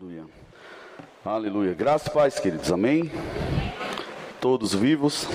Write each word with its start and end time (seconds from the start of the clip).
Aleluia. 0.00 0.26
Aleluia. 1.24 1.74
Graças 1.74 2.08
paz, 2.08 2.38
queridos. 2.38 2.70
Amém. 2.70 3.10
Todos 4.40 4.72
vivos. 4.72 5.26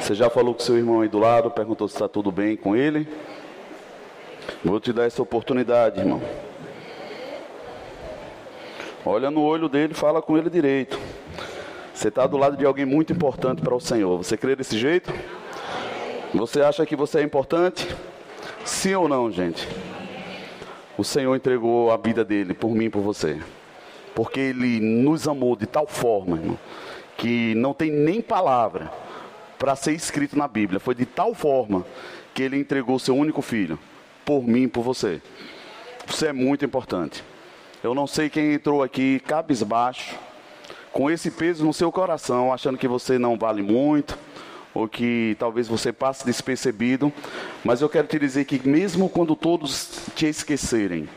Você 0.00 0.14
já 0.14 0.30
falou 0.30 0.54
com 0.54 0.60
seu 0.60 0.76
irmão 0.78 1.00
aí 1.00 1.08
do 1.08 1.18
lado, 1.18 1.50
perguntou 1.50 1.88
se 1.88 1.94
está 1.94 2.08
tudo 2.08 2.30
bem 2.30 2.56
com 2.56 2.76
ele. 2.76 3.08
Vou 4.64 4.78
te 4.78 4.92
dar 4.92 5.06
essa 5.06 5.20
oportunidade, 5.20 5.98
irmão. 5.98 6.22
Olha 9.04 9.28
no 9.28 9.42
olho 9.42 9.68
dele, 9.68 9.92
fala 9.92 10.22
com 10.22 10.38
ele 10.38 10.48
direito. 10.48 10.96
Você 11.92 12.08
está 12.08 12.28
do 12.28 12.36
lado 12.36 12.56
de 12.56 12.64
alguém 12.64 12.84
muito 12.84 13.12
importante 13.12 13.60
para 13.60 13.74
o 13.74 13.80
Senhor. 13.80 14.16
Você 14.18 14.36
crê 14.36 14.54
desse 14.54 14.78
jeito? 14.78 15.12
Você 16.32 16.60
acha 16.60 16.86
que 16.86 16.94
você 16.94 17.18
é 17.18 17.22
importante? 17.24 17.92
Sim 18.64 18.94
ou 18.94 19.08
não, 19.08 19.32
gente? 19.32 19.66
O 20.98 21.04
Senhor 21.04 21.36
entregou 21.36 21.92
a 21.92 21.96
vida 21.96 22.24
dele 22.24 22.52
por 22.52 22.74
mim 22.74 22.86
e 22.86 22.90
por 22.90 23.02
você. 23.02 23.40
Porque 24.16 24.40
ele 24.40 24.80
nos 24.80 25.28
amou 25.28 25.54
de 25.54 25.64
tal 25.64 25.86
forma, 25.86 26.36
irmão, 26.36 26.58
que 27.16 27.54
não 27.54 27.72
tem 27.72 27.88
nem 27.88 28.20
palavra 28.20 28.90
para 29.60 29.76
ser 29.76 29.92
escrito 29.92 30.36
na 30.36 30.48
Bíblia. 30.48 30.80
Foi 30.80 30.96
de 30.96 31.06
tal 31.06 31.36
forma 31.36 31.86
que 32.34 32.42
ele 32.42 32.58
entregou 32.58 32.98
seu 32.98 33.16
único 33.16 33.40
filho 33.40 33.78
por 34.24 34.42
mim 34.42 34.64
e 34.64 34.68
por 34.68 34.82
você. 34.82 35.22
Você 36.04 36.26
é 36.26 36.32
muito 36.32 36.64
importante. 36.64 37.22
Eu 37.80 37.94
não 37.94 38.08
sei 38.08 38.28
quem 38.28 38.54
entrou 38.54 38.82
aqui 38.82 39.20
cabisbaixo, 39.20 40.18
com 40.90 41.08
esse 41.08 41.30
peso 41.30 41.64
no 41.64 41.72
seu 41.72 41.92
coração, 41.92 42.52
achando 42.52 42.76
que 42.76 42.88
você 42.88 43.20
não 43.20 43.38
vale 43.38 43.62
muito, 43.62 44.18
ou 44.78 44.86
que 44.86 45.36
talvez 45.40 45.66
você 45.66 45.92
passe 45.92 46.24
despercebido, 46.24 47.12
mas 47.64 47.80
eu 47.80 47.88
quero 47.88 48.06
te 48.06 48.16
dizer 48.16 48.44
que 48.44 48.66
mesmo 48.66 49.08
quando 49.08 49.34
todos 49.34 50.06
te 50.14 50.26
esquecerem, 50.26 51.08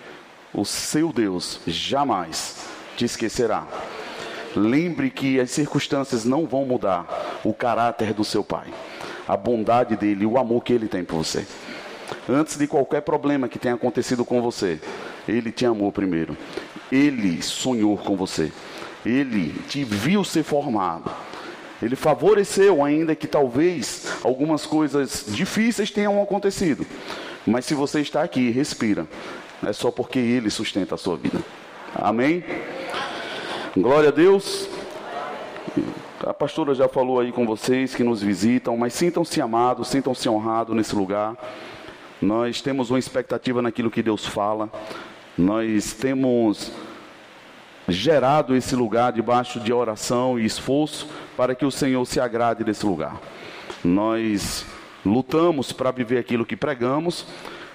o 0.51 0.65
seu 0.65 1.13
Deus 1.13 1.59
jamais 1.67 2.65
te 2.97 3.05
esquecerá. 3.05 3.67
Lembre 4.55 5.11
que 5.11 5.39
as 5.39 5.51
circunstâncias 5.51 6.25
não 6.25 6.47
vão 6.47 6.65
mudar 6.65 7.39
o 7.43 7.53
caráter 7.53 8.15
do 8.15 8.23
seu 8.23 8.43
pai, 8.43 8.65
a 9.27 9.37
bondade 9.37 9.95
dele, 9.95 10.25
o 10.25 10.39
amor 10.39 10.63
que 10.63 10.73
ele 10.73 10.87
tem 10.87 11.03
por 11.03 11.17
você. 11.17 11.45
Antes 12.27 12.57
de 12.57 12.65
qualquer 12.65 13.01
problema 13.01 13.47
que 13.47 13.59
tenha 13.59 13.75
acontecido 13.75 14.25
com 14.25 14.41
você, 14.41 14.79
ele 15.27 15.51
te 15.51 15.67
amou 15.67 15.91
primeiro. 15.91 16.35
Ele 16.91 17.43
sonhou 17.43 17.95
com 17.95 18.17
você. 18.17 18.51
Ele 19.05 19.53
te 19.69 19.83
viu 19.83 20.23
ser 20.23 20.41
formado. 20.43 21.11
Ele 21.81 21.95
favoreceu, 21.95 22.83
ainda 22.83 23.15
que 23.15 23.27
talvez 23.27 24.19
algumas 24.23 24.65
coisas 24.65 25.25
difíceis 25.27 25.89
tenham 25.89 26.21
acontecido. 26.21 26.85
Mas 27.45 27.65
se 27.65 27.73
você 27.73 28.01
está 28.01 28.21
aqui, 28.21 28.51
respira, 28.51 29.07
é 29.65 29.73
só 29.73 29.89
porque 29.89 30.19
Ele 30.19 30.49
sustenta 30.49 30.95
a 30.95 30.97
sua 30.97 31.17
vida. 31.17 31.39
Amém? 31.95 32.43
Glória 33.75 34.09
a 34.09 34.11
Deus. 34.11 34.69
A 36.25 36.33
pastora 36.33 36.75
já 36.75 36.87
falou 36.87 37.19
aí 37.19 37.31
com 37.31 37.47
vocês 37.47 37.95
que 37.95 38.03
nos 38.03 38.21
visitam, 38.21 38.77
mas 38.77 38.93
sintam-se 38.93 39.41
amados, 39.41 39.87
sintam-se 39.87 40.29
honrados 40.29 40.75
nesse 40.75 40.95
lugar. 40.95 41.35
Nós 42.21 42.61
temos 42.61 42.91
uma 42.91 42.99
expectativa 42.99 43.59
naquilo 43.61 43.89
que 43.89 44.03
Deus 44.03 44.23
fala. 44.25 44.69
Nós 45.35 45.93
temos 45.93 46.71
gerado 47.91 48.55
esse 48.55 48.75
lugar 48.75 49.11
debaixo 49.11 49.59
de 49.59 49.71
oração 49.71 50.39
e 50.39 50.45
esforço 50.45 51.07
para 51.35 51.55
que 51.55 51.65
o 51.65 51.71
Senhor 51.71 52.05
se 52.05 52.19
agrade 52.19 52.63
desse 52.63 52.85
lugar. 52.85 53.19
Nós 53.83 54.65
lutamos 55.05 55.71
para 55.71 55.91
viver 55.91 56.17
aquilo 56.17 56.45
que 56.45 56.55
pregamos 56.55 57.25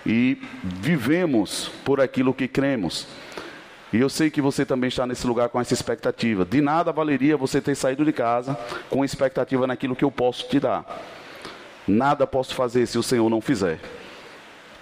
e 0.05 0.39
vivemos 0.63 1.71
por 1.85 2.01
aquilo 2.01 2.33
que 2.33 2.47
cremos. 2.47 3.07
E 3.93 4.01
eu 4.01 4.09
sei 4.09 4.31
que 4.31 4.41
você 4.41 4.65
também 4.65 4.89
está 4.89 5.07
nesse 5.07 5.27
lugar 5.27 5.49
com 5.49 5.61
essa 5.61 5.75
expectativa. 5.75 6.45
De 6.45 6.61
nada 6.61 6.93
valeria 6.93 7.37
você 7.37 7.61
ter 7.61 7.75
saído 7.75 8.05
de 8.05 8.13
casa 8.13 8.59
com 8.91 9.05
expectativa 9.05 9.67
naquilo 9.67 9.97
que 9.97 10.05
eu 10.05 10.11
posso 10.11 10.49
te 10.49 10.61
dar. 10.61 10.85
Nada 11.87 12.27
posso 12.27 12.55
fazer 12.55 12.87
se 12.87 12.99
o 12.99 13.03
Senhor 13.03 13.29
não 13.31 13.41
fizer. 13.41 13.79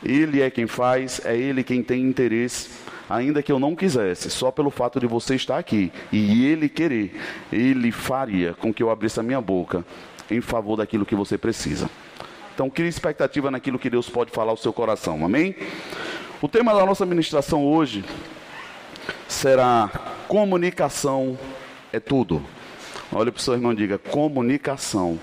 Ele 0.03 0.43
é 0.43 0.51
quem 0.51 0.67
faz, 0.67 1.21
é 1.25 1.37
Ele 1.37 1.63
quem 1.63 1.83
tem 1.83 2.03
interesse 2.03 2.71
ainda 3.09 3.43
que 3.43 3.53
eu 3.53 3.59
não 3.59 3.75
quisesse, 3.75 4.31
só 4.31 4.51
pelo 4.51 4.71
fato 4.71 4.99
de 4.99 5.07
você 5.07 5.35
estar 5.35 5.59
aqui 5.59 5.93
e 6.11 6.47
ele 6.47 6.69
querer, 6.69 7.15
ele 7.53 7.93
faria 7.93 8.55
com 8.55 8.73
que 8.73 8.83
eu 8.83 8.91
abrisse 8.91 9.21
a 9.21 9.23
minha 9.23 9.41
boca 9.41 9.85
em 10.31 10.41
favor 10.41 10.77
daquilo 10.77 11.05
que 11.05 11.15
você 11.15 11.37
precisa. 11.37 11.89
Então, 12.55 12.71
crie 12.71 12.89
expectativa 12.89 13.51
naquilo 13.51 13.79
que 13.79 13.91
Deus 13.91 14.09
pode 14.09 14.31
falar 14.31 14.53
ao 14.53 14.57
seu 14.57 14.73
coração, 14.73 15.25
amém? 15.25 15.57
O 16.41 16.49
tema 16.49 16.73
da 16.73 16.87
nossa 16.87 17.05
ministração 17.05 17.65
hoje 17.67 18.05
será 19.27 19.91
comunicação 20.29 21.39
é 21.93 21.99
tudo. 21.99 22.43
Olha 23.13 23.31
para 23.31 23.39
o 23.39 23.43
seu 23.43 23.55
irmão 23.55 23.73
e 23.73 23.77
diga: 23.77 23.99
comunicação 23.99 25.19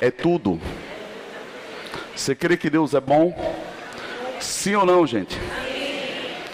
é 0.00 0.10
tudo. 0.10 0.60
Você 2.14 2.34
crê 2.34 2.56
que 2.56 2.70
Deus 2.70 2.94
é 2.94 3.00
bom? 3.00 3.34
Sim 4.40 4.74
ou 4.74 4.86
não, 4.86 5.06
gente? 5.06 5.38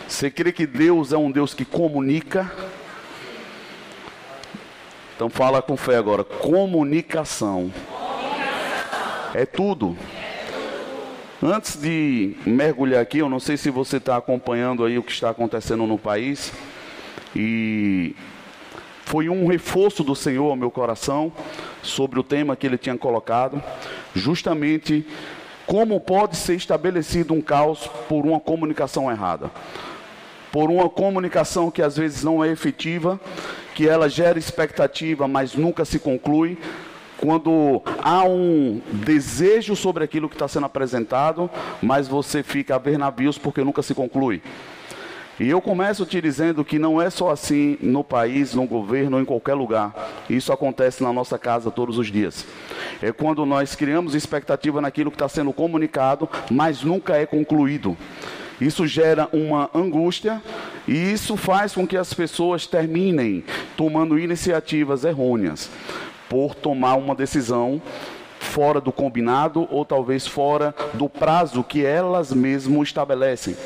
Você 0.07 0.31
crê 0.31 0.53
que 0.53 0.67
Deus 0.67 1.13
é 1.13 1.17
um 1.17 1.31
Deus 1.31 1.55
que 1.55 1.65
comunica? 1.65 2.51
Então 5.17 5.31
fala 5.31 5.63
com 5.63 5.77
fé 5.77 5.97
agora. 5.97 6.23
Comunicação. 6.23 7.73
É 9.33 9.47
tudo. 9.47 9.97
Antes 11.43 11.81
de 11.81 12.37
mergulhar 12.47 13.01
aqui, 13.01 13.19
eu 13.19 13.29
não 13.29 13.41
sei 13.41 13.57
se 13.57 13.71
você 13.71 13.97
está 13.97 14.17
acompanhando 14.17 14.85
aí 14.85 14.99
o 14.99 15.03
que 15.03 15.13
está 15.13 15.31
acontecendo 15.31 15.87
no 15.87 15.99
país. 15.99 16.53
E 17.35 18.15
foi 19.05 19.29
um 19.29 19.47
reforço 19.47 20.05
do 20.05 20.15
Senhor 20.15 20.51
ao 20.51 20.57
meu 20.57 20.71
coração 20.71 21.33
sobre 21.83 22.21
o 22.21 22.23
tema 22.23 22.57
que 22.57 22.67
ele 22.67 22.79
tinha 22.79 22.97
colocado, 22.97 23.63
justamente 24.15 25.07
como 25.67 25.99
pode 25.99 26.37
ser 26.37 26.55
estabelecido 26.55 27.35
um 27.35 27.41
caos 27.41 27.87
por 28.09 28.25
uma 28.27 28.39
comunicação 28.39 29.11
errada 29.11 29.51
por 30.55 30.71
uma 30.71 30.89
comunicação 30.89 31.69
que 31.69 31.83
às 31.83 31.97
vezes 31.97 32.23
não 32.23 32.45
é 32.45 32.49
efetiva, 32.49 33.21
que 33.75 33.89
ela 33.89 34.09
gera 34.09 34.39
expectativa, 34.39 35.27
mas 35.27 35.57
nunca 35.57 35.85
se 35.85 35.99
conclui. 35.99 36.57
Quando 37.19 37.83
há 38.01 38.23
um 38.23 38.81
desejo 38.93 39.75
sobre 39.75 40.05
aquilo 40.05 40.29
que 40.29 40.37
está 40.37 40.47
sendo 40.47 40.67
apresentado, 40.67 41.51
mas 41.83 42.07
você 42.07 42.41
fica 42.45 42.77
a 42.77 42.79
ver 42.79 42.97
navios 42.97 43.37
porque 43.37 43.65
nunca 43.65 43.83
se 43.83 43.97
conclui. 43.97 44.41
E 45.41 45.51
eu 45.51 45.61
começo 45.61 46.07
te 46.07 46.21
dizendo 46.21 46.65
que 46.65 46.79
não 46.79 47.03
é 47.03 47.11
só 47.11 47.33
assim 47.33 47.77
no 47.81 48.05
país, 48.05 48.55
no 48.55 48.65
governo, 48.65 49.21
em 49.21 49.25
qualquer 49.25 49.55
lugar. 49.55 49.93
Isso 50.31 50.53
acontece 50.53 51.03
na 51.03 51.13
nossa 51.13 51.37
casa 51.37 51.69
todos 51.69 51.99
os 51.99 52.13
dias. 52.13 52.47
É 53.03 53.11
quando 53.11 53.45
nós 53.45 53.75
criamos 53.75 54.15
expectativa 54.15 54.81
naquilo 54.81 55.11
que 55.11 55.17
está 55.17 55.29
sendo 55.29 55.53
comunicado, 55.53 56.29
mas 56.49 56.85
nunca 56.85 57.17
é 57.17 57.27
concluído. 57.27 57.97
Isso 58.61 58.87
gera 58.87 59.29
uma 59.33 59.69
angústia 59.75 60.43
e 60.87 61.13
isso 61.13 61.37
faz 61.37 61.75
com 61.75 61.87
que 61.87 61.97
as 61.97 62.13
pessoas 62.15 62.67
terminem 62.67 63.45
tomando 63.77 64.19
iniciativas 64.19 65.05
errôneas 65.05 65.71
por 66.29 66.55
tomar 66.55 66.95
uma 66.95 67.15
decisão 67.15 67.81
fora 68.39 68.81
do 68.81 68.93
combinado 68.93 69.67
ou 69.71 69.85
talvez 69.85 70.27
fora 70.27 70.75
do 70.93 71.09
prazo 71.09 71.65
que 71.65 71.85
elas 71.85 72.33
mesmas 72.33 72.89
estabelecem. 72.89 73.57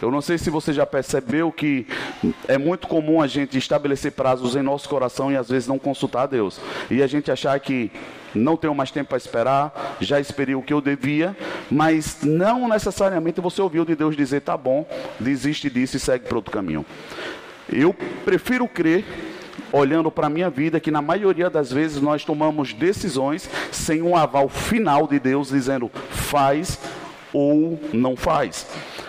Eu 0.00 0.10
não 0.10 0.20
sei 0.20 0.38
se 0.38 0.50
você 0.50 0.72
já 0.72 0.86
percebeu 0.86 1.52
que 1.52 1.86
é 2.48 2.58
muito 2.58 2.88
comum 2.88 3.20
a 3.20 3.26
gente 3.26 3.58
estabelecer 3.58 4.12
prazos 4.12 4.56
em 4.56 4.62
nosso 4.62 4.88
coração 4.88 5.30
e 5.30 5.36
às 5.36 5.48
vezes 5.48 5.68
não 5.68 5.78
consultar 5.78 6.22
a 6.22 6.26
Deus. 6.26 6.60
E 6.90 7.02
a 7.02 7.06
gente 7.06 7.30
achar 7.30 7.58
que 7.60 7.90
não 8.34 8.56
tenho 8.56 8.74
mais 8.74 8.90
tempo 8.90 9.10
para 9.10 9.18
esperar, 9.18 9.96
já 10.00 10.18
esperei 10.18 10.54
o 10.54 10.62
que 10.62 10.72
eu 10.72 10.80
devia, 10.80 11.36
mas 11.72 12.18
não 12.22 12.68
necessariamente 12.68 13.40
você 13.40 13.62
ouviu 13.62 13.84
de 13.84 13.96
Deus 13.96 14.14
dizer, 14.14 14.42
tá 14.42 14.56
bom, 14.58 14.86
desiste 15.18 15.70
disso 15.70 15.96
e 15.96 16.00
segue 16.00 16.26
para 16.26 16.36
outro 16.36 16.52
caminho. 16.52 16.84
Eu 17.66 17.94
prefiro 18.26 18.68
crer, 18.68 19.04
olhando 19.72 20.10
para 20.10 20.26
a 20.26 20.30
minha 20.30 20.50
vida, 20.50 20.78
que 20.78 20.90
na 20.90 21.00
maioria 21.00 21.48
das 21.48 21.72
vezes 21.72 22.02
nós 22.02 22.26
tomamos 22.26 22.74
decisões 22.74 23.48
sem 23.70 24.02
um 24.02 24.14
aval 24.14 24.50
final 24.50 25.06
de 25.06 25.18
Deus 25.18 25.48
dizendo 25.48 25.90
faz 26.10 26.78
ou 27.32 27.80
não 27.90 28.14
faz. 28.16 28.66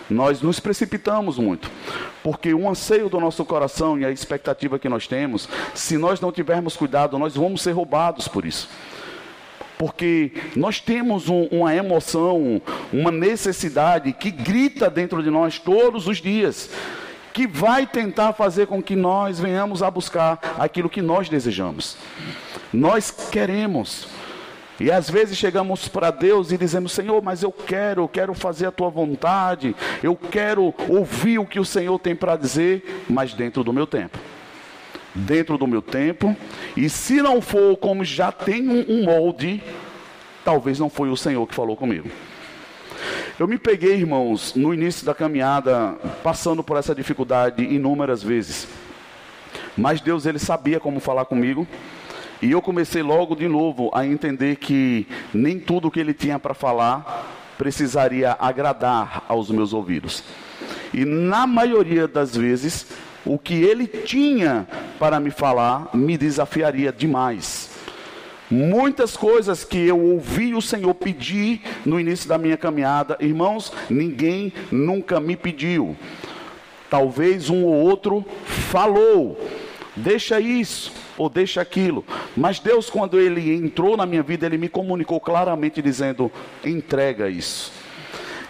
Nós 0.10 0.42
nos 0.42 0.62
precipitamos 0.62 1.38
muito, 1.38 1.70
porque 2.24 2.54
o 2.54 2.70
anseio 2.70 3.10
do 3.10 3.20
nosso 3.20 3.44
coração 3.44 4.00
e 4.00 4.06
a 4.06 4.12
expectativa 4.12 4.80
que 4.80 4.88
nós 4.88 5.06
temos, 5.06 5.50
se 5.74 5.98
nós 5.98 6.22
não 6.22 6.32
tivermos 6.32 6.78
cuidado, 6.78 7.20
nós 7.20 7.36
vamos 7.36 7.62
ser 7.62 7.72
roubados 7.72 8.30
por 8.30 8.46
isso 8.46 8.70
porque 9.84 10.32
nós 10.56 10.80
temos 10.80 11.28
um, 11.28 11.44
uma 11.52 11.76
emoção, 11.76 12.62
uma 12.94 13.12
necessidade 13.12 14.14
que 14.14 14.32
grita 14.32 14.90
dentro 14.90 15.22
de 15.22 15.30
nós 15.30 15.60
todos 15.60 16.08
os 16.08 16.22
dias, 16.22 16.70
que 17.34 17.46
vai 17.46 17.86
tentar 17.86 18.32
fazer 18.32 18.66
com 18.66 18.82
que 18.82 18.96
nós 18.96 19.42
venhamos 19.42 19.84
a 19.84 19.92
buscar 19.92 20.56
aquilo 20.58 20.90
que 20.90 21.02
nós 21.02 21.28
desejamos. 21.28 21.98
Nós 22.72 23.12
queremos. 23.12 24.08
E 24.80 24.90
às 24.90 25.10
vezes 25.10 25.38
chegamos 25.38 25.90
para 25.90 26.12
Deus 26.12 26.54
e 26.54 26.58
dizemos: 26.58 26.94
Senhor, 26.94 27.22
mas 27.22 27.44
eu 27.44 27.52
quero, 27.52 28.04
eu 28.04 28.08
quero 28.08 28.34
fazer 28.34 28.68
a 28.68 28.72
tua 28.72 28.90
vontade, 28.90 29.76
eu 30.02 30.16
quero 30.16 30.74
ouvir 30.88 31.40
o 31.40 31.46
que 31.46 31.60
o 31.60 31.66
Senhor 31.66 32.00
tem 32.00 32.16
para 32.16 32.38
dizer, 32.38 33.04
mas 33.10 33.34
dentro 33.34 33.66
do 33.66 33.74
meu 33.74 33.86
tempo. 33.86 34.18
Dentro 35.16 35.58
do 35.58 35.68
meu 35.68 35.82
tempo, 35.82 36.36
e 36.76 36.90
se 36.90 37.22
não 37.22 37.40
for 37.40 37.78
como 37.78 38.04
já 38.04 38.32
tem 38.32 38.68
um 38.68 39.04
molde, 39.04 39.62
talvez 40.44 40.80
não 40.80 40.90
foi 40.90 41.10
o 41.10 41.18
Senhor 41.18 41.46
que 41.48 41.54
falou 41.54 41.78
comigo. 41.78 42.10
Eu 43.40 43.48
me 43.48 43.58
peguei, 43.58 43.94
irmãos, 43.96 44.54
no 44.56 44.74
início 44.74 45.06
da 45.06 45.14
caminhada, 45.14 45.96
passando 46.24 46.64
por 46.64 46.78
essa 46.78 46.96
dificuldade 46.96 47.64
inúmeras 47.64 48.24
vezes. 48.24 48.68
Mas 49.76 50.02
Deus, 50.02 50.26
ele 50.26 50.40
sabia 50.40 50.80
como 50.80 51.00
falar 51.00 51.26
comigo. 51.26 51.68
E 52.42 52.52
eu 52.52 52.62
comecei 52.62 53.02
logo 53.02 53.36
de 53.36 53.48
novo 53.48 53.90
a 53.94 54.06
entender 54.06 54.58
que 54.58 55.08
nem 55.34 55.60
tudo 55.60 55.90
que 55.90 56.00
ele 56.00 56.14
tinha 56.14 56.38
para 56.38 56.54
falar 56.54 57.26
precisaria 57.58 58.36
agradar 58.40 59.24
aos 59.28 59.50
meus 59.50 59.74
ouvidos. 59.74 60.24
E 60.94 61.06
na 61.06 61.48
maioria 61.48 62.08
das 62.08 62.36
vezes, 62.36 62.88
o 63.26 63.38
que 63.38 63.54
ele 63.54 63.88
tinha 63.88 64.68
para 65.00 65.20
me 65.20 65.32
falar 65.32 65.90
me 65.94 66.18
desafiaria 66.18 66.92
demais. 66.92 67.72
Muitas 68.50 69.18
coisas 69.18 69.64
que 69.64 69.78
eu 69.78 70.00
ouvi 70.00 70.54
o 70.54 70.62
Senhor 70.62 70.94
pedir 70.94 71.62
no 71.86 72.00
início 72.00 72.30
da 72.30 72.38
minha 72.38 72.58
caminhada, 72.58 73.18
irmãos, 73.20 73.74
ninguém 73.90 74.54
nunca 74.72 75.20
me 75.20 75.36
pediu. 75.36 75.96
Talvez 76.90 77.50
um 77.50 77.64
ou 77.64 77.74
outro 77.74 78.24
falou, 78.46 79.40
deixa 79.96 80.40
isso, 80.40 80.92
ou 81.18 81.30
deixa 81.30 81.62
aquilo. 81.62 82.06
Mas 82.38 82.60
Deus, 82.60 82.90
quando 82.90 83.20
Ele 83.20 83.56
entrou 83.56 83.98
na 83.98 84.06
minha 84.06 84.22
vida, 84.22 84.46
Ele 84.46 84.58
me 84.58 84.70
comunicou 84.70 85.20
claramente 85.20 85.82
dizendo: 85.82 86.32
entrega 86.64 87.30
isso. 87.30 87.72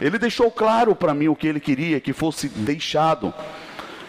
Ele 0.01 0.19
deixou 0.19 0.51
claro 0.51 0.93
para 0.95 1.13
mim 1.13 1.29
o 1.29 1.35
que 1.35 1.47
Ele 1.47 1.59
queria 1.59 1.99
que 2.01 2.11
fosse 2.11 2.49
deixado. 2.49 3.33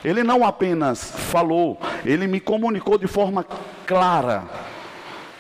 Ele 0.05 0.23
não 0.23 0.45
apenas 0.45 1.11
falou, 1.11 1.79
Ele 2.05 2.27
me 2.27 2.39
comunicou 2.39 2.99
de 2.99 3.07
forma 3.07 3.45
clara, 3.87 4.45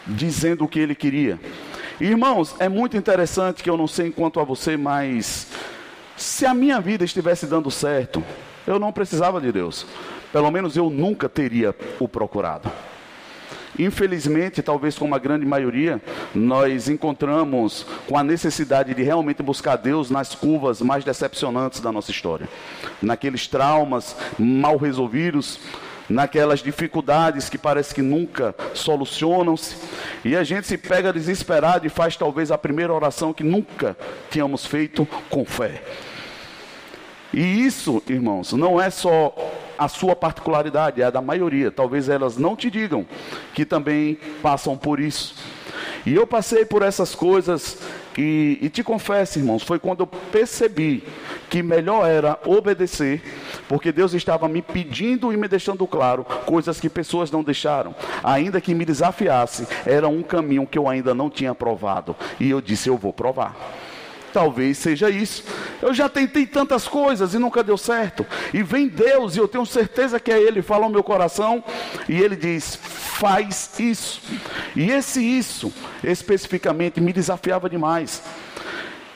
dizendo 0.07 0.65
o 0.65 0.69
que 0.69 0.81
Ele 0.81 0.95
queria. 0.95 1.39
Irmãos, 2.01 2.57
é 2.59 2.69
muito 2.69 2.97
interessante 2.97 3.63
que 3.63 3.71
eu 3.71 3.77
não 3.77 3.87
sei 3.87 4.11
quanto 4.11 4.41
a 4.41 4.45
você, 4.45 4.77
mas 4.77 5.49
se 6.17 6.47
a 6.47 6.55
minha 6.55 6.81
vida 6.81 7.05
estivesse 7.05 7.47
dando 7.47 7.71
certo, 7.71 8.25
eu 8.67 8.79
não 8.79 8.93
precisava 8.93 9.41
de 9.41 9.53
Deus. 9.53 9.87
Pelo 10.33 10.51
menos 10.51 10.77
eu 10.77 10.91
nunca 10.91 11.29
teria 11.29 11.75
o 12.01 12.09
procurado. 12.09 12.71
Infelizmente, 13.79 14.63
talvez 14.63 14.97
como 14.97 15.15
a 15.15 15.19
grande 15.19 15.45
maioria, 15.45 16.01
nós 16.35 16.89
encontramos 16.89 17.87
com 18.09 18.17
a 18.17 18.23
necessidade 18.23 18.95
de 18.95 19.03
realmente 19.03 19.43
buscar 19.43 19.77
Deus 19.77 20.11
nas 20.11 20.35
curvas 20.35 20.81
mais 20.81 21.05
decepcionantes 21.05 21.81
da 21.81 21.91
nossa 21.91 22.11
história, 22.11 22.49
naqueles 23.03 23.47
traumas 23.49 24.17
mal 24.39 24.77
resolvidos, 24.77 25.59
naquelas 26.09 26.61
dificuldades 26.61 27.49
que 27.49 27.59
parece 27.59 27.95
que 27.95 28.03
nunca 28.03 28.55
solucionam-se, 28.75 29.77
e 30.25 30.37
a 30.37 30.45
gente 30.45 30.67
se 30.67 30.79
pega 30.79 31.13
desesperado 31.13 31.87
e 31.87 31.91
faz 31.91 32.17
talvez 32.17 32.51
a 32.51 32.59
primeira 32.59 32.93
oração 32.93 33.33
que 33.33 33.43
nunca 33.43 33.97
tínhamos 34.31 34.67
feito 34.67 35.07
com 35.29 35.45
fé. 35.45 35.83
E 37.33 37.67
isso, 37.67 38.01
irmãos, 38.09 38.53
não 38.53 38.81
é 38.81 38.91
só 38.91 39.35
a 39.79 39.89
sua 39.89 40.15
particularidade, 40.15 41.03
é 41.03 41.05
a 41.05 41.11
da 41.11 41.21
maioria. 41.21 41.71
Talvez 41.71 42.09
elas 42.09 42.37
não 42.37 42.57
te 42.57 42.71
digam 42.71 43.07
que 43.55 43.65
também 43.65 44.19
passam 44.43 44.77
por 44.77 45.01
isso. 45.01 45.35
E 46.07 46.15
eu 46.15 46.27
passei 46.27 46.65
por 46.65 46.83
essas 46.83 47.15
coisas 47.15 47.79
e, 48.17 48.59
e, 48.61 48.69
te 48.69 48.83
confesso, 48.85 49.39
irmãos, 49.39 49.63
foi 49.63 49.79
quando 49.79 50.01
eu 50.01 50.07
percebi 50.07 51.03
que 51.51 51.63
melhor 51.63 52.07
era 52.07 52.39
obedecer, 52.47 53.23
porque 53.69 53.91
Deus 53.91 54.15
estava 54.15 54.47
me 54.49 54.63
pedindo 54.63 55.33
e 55.33 55.37
me 55.37 55.49
deixando 55.49 55.87
claro 55.87 56.25
coisas 56.47 56.79
que 56.79 56.89
pessoas 56.89 57.31
não 57.31 57.43
deixaram, 57.43 57.95
ainda 58.23 58.61
que 58.61 58.75
me 58.75 58.85
desafiasse, 58.85 59.67
era 59.85 60.07
um 60.07 60.23
caminho 60.23 60.67
que 60.67 60.79
eu 60.79 60.89
ainda 60.89 61.15
não 61.15 61.29
tinha 61.29 61.55
provado. 61.55 62.15
E 62.39 62.51
eu 62.51 62.61
disse: 62.61 62.89
Eu 62.89 62.97
vou 62.97 63.13
provar. 63.13 63.57
Talvez 64.35 64.79
seja 64.79 65.09
isso. 65.09 65.45
Eu 65.81 65.95
já 65.95 66.09
tentei 66.09 66.45
tantas 66.45 66.89
coisas 66.89 67.35
e 67.35 67.39
nunca 67.39 67.63
deu 67.63 67.79
certo. 67.79 68.27
E 68.53 68.65
vem 68.65 68.89
Deus, 68.89 69.37
e 69.37 69.39
eu 69.39 69.47
tenho 69.47 69.65
certeza 69.65 70.19
que 70.19 70.33
é 70.33 70.43
Ele, 70.43 70.61
fala 70.61 70.87
ao 70.87 70.91
meu 70.91 71.05
coração, 71.05 71.63
e 72.09 72.21
Ele 72.21 72.35
diz: 72.35 72.75
faz 72.75 73.79
isso. 73.79 74.21
E 74.75 74.91
esse 74.91 75.23
isso, 75.23 75.73
especificamente, 76.03 77.01
me 77.01 77.13
desafiava 77.13 77.71
demais. 77.71 78.25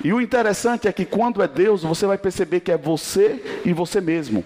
E 0.05 0.13
o 0.13 0.21
interessante 0.21 0.87
é 0.87 0.93
que 0.93 1.05
quando 1.05 1.43
é 1.43 1.49
Deus, 1.49 1.83
você 1.83 2.07
vai 2.07 2.17
perceber 2.17 2.61
que 2.61 2.71
é 2.71 2.79
você 2.79 3.61
e 3.65 3.73
você 3.73 4.01
mesmo. 4.01 4.45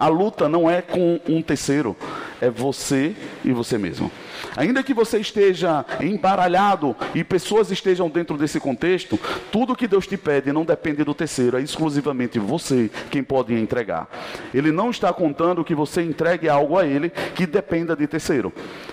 A 0.00 0.08
luta 0.08 0.48
não 0.48 0.70
é 0.70 0.80
com 0.80 1.20
um 1.28 1.42
terceiro, 1.42 1.94
é 2.40 2.48
você 2.48 3.14
e 3.44 3.52
você 3.52 3.76
mesmo. 3.76 4.10
Ainda 4.56 4.82
que 4.82 4.92
você 4.92 5.18
esteja 5.18 5.84
embaralhado 6.00 6.94
e 7.14 7.24
pessoas 7.24 7.70
estejam 7.70 8.08
dentro 8.08 8.36
desse 8.36 8.60
contexto, 8.60 9.18
tudo 9.50 9.76
que 9.76 9.88
Deus 9.88 10.06
te 10.06 10.16
pede 10.16 10.52
não 10.52 10.64
depende 10.64 11.04
do 11.04 11.14
terceiro, 11.14 11.56
é 11.56 11.60
exclusivamente 11.60 12.38
você 12.38 12.90
quem 13.10 13.22
pode 13.22 13.54
entregar. 13.54 14.08
Ele 14.52 14.70
não 14.70 14.90
está 14.90 15.12
contando 15.12 15.64
que 15.64 15.74
você 15.74 16.02
entregue 16.02 16.48
algo 16.48 16.78
a 16.78 16.86
Ele 16.86 17.10
que 17.34 17.46
dependa 17.46 17.96
de 17.96 18.06
terceiro. 18.06 18.52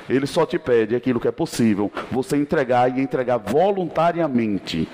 Ele 0.10 0.26
só 0.26 0.46
te 0.46 0.58
pede 0.58 0.96
aquilo 0.96 1.20
que 1.20 1.28
é 1.28 1.32
possível 1.32 1.92
você 2.10 2.38
entregar 2.38 2.98
e 2.98 3.02
entregar 3.02 3.38
voluntariamente, 3.38 4.88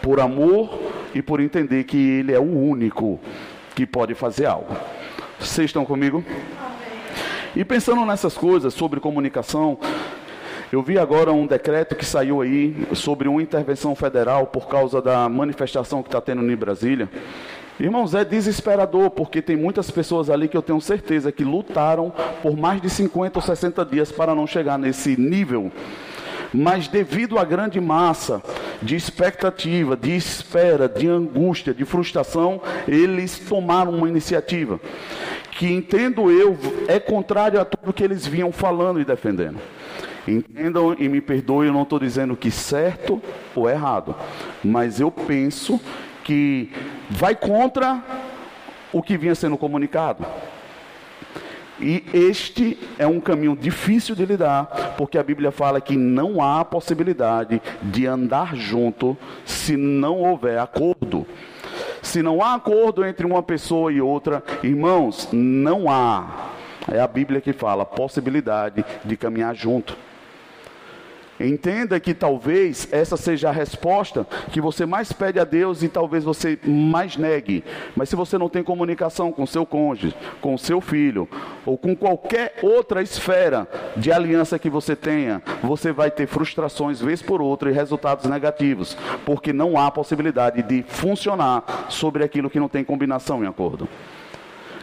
por 0.00 0.20
amor 0.20 0.78
e 1.14 1.20
por 1.20 1.40
entender 1.40 1.84
que 1.84 1.96
Ele 1.96 2.32
é 2.32 2.38
o 2.38 2.42
único 2.42 3.18
que 3.74 3.84
pode 3.84 4.14
fazer 4.14 4.46
algo. 4.46 4.76
Vocês 5.38 5.66
estão 5.66 5.84
comigo? 5.84 6.24
E 7.56 7.64
pensando 7.64 8.04
nessas 8.04 8.36
coisas 8.36 8.74
sobre 8.74 9.00
comunicação, 9.00 9.78
eu 10.70 10.82
vi 10.82 10.98
agora 10.98 11.32
um 11.32 11.46
decreto 11.46 11.96
que 11.96 12.04
saiu 12.04 12.42
aí 12.42 12.86
sobre 12.92 13.28
uma 13.28 13.40
intervenção 13.40 13.94
federal 13.96 14.46
por 14.48 14.68
causa 14.68 15.00
da 15.00 15.26
manifestação 15.26 16.02
que 16.02 16.08
está 16.10 16.20
tendo 16.20 16.42
em 16.42 16.54
Brasília. 16.54 17.08
Irmãos, 17.80 18.14
é 18.14 18.26
desesperador, 18.26 19.08
porque 19.08 19.40
tem 19.40 19.56
muitas 19.56 19.90
pessoas 19.90 20.28
ali 20.28 20.48
que 20.48 20.56
eu 20.56 20.60
tenho 20.60 20.82
certeza 20.82 21.32
que 21.32 21.44
lutaram 21.44 22.12
por 22.42 22.54
mais 22.58 22.78
de 22.82 22.90
50 22.90 23.38
ou 23.38 23.42
60 23.42 23.86
dias 23.86 24.12
para 24.12 24.34
não 24.34 24.46
chegar 24.46 24.78
nesse 24.78 25.18
nível. 25.18 25.72
Mas 26.52 26.88
devido 26.88 27.38
à 27.38 27.44
grande 27.44 27.80
massa 27.80 28.42
de 28.82 28.96
expectativa, 28.96 29.96
de 29.96 30.14
espera, 30.14 30.86
de 30.86 31.08
angústia, 31.08 31.72
de 31.72 31.86
frustração, 31.86 32.60
eles 32.86 33.38
tomaram 33.38 33.92
uma 33.92 34.10
iniciativa 34.10 34.78
que 35.58 35.66
entendo 35.66 36.30
eu 36.30 36.56
é 36.86 36.98
contrário 36.98 37.60
a 37.60 37.64
tudo 37.64 37.92
que 37.92 38.04
eles 38.04 38.26
vinham 38.26 38.52
falando 38.52 39.00
e 39.00 39.04
defendendo. 39.04 39.58
Entendam 40.28 40.94
e 40.98 41.08
me 41.08 41.20
perdoem, 41.20 41.68
eu 41.68 41.72
não 41.72 41.82
estou 41.82 41.98
dizendo 41.98 42.36
que 42.36 42.50
certo 42.50 43.22
ou 43.54 43.70
errado, 43.70 44.14
mas 44.64 45.00
eu 45.00 45.10
penso 45.10 45.80
que 46.24 46.70
vai 47.08 47.34
contra 47.34 48.02
o 48.92 49.00
que 49.02 49.16
vinha 49.16 49.34
sendo 49.34 49.56
comunicado. 49.56 50.26
E 51.80 52.02
este 52.12 52.78
é 52.98 53.06
um 53.06 53.20
caminho 53.20 53.54
difícil 53.54 54.14
de 54.14 54.24
lidar, 54.24 54.94
porque 54.96 55.18
a 55.18 55.22
Bíblia 55.22 55.52
fala 55.52 55.80
que 55.80 55.96
não 55.96 56.42
há 56.42 56.64
possibilidade 56.64 57.60
de 57.82 58.06
andar 58.06 58.56
junto 58.56 59.16
se 59.44 59.76
não 59.76 60.18
houver 60.18 60.58
acordo. 60.58 61.26
Se 62.16 62.22
não 62.22 62.40
há 62.40 62.54
acordo 62.54 63.04
entre 63.04 63.26
uma 63.26 63.42
pessoa 63.42 63.92
e 63.92 64.00
outra, 64.00 64.42
irmãos, 64.62 65.28
não 65.30 65.90
há. 65.90 66.48
É 66.90 66.98
a 66.98 67.06
Bíblia 67.06 67.42
que 67.42 67.52
fala 67.52 67.84
possibilidade 67.84 68.82
de 69.04 69.16
caminhar 69.18 69.54
junto. 69.54 69.94
Entenda 71.38 72.00
que 72.00 72.14
talvez 72.14 72.88
essa 72.90 73.16
seja 73.16 73.50
a 73.50 73.52
resposta 73.52 74.26
que 74.50 74.60
você 74.60 74.86
mais 74.86 75.12
pede 75.12 75.38
a 75.38 75.44
Deus 75.44 75.82
e 75.82 75.88
talvez 75.88 76.24
você 76.24 76.58
mais 76.64 77.16
negue. 77.16 77.62
Mas 77.94 78.08
se 78.08 78.16
você 78.16 78.38
não 78.38 78.48
tem 78.48 78.62
comunicação 78.62 79.30
com 79.30 79.46
seu 79.46 79.66
cônjuge, 79.66 80.14
com 80.40 80.56
seu 80.56 80.80
filho, 80.80 81.28
ou 81.66 81.76
com 81.76 81.94
qualquer 81.94 82.54
outra 82.62 83.02
esfera 83.02 83.68
de 83.96 84.10
aliança 84.10 84.58
que 84.58 84.70
você 84.70 84.96
tenha, 84.96 85.42
você 85.62 85.92
vai 85.92 86.10
ter 86.10 86.26
frustrações 86.26 87.00
vez 87.00 87.20
por 87.20 87.42
outra 87.42 87.70
e 87.70 87.74
resultados 87.74 88.24
negativos, 88.24 88.96
porque 89.26 89.52
não 89.52 89.78
há 89.78 89.90
possibilidade 89.90 90.62
de 90.62 90.82
funcionar 90.88 91.86
sobre 91.90 92.24
aquilo 92.24 92.48
que 92.48 92.60
não 92.60 92.68
tem 92.68 92.82
combinação 92.82 93.44
em 93.44 93.46
acordo. 93.46 93.86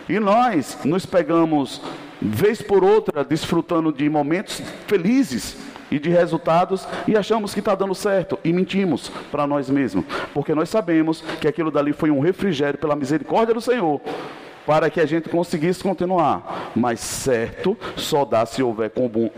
E 0.08 0.20
nós 0.20 0.78
nos 0.84 1.06
pegamos 1.06 1.82
vez 2.22 2.62
por 2.62 2.84
outra 2.84 3.24
desfrutando 3.24 3.92
de 3.92 4.08
momentos 4.10 4.62
felizes 4.86 5.73
e 5.94 6.00
de 6.00 6.10
resultados 6.10 6.88
e 7.08 7.16
achamos 7.16 7.54
que 7.54 7.60
está 7.60 7.76
dando 7.76 7.94
certo 7.94 8.40
e 8.44 8.52
mentimos 8.52 9.10
para 9.32 9.46
nós 9.46 9.70
mesmos, 9.70 10.04
porque 10.34 10.56
nós 10.56 10.68
sabemos 10.68 11.22
que 11.40 11.48
aquilo 11.48 11.70
dali 11.70 11.94
foi 11.94 12.10
um 12.10 12.20
refrigério 12.20 12.80
pela 12.80 12.96
misericórdia 12.96 13.54
do 13.54 13.62
Senhor 13.62 14.02
para 14.66 14.90
que 14.90 15.00
a 15.00 15.06
gente 15.06 15.30
conseguisse 15.30 15.84
continuar. 15.84 16.72
Mas 16.76 17.00
certo 17.00 17.78
só 17.96 18.26
dá 18.26 18.46
se 18.46 18.64
houver 18.64 18.92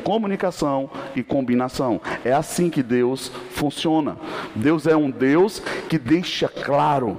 comunicação 0.04 0.90
e 1.16 1.24
combinação. 1.24 2.00
É 2.24 2.32
assim 2.32 2.70
que 2.70 2.84
Deus 2.84 3.32
funciona. 3.50 4.18
Deus 4.56 4.88
é 4.88 4.96
um 4.96 5.10
Deus 5.10 5.60
que 5.90 5.98
deixa 5.98 6.48
claro. 6.48 7.18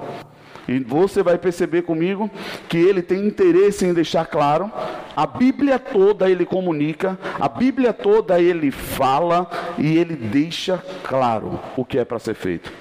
E 0.69 0.79
você 0.81 1.23
vai 1.23 1.39
perceber 1.39 1.83
comigo 1.83 2.31
que 2.69 2.77
ele 2.77 3.03
tem 3.03 3.27
interesse 3.27 3.87
em 3.87 3.95
deixar 3.95 4.27
claro. 4.27 4.71
A 5.15 5.27
Bíblia 5.27 5.79
toda 5.79 6.29
ele 6.29 6.45
comunica, 6.45 7.19
a 7.39 7.49
Bíblia 7.49 7.93
toda 7.93 8.41
ele 8.41 8.71
fala 8.71 9.49
e 9.79 9.97
ele 9.97 10.17
deixa 10.17 10.83
claro 11.05 11.61
o 11.77 11.85
que 11.85 11.99
é 11.99 12.05
para 12.05 12.19
ser 12.19 12.35
feito. 12.35 12.73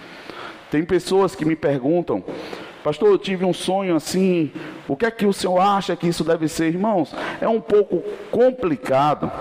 Tem 0.71 0.83
pessoas 0.83 1.35
que 1.35 1.45
me 1.45 1.55
perguntam, 1.55 2.23
Pastor, 2.85 3.09
eu 3.09 3.17
tive 3.17 3.43
um 3.43 3.53
sonho 3.53 3.95
assim. 3.95 4.51
O 4.87 4.95
que 4.95 5.07
é 5.07 5.11
que 5.11 5.25
o 5.25 5.33
senhor 5.33 5.59
acha 5.59 5.95
que 5.95 6.07
isso 6.07 6.23
deve 6.23 6.47
ser? 6.47 6.67
Irmãos, 6.67 7.15
é 7.41 7.47
um 7.47 7.59
pouco 7.59 8.03
complicado, 8.29 9.31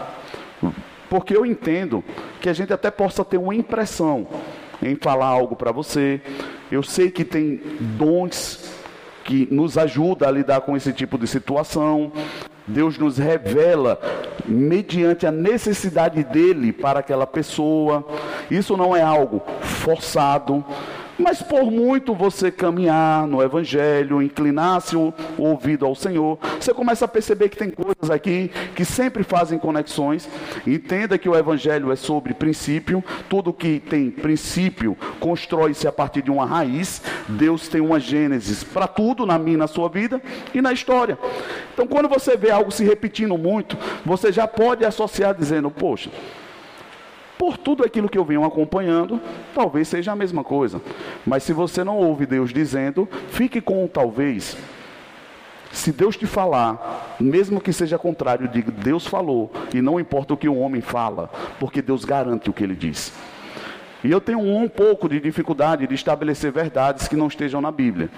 porque 1.10 1.36
eu 1.36 1.44
entendo 1.44 2.02
que 2.40 2.48
a 2.48 2.54
gente 2.54 2.72
até 2.72 2.90
possa 2.90 3.22
ter 3.22 3.36
uma 3.36 3.54
impressão 3.54 4.26
em 4.82 4.96
falar 4.96 5.26
algo 5.26 5.56
para 5.56 5.72
você. 5.72 6.22
Eu 6.74 6.82
sei 6.82 7.08
que 7.08 7.24
tem 7.24 7.60
dons 7.96 8.58
que 9.22 9.46
nos 9.48 9.78
ajudam 9.78 10.28
a 10.28 10.32
lidar 10.32 10.60
com 10.62 10.76
esse 10.76 10.92
tipo 10.92 11.16
de 11.16 11.24
situação. 11.24 12.10
Deus 12.66 12.98
nos 12.98 13.16
revela 13.16 13.96
mediante 14.44 15.24
a 15.24 15.30
necessidade 15.30 16.24
dele 16.24 16.72
para 16.72 16.98
aquela 16.98 17.28
pessoa. 17.28 18.04
Isso 18.50 18.76
não 18.76 18.96
é 18.96 19.02
algo 19.02 19.40
forçado. 19.62 20.64
Mas 21.18 21.40
por 21.40 21.70
muito 21.70 22.14
você 22.14 22.50
caminhar 22.50 23.26
no 23.26 23.42
Evangelho, 23.42 24.20
inclinar-se 24.20 24.96
o, 24.96 25.14
ouvido 25.38 25.86
ao 25.86 25.94
Senhor, 25.94 26.38
você 26.60 26.74
começa 26.74 27.04
a 27.04 27.08
perceber 27.08 27.48
que 27.48 27.56
tem 27.56 27.70
coisas 27.70 28.10
aqui 28.10 28.50
que 28.74 28.84
sempre 28.84 29.22
fazem 29.22 29.58
conexões. 29.58 30.28
Entenda 30.66 31.16
que 31.16 31.28
o 31.28 31.36
Evangelho 31.36 31.92
é 31.92 31.96
sobre 31.96 32.34
princípio, 32.34 33.02
tudo 33.28 33.52
que 33.52 33.80
tem 33.80 34.10
princípio 34.10 34.96
constrói-se 35.20 35.86
a 35.86 35.92
partir 35.92 36.22
de 36.22 36.30
uma 36.30 36.44
raiz. 36.44 37.00
Deus 37.28 37.68
tem 37.68 37.80
uma 37.80 38.00
gênesis 38.00 38.64
para 38.64 38.88
tudo 38.88 39.24
na 39.24 39.38
minha, 39.38 39.58
na 39.58 39.66
sua 39.66 39.88
vida 39.88 40.20
e 40.52 40.60
na 40.60 40.72
história. 40.72 41.16
Então, 41.72 41.86
quando 41.86 42.08
você 42.08 42.36
vê 42.36 42.50
algo 42.50 42.70
se 42.70 42.84
repetindo 42.84 43.38
muito, 43.38 43.76
você 44.04 44.32
já 44.32 44.46
pode 44.46 44.84
associar 44.84 45.34
dizendo: 45.34 45.70
Poxa, 45.70 46.10
por 47.44 47.58
tudo 47.58 47.84
aquilo 47.84 48.08
que 48.08 48.16
eu 48.16 48.24
venho 48.24 48.42
acompanhando, 48.42 49.20
talvez 49.54 49.86
seja 49.86 50.12
a 50.12 50.16
mesma 50.16 50.42
coisa. 50.42 50.80
Mas 51.26 51.42
se 51.42 51.52
você 51.52 51.84
não 51.84 51.98
ouve 51.98 52.24
Deus 52.24 52.54
dizendo, 52.54 53.06
fique 53.28 53.60
com 53.60 53.84
o 53.84 53.88
talvez. 53.88 54.56
Se 55.70 55.92
Deus 55.92 56.16
te 56.16 56.24
falar, 56.24 57.16
mesmo 57.20 57.60
que 57.60 57.70
seja 57.70 57.98
contrário, 57.98 58.48
diga 58.48 58.70
Deus 58.70 59.06
falou, 59.06 59.52
e 59.74 59.82
não 59.82 60.00
importa 60.00 60.32
o 60.32 60.38
que 60.38 60.48
o 60.48 60.56
homem 60.56 60.80
fala, 60.80 61.28
porque 61.60 61.82
Deus 61.82 62.02
garante 62.06 62.48
o 62.48 62.52
que 62.54 62.64
ele 62.64 62.74
diz. 62.74 63.12
E 64.02 64.10
eu 64.10 64.22
tenho 64.22 64.40
um 64.40 64.66
pouco 64.66 65.06
de 65.06 65.20
dificuldade 65.20 65.86
de 65.86 65.94
estabelecer 65.94 66.50
verdades 66.50 67.06
que 67.06 67.16
não 67.16 67.26
estejam 67.26 67.60
na 67.60 67.70
Bíblia, 67.70 68.08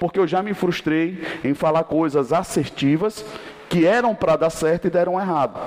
porque 0.00 0.18
eu 0.18 0.26
já 0.26 0.42
me 0.42 0.54
frustrei 0.54 1.22
em 1.44 1.52
falar 1.52 1.84
coisas 1.84 2.32
assertivas 2.32 3.22
que 3.68 3.84
eram 3.84 4.14
para 4.14 4.36
dar 4.36 4.48
certo 4.48 4.86
e 4.86 4.90
deram 4.90 5.20
errado. 5.20 5.60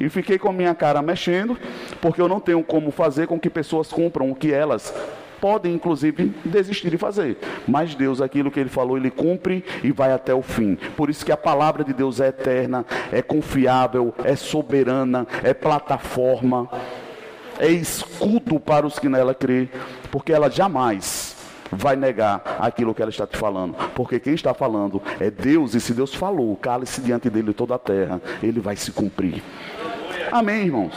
E 0.00 0.08
fiquei 0.08 0.38
com 0.38 0.48
a 0.48 0.52
minha 0.52 0.74
cara 0.74 1.02
mexendo, 1.02 1.58
porque 2.00 2.20
eu 2.20 2.28
não 2.28 2.40
tenho 2.40 2.62
como 2.62 2.90
fazer 2.90 3.26
com 3.26 3.38
que 3.38 3.50
pessoas 3.50 3.92
cumpram 3.92 4.30
o 4.30 4.34
que 4.34 4.52
elas 4.52 4.94
podem, 5.40 5.74
inclusive, 5.74 6.34
desistir 6.44 6.90
de 6.90 6.98
fazer. 6.98 7.38
Mas 7.66 7.94
Deus, 7.94 8.20
aquilo 8.20 8.50
que 8.50 8.60
Ele 8.60 8.68
falou, 8.68 8.96
Ele 8.96 9.10
cumpre 9.10 9.64
e 9.82 9.90
vai 9.90 10.12
até 10.12 10.34
o 10.34 10.42
fim. 10.42 10.76
Por 10.96 11.10
isso 11.10 11.24
que 11.24 11.32
a 11.32 11.36
palavra 11.36 11.84
de 11.84 11.92
Deus 11.92 12.20
é 12.20 12.28
eterna, 12.28 12.84
é 13.12 13.22
confiável, 13.22 14.14
é 14.24 14.36
soberana, 14.36 15.26
é 15.42 15.54
plataforma, 15.54 16.68
é 17.58 17.68
escudo 17.68 18.60
para 18.60 18.86
os 18.86 18.98
que 18.98 19.08
nela 19.08 19.34
crê, 19.34 19.68
porque 20.10 20.32
ela 20.32 20.50
jamais 20.50 21.36
vai 21.70 21.96
negar 21.96 22.56
aquilo 22.60 22.94
que 22.94 23.02
ela 23.02 23.10
está 23.10 23.26
te 23.26 23.36
falando, 23.36 23.74
porque 23.94 24.18
quem 24.18 24.34
está 24.34 24.54
falando 24.54 25.02
é 25.20 25.30
Deus, 25.30 25.74
e 25.74 25.80
se 25.80 25.92
Deus 25.92 26.14
falou, 26.14 26.56
cale-se 26.56 27.00
diante 27.00 27.28
dele 27.28 27.52
toda 27.52 27.74
a 27.74 27.78
terra, 27.78 28.22
ele 28.42 28.58
vai 28.58 28.74
se 28.74 28.90
cumprir. 28.90 29.42
Amém, 30.30 30.66
irmãos? 30.66 30.92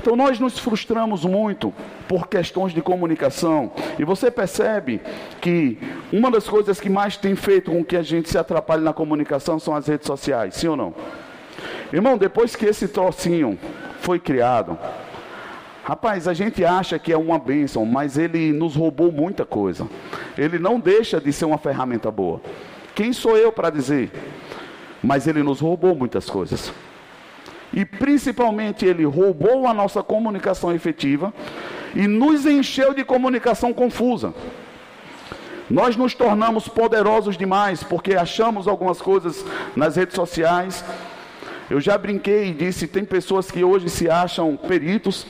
Então 0.00 0.16
nós 0.16 0.40
nos 0.40 0.58
frustramos 0.58 1.24
muito 1.24 1.72
por 2.08 2.26
questões 2.26 2.72
de 2.72 2.82
comunicação. 2.82 3.70
E 3.98 4.04
você 4.04 4.30
percebe 4.30 5.00
que 5.40 5.78
uma 6.12 6.28
das 6.28 6.48
coisas 6.48 6.80
que 6.80 6.90
mais 6.90 7.16
tem 7.16 7.36
feito 7.36 7.70
com 7.70 7.84
que 7.84 7.96
a 7.96 8.02
gente 8.02 8.28
se 8.28 8.36
atrapalhe 8.36 8.82
na 8.82 8.92
comunicação 8.92 9.60
são 9.60 9.76
as 9.76 9.86
redes 9.86 10.06
sociais, 10.06 10.56
sim 10.56 10.66
ou 10.66 10.76
não? 10.76 10.92
Irmão, 11.92 12.18
depois 12.18 12.56
que 12.56 12.66
esse 12.66 12.88
trocinho 12.88 13.56
foi 14.00 14.18
criado, 14.18 14.76
rapaz, 15.84 16.26
a 16.26 16.34
gente 16.34 16.64
acha 16.64 16.98
que 16.98 17.12
é 17.12 17.16
uma 17.16 17.38
bênção, 17.38 17.86
mas 17.86 18.18
ele 18.18 18.52
nos 18.52 18.74
roubou 18.74 19.12
muita 19.12 19.44
coisa. 19.44 19.86
Ele 20.36 20.58
não 20.58 20.80
deixa 20.80 21.20
de 21.20 21.32
ser 21.32 21.44
uma 21.44 21.58
ferramenta 21.58 22.10
boa. 22.10 22.40
Quem 22.92 23.12
sou 23.12 23.36
eu 23.36 23.52
para 23.52 23.70
dizer? 23.70 24.10
Mas 25.00 25.28
ele 25.28 25.44
nos 25.44 25.60
roubou 25.60 25.94
muitas 25.94 26.28
coisas. 26.28 26.72
E 27.72 27.84
principalmente 27.84 28.84
ele 28.84 29.04
roubou 29.04 29.66
a 29.66 29.72
nossa 29.72 30.02
comunicação 30.02 30.74
efetiva 30.74 31.32
e 31.94 32.06
nos 32.06 32.46
encheu 32.46 32.92
de 32.92 33.04
comunicação 33.04 33.72
confusa. 33.72 34.34
Nós 35.70 35.96
nos 35.96 36.14
tornamos 36.14 36.68
poderosos 36.68 37.36
demais 37.36 37.82
porque 37.82 38.14
achamos 38.14 38.68
algumas 38.68 39.00
coisas 39.00 39.44
nas 39.74 39.96
redes 39.96 40.14
sociais. 40.14 40.84
Eu 41.70 41.80
já 41.80 41.96
brinquei 41.96 42.50
e 42.50 42.52
disse: 42.52 42.86
tem 42.86 43.04
pessoas 43.04 43.50
que 43.50 43.64
hoje 43.64 43.88
se 43.88 44.10
acham 44.10 44.56
peritos 44.56 45.26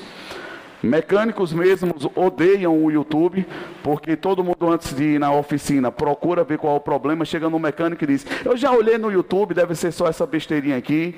Mecânicos 0.83 1.53
mesmos 1.53 2.09
odeiam 2.17 2.77
o 2.85 2.91
YouTube, 2.91 3.47
porque 3.85 4.17
todo 4.17 4.43
mundo 4.43 4.69
antes 4.69 4.93
de 4.93 5.15
ir 5.15 5.21
na 5.21 5.33
oficina 5.33 5.93
procura 5.93 6.43
ver 6.43 6.59
qual 6.59 6.75
é 6.75 6.77
o 6.77 6.81
problema, 6.81 7.25
chega 7.25 7.49
no 7.49 7.59
mecânico 7.59 8.03
e 8.03 8.07
diz: 8.09 8.27
Eu 8.45 8.57
já 8.57 8.73
olhei 8.73 8.99
no 8.99 9.11
YouTube, 9.11 9.55
deve 9.55 9.77
ser 9.77 9.93
só 9.93 10.09
essa 10.09 10.27
besteirinha 10.27 10.77
aqui. 10.77 11.15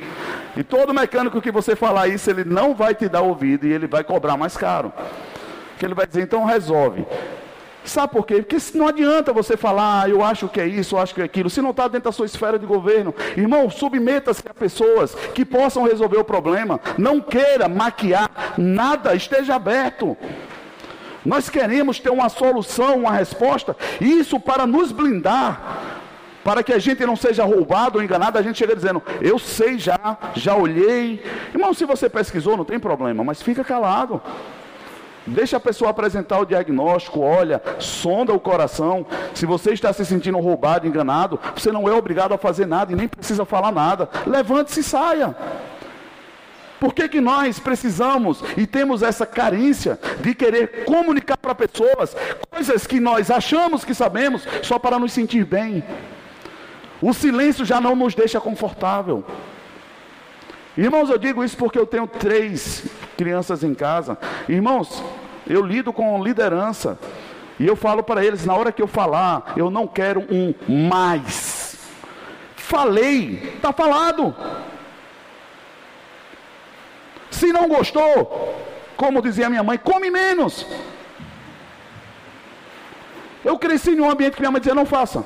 E 0.55 0.63
todo 0.63 0.93
mecânico 0.93 1.41
que 1.41 1.51
você 1.51 1.75
falar 1.75 2.09
isso, 2.09 2.29
ele 2.29 2.45
não 2.45 2.75
vai 2.75 2.95
te 2.95 3.09
dar 3.09 3.23
ouvido 3.23 3.67
e 3.67 3.73
ele 3.73 3.87
vai 3.87 4.05
cobrar 4.05 4.37
mais 4.37 4.55
caro. 4.55 4.93
Que 5.79 5.87
ele 5.87 5.95
vai 5.95 6.07
dizer: 6.07 6.23
Então 6.23 6.45
resolve. 6.45 7.07
Sabe 7.85 8.13
por 8.13 8.27
quê? 8.27 8.43
Porque 8.43 8.57
não 8.75 8.89
adianta 8.89 9.33
você 9.33 9.57
falar, 9.57 10.03
ah, 10.03 10.09
eu 10.09 10.25
acho 10.25 10.49
que 10.49 10.61
é 10.61 10.67
isso, 10.67 10.97
eu 10.97 11.01
acho 11.01 11.15
que 11.15 11.21
é 11.21 11.25
aquilo, 11.25 11.51
se 11.51 11.61
não 11.61 11.71
está 11.71 11.87
dentro 11.87 12.05
da 12.05 12.13
sua 12.13 12.25
esfera 12.25 12.59
de 12.59 12.65
governo. 12.65 13.15
Irmão, 13.37 13.69
submeta-se 13.69 14.43
a 14.49 14.55
pessoas 14.55 15.15
que 15.35 15.45
possam 15.45 15.85
resolver 15.85 16.17
o 16.17 16.25
problema. 16.25 16.81
Não 16.97 17.21
queira 17.21 17.69
maquiar 17.69 18.55
nada, 18.57 19.15
esteja 19.15 19.55
aberto. 19.55 20.17
Nós 21.25 21.51
queremos 21.51 21.99
ter 21.99 22.11
uma 22.11 22.29
solução, 22.29 23.01
uma 23.01 23.13
resposta, 23.13 23.77
isso 24.01 24.41
para 24.41 24.67
nos 24.67 24.91
blindar, 24.91 25.83
para 26.43 26.63
que 26.63 26.73
a 26.73 26.79
gente 26.79 27.05
não 27.07 27.17
seja 27.17 27.45
roubado 27.45 27.99
ou 27.99 28.05
enganado, 28.05 28.39
a 28.39 28.43
gente 28.43 28.59
chega 28.59 28.77
dizendo, 28.77 29.03
eu 29.21 29.39
sei 29.39 29.79
já, 29.79 30.19
já 30.35 30.55
olhei. 30.55 31.23
Irmão, 31.53 31.73
se 31.73 31.85
você 31.87 32.09
pesquisou, 32.09 32.57
não 32.57 32.65
tem 32.65 32.79
problema, 32.79 33.25
mas 33.25 33.43
fica 33.43 33.65
calado. 33.65 34.21
Deixa 35.27 35.57
a 35.57 35.61
pessoa 35.61 35.91
apresentar 35.91 36.39
o 36.39 36.45
diagnóstico, 36.45 37.21
olha, 37.21 37.63
sonda 37.79 38.33
o 38.33 38.41
coração. 38.41 39.07
Se 39.33 39.47
você 39.47 39.73
está 39.73 39.93
se 39.93 40.05
sentindo 40.05 40.39
roubado, 40.39 40.87
enganado, 40.87 41.41
você 41.57 41.73
não 41.73 41.89
é 41.89 41.93
obrigado 41.93 42.35
a 42.35 42.39
fazer 42.39 42.67
nada 42.67 42.93
e 42.93 42.97
nem 42.97 43.09
precisa 43.09 43.45
falar 43.47 43.73
nada. 43.73 44.09
Levante-se 44.27 44.81
e 44.81 44.83
saia. 44.83 45.35
Por 46.79 46.93
que, 46.93 47.09
que 47.09 47.21
nós 47.21 47.59
precisamos 47.59 48.45
e 48.59 48.67
temos 48.67 49.03
essa 49.03 49.25
carência 49.25 49.99
de 50.21 50.35
querer 50.35 50.85
comunicar 50.85 51.39
para 51.39 51.55
pessoas 51.55 52.15
coisas 52.51 52.87
que 52.87 53.01
nós 53.01 53.31
achamos 53.31 53.85
que 53.85 53.95
sabemos 53.95 54.47
só 54.63 54.79
para 54.79 54.99
nos 54.99 55.13
sentir 55.13 55.47
bem? 55.47 55.83
O 57.01 57.15
silêncio 57.15 57.65
já 57.65 57.81
não 57.81 57.97
nos 57.97 58.15
deixa 58.15 58.39
confortável. 58.39 59.25
Irmãos, 60.77 61.09
eu 61.09 61.17
digo 61.17 61.43
isso 61.43 61.57
porque 61.57 61.79
eu 61.79 61.87
tenho 61.87 62.07
três 62.07 62.85
crianças 63.25 63.65
em 63.65 63.73
casa. 63.73 64.19
Irmãos, 64.47 65.03
eu 65.47 65.65
lido 65.65 65.95
com 65.95 66.23
liderança. 66.23 66.99
E 67.59 67.67
eu 67.67 67.75
falo 67.75 68.03
para 68.03 68.23
eles, 68.23 68.45
na 68.45 68.55
hora 68.55 68.71
que 68.71 68.83
eu 68.83 68.87
falar, 68.87 69.55
eu 69.57 69.71
não 69.71 69.87
quero 69.87 70.21
um 70.31 70.53
mais. 70.91 71.79
Falei, 72.55 73.55
está 73.57 73.73
falado. 73.73 74.35
Se 77.31 77.51
não 77.51 77.67
gostou, 77.67 78.55
como 78.95 79.23
dizia 79.23 79.49
minha 79.49 79.63
mãe, 79.63 79.79
come 79.79 80.11
menos. 80.11 80.67
Eu 83.43 83.59
cresci 83.59 83.93
em 83.93 84.01
um 84.01 84.11
ambiente 84.11 84.35
que 84.35 84.41
minha 84.41 84.51
mãe 84.51 84.61
dizia, 84.61 84.75
não 84.75 84.85
faça. 84.85 85.25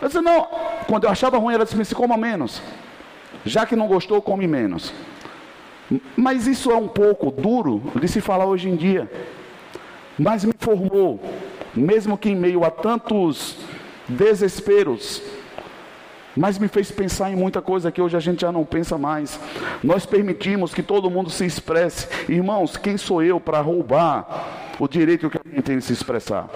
Eu 0.00 0.08
disse, 0.08 0.20
não. 0.20 0.48
Quando 0.88 1.04
eu 1.04 1.10
achava 1.10 1.38
ruim, 1.38 1.54
ela 1.54 1.64
disse, 1.64 1.84
se 1.84 1.94
coma 1.94 2.16
menos. 2.16 2.60
Já 3.44 3.64
que 3.64 3.76
não 3.76 3.86
gostou, 3.86 4.20
come 4.20 4.48
menos. 4.48 4.92
Mas 6.16 6.46
isso 6.46 6.70
é 6.70 6.76
um 6.76 6.88
pouco 6.88 7.30
duro 7.30 7.82
de 8.00 8.08
se 8.08 8.20
falar 8.20 8.46
hoje 8.46 8.68
em 8.68 8.76
dia. 8.76 9.10
Mas 10.18 10.44
me 10.44 10.52
formou, 10.58 11.20
mesmo 11.74 12.18
que 12.18 12.30
em 12.30 12.36
meio 12.36 12.64
a 12.64 12.70
tantos 12.70 13.56
desesperos, 14.08 15.22
mas 16.36 16.58
me 16.58 16.68
fez 16.68 16.90
pensar 16.90 17.30
em 17.30 17.36
muita 17.36 17.60
coisa 17.60 17.92
que 17.92 18.00
hoje 18.00 18.16
a 18.16 18.20
gente 18.20 18.40
já 18.40 18.50
não 18.50 18.64
pensa 18.64 18.96
mais. 18.96 19.38
Nós 19.82 20.06
permitimos 20.06 20.72
que 20.72 20.82
todo 20.82 21.10
mundo 21.10 21.28
se 21.30 21.44
expresse. 21.44 22.08
Irmãos, 22.28 22.76
quem 22.76 22.96
sou 22.96 23.22
eu 23.22 23.38
para 23.38 23.60
roubar 23.60 24.74
o 24.78 24.88
direito 24.88 25.28
que 25.28 25.36
alguém 25.36 25.60
tem 25.60 25.78
de 25.78 25.84
se 25.84 25.92
expressar? 25.92 26.48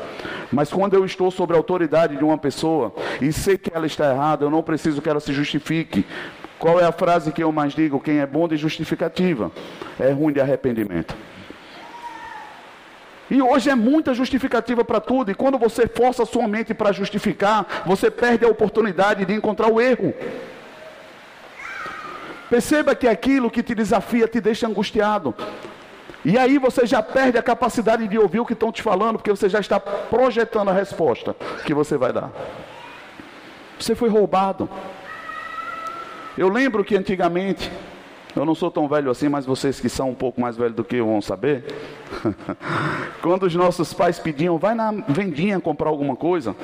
Mas 0.51 0.71
quando 0.71 0.95
eu 0.95 1.05
estou 1.05 1.31
sob 1.31 1.53
a 1.53 1.57
autoridade 1.57 2.17
de 2.17 2.25
uma 2.25 2.39
pessoa 2.39 2.95
e 3.21 3.33
sei 3.33 3.59
que 3.59 3.71
ela 3.75 3.87
está 3.87 4.11
errada, 4.11 4.45
eu 4.45 4.51
não 4.51 4.63
preciso 4.63 5.03
que 5.03 5.09
ela 5.09 5.21
se 5.21 5.33
justifique. 5.33 6.07
Qual 6.59 6.81
é 6.81 6.85
a 6.85 6.93
frase 6.93 7.33
que 7.33 7.43
eu 7.43 7.53
mais 7.53 7.75
digo? 7.75 8.01
Quem 8.01 8.19
é 8.19 8.27
bom 8.27 8.49
de 8.49 8.57
justificativa 8.57 9.51
é 10.01 10.11
ruim 10.11 10.33
de 10.33 10.41
arrependimento. 10.41 11.15
E 13.31 13.43
hoje 13.43 13.69
é 13.69 13.75
muita 13.75 14.15
justificativa 14.15 14.85
para 14.85 15.01
tudo, 15.01 15.31
e 15.31 15.35
quando 15.35 15.59
você 15.59 15.89
força 15.89 16.23
a 16.23 16.27
sua 16.27 16.47
mente 16.47 16.73
para 16.73 16.93
justificar, 16.93 17.83
você 17.85 18.11
perde 18.11 18.45
a 18.45 18.49
oportunidade 18.49 19.25
de 19.25 19.35
encontrar 19.35 19.71
o 19.71 19.81
erro. 19.81 20.15
Perceba 22.49 22.95
que 22.95 23.09
aquilo 23.09 23.51
que 23.51 23.63
te 23.63 23.75
desafia 23.75 24.29
te 24.29 24.41
deixa 24.41 24.69
angustiado. 24.69 25.35
E 26.25 26.39
aí 26.39 26.59
você 26.59 26.87
já 26.87 27.03
perde 27.03 27.37
a 27.37 27.43
capacidade 27.43 28.07
de 28.07 28.17
ouvir 28.19 28.41
o 28.41 28.47
que 28.47 28.53
estão 28.53 28.71
te 28.71 28.81
falando, 28.81 29.17
porque 29.17 29.31
você 29.31 29.49
já 29.49 29.59
está 29.59 29.81
projetando 29.81 30.71
a 30.71 30.73
resposta 30.73 31.35
que 31.65 31.75
você 31.75 31.97
vai 31.97 32.13
dar. 32.13 32.31
Você 33.79 33.95
foi 33.95 34.09
roubado. 34.09 34.69
Eu 36.37 36.49
lembro 36.49 36.85
que 36.85 36.97
antigamente 36.97 37.71
eu 38.37 38.45
não 38.45 38.55
sou 38.55 38.71
tão 38.71 38.87
velho 38.87 39.11
assim, 39.11 39.31
mas 39.31 39.47
vocês 39.47 39.81
que 39.81 39.89
são 39.89 40.11
um 40.11 40.15
pouco 40.15 40.39
mais 40.39 40.59
velhos 40.59 40.75
do 40.75 40.85
que 40.85 40.97
eu 40.97 41.07
vão 41.07 41.23
saber. 41.23 41.65
Quando 43.23 43.45
os 43.45 43.55
nossos 43.55 43.95
pais 43.95 44.19
pediam, 44.19 44.59
vai 44.59 44.75
na 44.75 44.93
vendinha 45.09 45.59
comprar 45.59 45.89
alguma 45.89 46.15
coisa. 46.15 46.55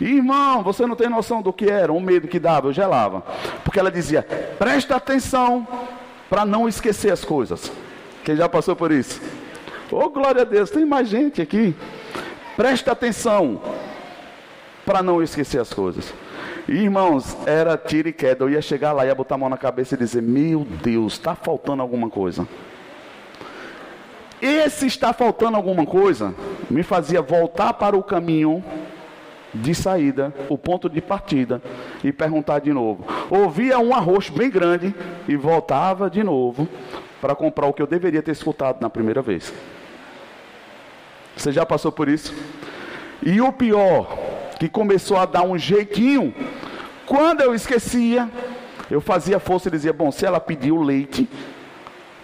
Irmão, 0.00 0.62
você 0.62 0.86
não 0.86 0.94
tem 0.94 1.08
noção 1.08 1.42
do 1.42 1.52
que 1.52 1.68
era, 1.68 1.92
o 1.92 2.00
medo 2.00 2.28
que 2.28 2.38
dava, 2.38 2.68
eu 2.68 2.72
gelava. 2.72 3.24
Porque 3.64 3.80
ela 3.80 3.90
dizia, 3.90 4.22
presta 4.56 4.94
atenção 4.94 5.66
para 6.30 6.44
não 6.44 6.68
esquecer 6.68 7.10
as 7.10 7.24
coisas. 7.24 7.72
Quem 8.22 8.36
já 8.36 8.48
passou 8.48 8.76
por 8.76 8.92
isso? 8.92 9.20
Oh, 9.90 10.08
glória 10.08 10.42
a 10.42 10.44
Deus, 10.44 10.70
tem 10.70 10.84
mais 10.84 11.08
gente 11.08 11.42
aqui. 11.42 11.74
Presta 12.56 12.92
atenção 12.92 13.60
para 14.84 15.02
não 15.02 15.20
esquecer 15.20 15.60
as 15.60 15.72
coisas. 15.72 16.14
Irmãos, 16.68 17.36
era 17.46 17.76
tiro 17.76 18.08
e 18.08 18.12
queda. 18.12 18.44
Eu 18.44 18.50
ia 18.50 18.62
chegar 18.62 18.92
lá, 18.92 19.06
ia 19.06 19.14
botar 19.14 19.36
a 19.36 19.38
mão 19.38 19.48
na 19.48 19.56
cabeça 19.56 19.94
e 19.94 19.98
dizer: 19.98 20.22
Meu 20.22 20.64
Deus, 20.64 21.14
está 21.14 21.34
faltando 21.34 21.82
alguma 21.82 22.10
coisa. 22.10 22.46
Esse 24.40 24.86
está 24.86 25.12
faltando 25.12 25.56
alguma 25.56 25.86
coisa 25.86 26.34
me 26.70 26.82
fazia 26.82 27.22
voltar 27.22 27.72
para 27.74 27.96
o 27.96 28.02
caminho 28.02 28.62
de 29.54 29.74
saída, 29.74 30.34
o 30.48 30.58
ponto 30.58 30.88
de 30.88 31.00
partida, 31.00 31.62
e 32.04 32.12
perguntar 32.12 32.58
de 32.58 32.72
novo. 32.72 33.04
Ouvia 33.30 33.78
um 33.78 33.94
arroz 33.94 34.28
bem 34.28 34.50
grande 34.50 34.94
e 35.26 35.36
voltava 35.36 36.10
de 36.10 36.22
novo 36.22 36.68
para 37.20 37.34
comprar 37.34 37.66
o 37.66 37.72
que 37.72 37.80
eu 37.80 37.86
deveria 37.86 38.22
ter 38.22 38.32
escutado 38.32 38.80
na 38.80 38.90
primeira 38.90 39.22
vez. 39.22 39.52
Você 41.36 41.52
já 41.52 41.64
passou 41.64 41.90
por 41.90 42.08
isso? 42.08 42.34
E 43.22 43.40
o 43.40 43.52
pior, 43.52 44.18
que 44.58 44.68
começou 44.68 45.16
a 45.16 45.26
dar 45.26 45.42
um 45.42 45.58
jeitinho 45.58 46.34
quando 47.06 47.40
eu 47.40 47.54
esquecia, 47.54 48.28
eu 48.90 49.00
fazia 49.00 49.38
força 49.38 49.68
e 49.68 49.70
dizia: 49.70 49.92
Bom, 49.92 50.10
se 50.10 50.26
ela 50.26 50.40
pediu 50.40 50.82
leite, 50.82 51.28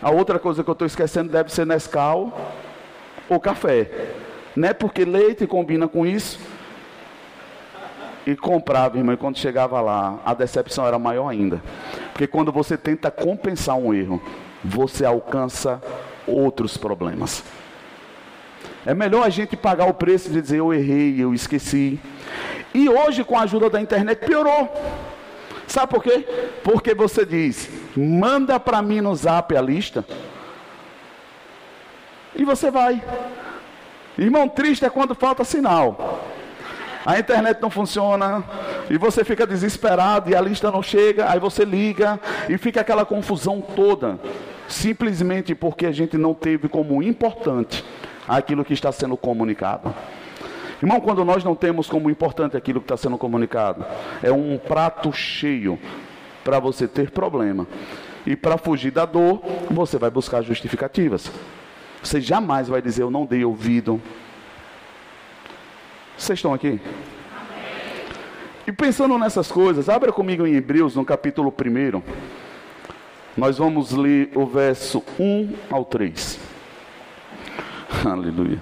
a 0.03 0.11
outra 0.11 0.41
coisa 0.41 0.65
que 0.65 0.69
eu 0.69 0.73
estou 0.73 0.87
esquecendo 0.87 1.31
deve 1.31 1.53
ser 1.53 1.65
Nescau 1.65 2.37
ou 3.29 3.39
café. 3.39 3.89
Né? 4.57 4.75
Porque 4.75 5.05
leite 5.05 5.47
combina 5.47 5.87
com 5.87 6.05
isso. 6.05 6.39
E 8.27 8.37
comprava, 8.37 8.99
irmão, 8.99 9.15
e 9.15 9.17
quando 9.17 9.39
chegava 9.39 9.81
lá, 9.81 10.21
a 10.25 10.35
decepção 10.35 10.87
era 10.87 10.99
maior 10.99 11.29
ainda. 11.29 11.63
Porque 12.13 12.27
quando 12.27 12.53
você 12.53 12.77
tenta 12.77 13.11
compensar 13.11 13.77
um 13.77 13.95
erro, 13.95 14.23
você 14.65 15.05
alcança 15.05 15.81
outros 16.27 16.77
problemas. 16.77 17.45
É 18.85 18.95
melhor 18.95 19.25
a 19.25 19.29
gente 19.29 19.57
pagar 19.57 19.87
o 19.87 19.95
preço 19.95 20.31
de 20.31 20.41
dizer 20.41 20.59
eu 20.59 20.75
errei, 20.75 21.23
eu 21.23 21.33
esqueci. 21.33 22.01
E 22.75 22.89
hoje, 22.89 23.23
com 23.23 23.39
a 23.39 23.43
ajuda 23.43 23.71
da 23.71 23.81
internet, 23.81 24.27
piorou. 24.27 24.73
Sabe 25.67 25.93
por 25.93 26.03
quê? 26.03 26.27
Porque 26.65 26.95
você 26.95 27.25
diz, 27.25 27.71
manda 27.97 28.59
para 28.59 28.83
mim 28.83 29.01
no 29.01 29.15
zap 29.15 29.57
a 29.57 29.61
lista. 29.61 30.05
E 32.35 32.45
você 32.45 32.71
vai. 32.71 33.03
Irmão, 34.19 34.49
triste 34.49 34.85
é 34.85 34.91
quando 34.91 35.15
falta 35.15 35.45
sinal. 35.45 36.21
A 37.07 37.19
internet 37.19 37.61
não 37.61 37.71
funciona 37.71 38.45
e 38.91 38.97
você 38.97 39.25
fica 39.25 39.47
desesperado 39.47 40.31
e 40.31 40.37
a 40.37 40.41
lista 40.41 40.71
não 40.71 40.83
chega, 40.83 41.31
aí 41.31 41.39
você 41.39 41.65
liga 41.65 42.19
e 42.49 42.57
fica 42.57 42.81
aquela 42.81 43.05
confusão 43.05 43.61
toda, 43.61 44.21
simplesmente 44.69 45.53
porque 45.53 45.87
a 45.87 45.91
gente 45.91 46.17
não 46.17 46.33
teve 46.33 46.69
como 46.69 47.03
importante 47.03 47.85
aquilo 48.27 48.65
que 48.65 48.73
está 48.73 48.91
sendo 48.93 49.17
comunicado. 49.17 49.95
Irmão, 50.83 51.01
quando 51.01 51.25
nós 51.25 51.45
não 51.45 51.55
temos 51.55 51.89
como 51.89 52.11
importante 52.11 52.57
aquilo 52.57 52.81
que 52.81 52.87
está 52.87 52.97
sendo 52.97 53.17
comunicado, 53.17 53.85
é 54.23 54.33
um 54.33 54.59
prato 54.59 55.13
cheio 55.13 55.79
para 56.43 56.59
você 56.59 56.89
ter 56.89 57.11
problema. 57.11 57.67
E 58.27 58.35
para 58.35 58.59
fugir 58.59 58.91
da 58.91 59.05
dor, 59.05 59.41
você 59.71 59.97
vai 59.97 60.11
buscar 60.11 60.43
justificativas. 60.43 61.31
Você 62.03 62.21
jamais 62.21 62.69
vai 62.69 62.83
dizer, 62.83 63.03
eu 63.03 63.11
não 63.11 63.25
dei 63.25 63.45
ouvido. 63.45 64.01
Vocês 66.17 66.39
estão 66.39 66.53
aqui? 66.53 66.81
E 68.67 68.73
pensando 68.73 69.17
nessas 69.19 69.51
coisas, 69.51 69.89
abra 69.89 70.13
comigo 70.13 70.47
em 70.47 70.55
Hebreus, 70.55 70.97
no 70.97 71.05
capítulo 71.05 71.53
1. 71.53 72.03
Nós 73.37 73.59
vamos 73.59 73.93
ler 73.93 74.31
o 74.35 74.47
verso 74.47 75.03
1 75.19 75.55
ao 75.71 75.85
3. 75.85 76.52
Aleluia. 78.05 78.59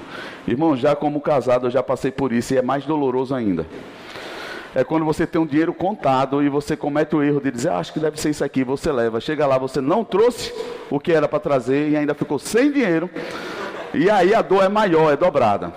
Irmão, 0.46 0.76
já 0.76 0.94
como 0.96 1.20
casado, 1.20 1.66
eu 1.66 1.70
já 1.70 1.82
passei 1.82 2.10
por 2.10 2.32
isso 2.32 2.54
e 2.54 2.58
é 2.58 2.62
mais 2.62 2.84
doloroso 2.84 3.34
ainda. 3.34 3.66
É 4.74 4.84
quando 4.84 5.04
você 5.04 5.26
tem 5.26 5.40
um 5.40 5.46
dinheiro 5.46 5.74
contado 5.74 6.42
e 6.42 6.48
você 6.48 6.76
comete 6.76 7.16
o 7.16 7.22
erro 7.22 7.40
de 7.40 7.50
dizer, 7.50 7.70
ah, 7.70 7.78
acho 7.78 7.92
que 7.92 7.98
deve 7.98 8.20
ser 8.20 8.30
isso 8.30 8.44
aqui, 8.44 8.62
você 8.62 8.92
leva. 8.92 9.20
Chega 9.20 9.46
lá, 9.46 9.58
você 9.58 9.80
não 9.80 10.04
trouxe 10.04 10.54
o 10.88 11.00
que 11.00 11.12
era 11.12 11.26
para 11.26 11.40
trazer 11.40 11.90
e 11.90 11.96
ainda 11.96 12.14
ficou 12.14 12.38
sem 12.38 12.70
dinheiro. 12.70 13.10
E 13.92 14.08
aí 14.08 14.32
a 14.32 14.42
dor 14.42 14.62
é 14.62 14.68
maior, 14.68 15.12
é 15.12 15.16
dobrada. 15.16 15.72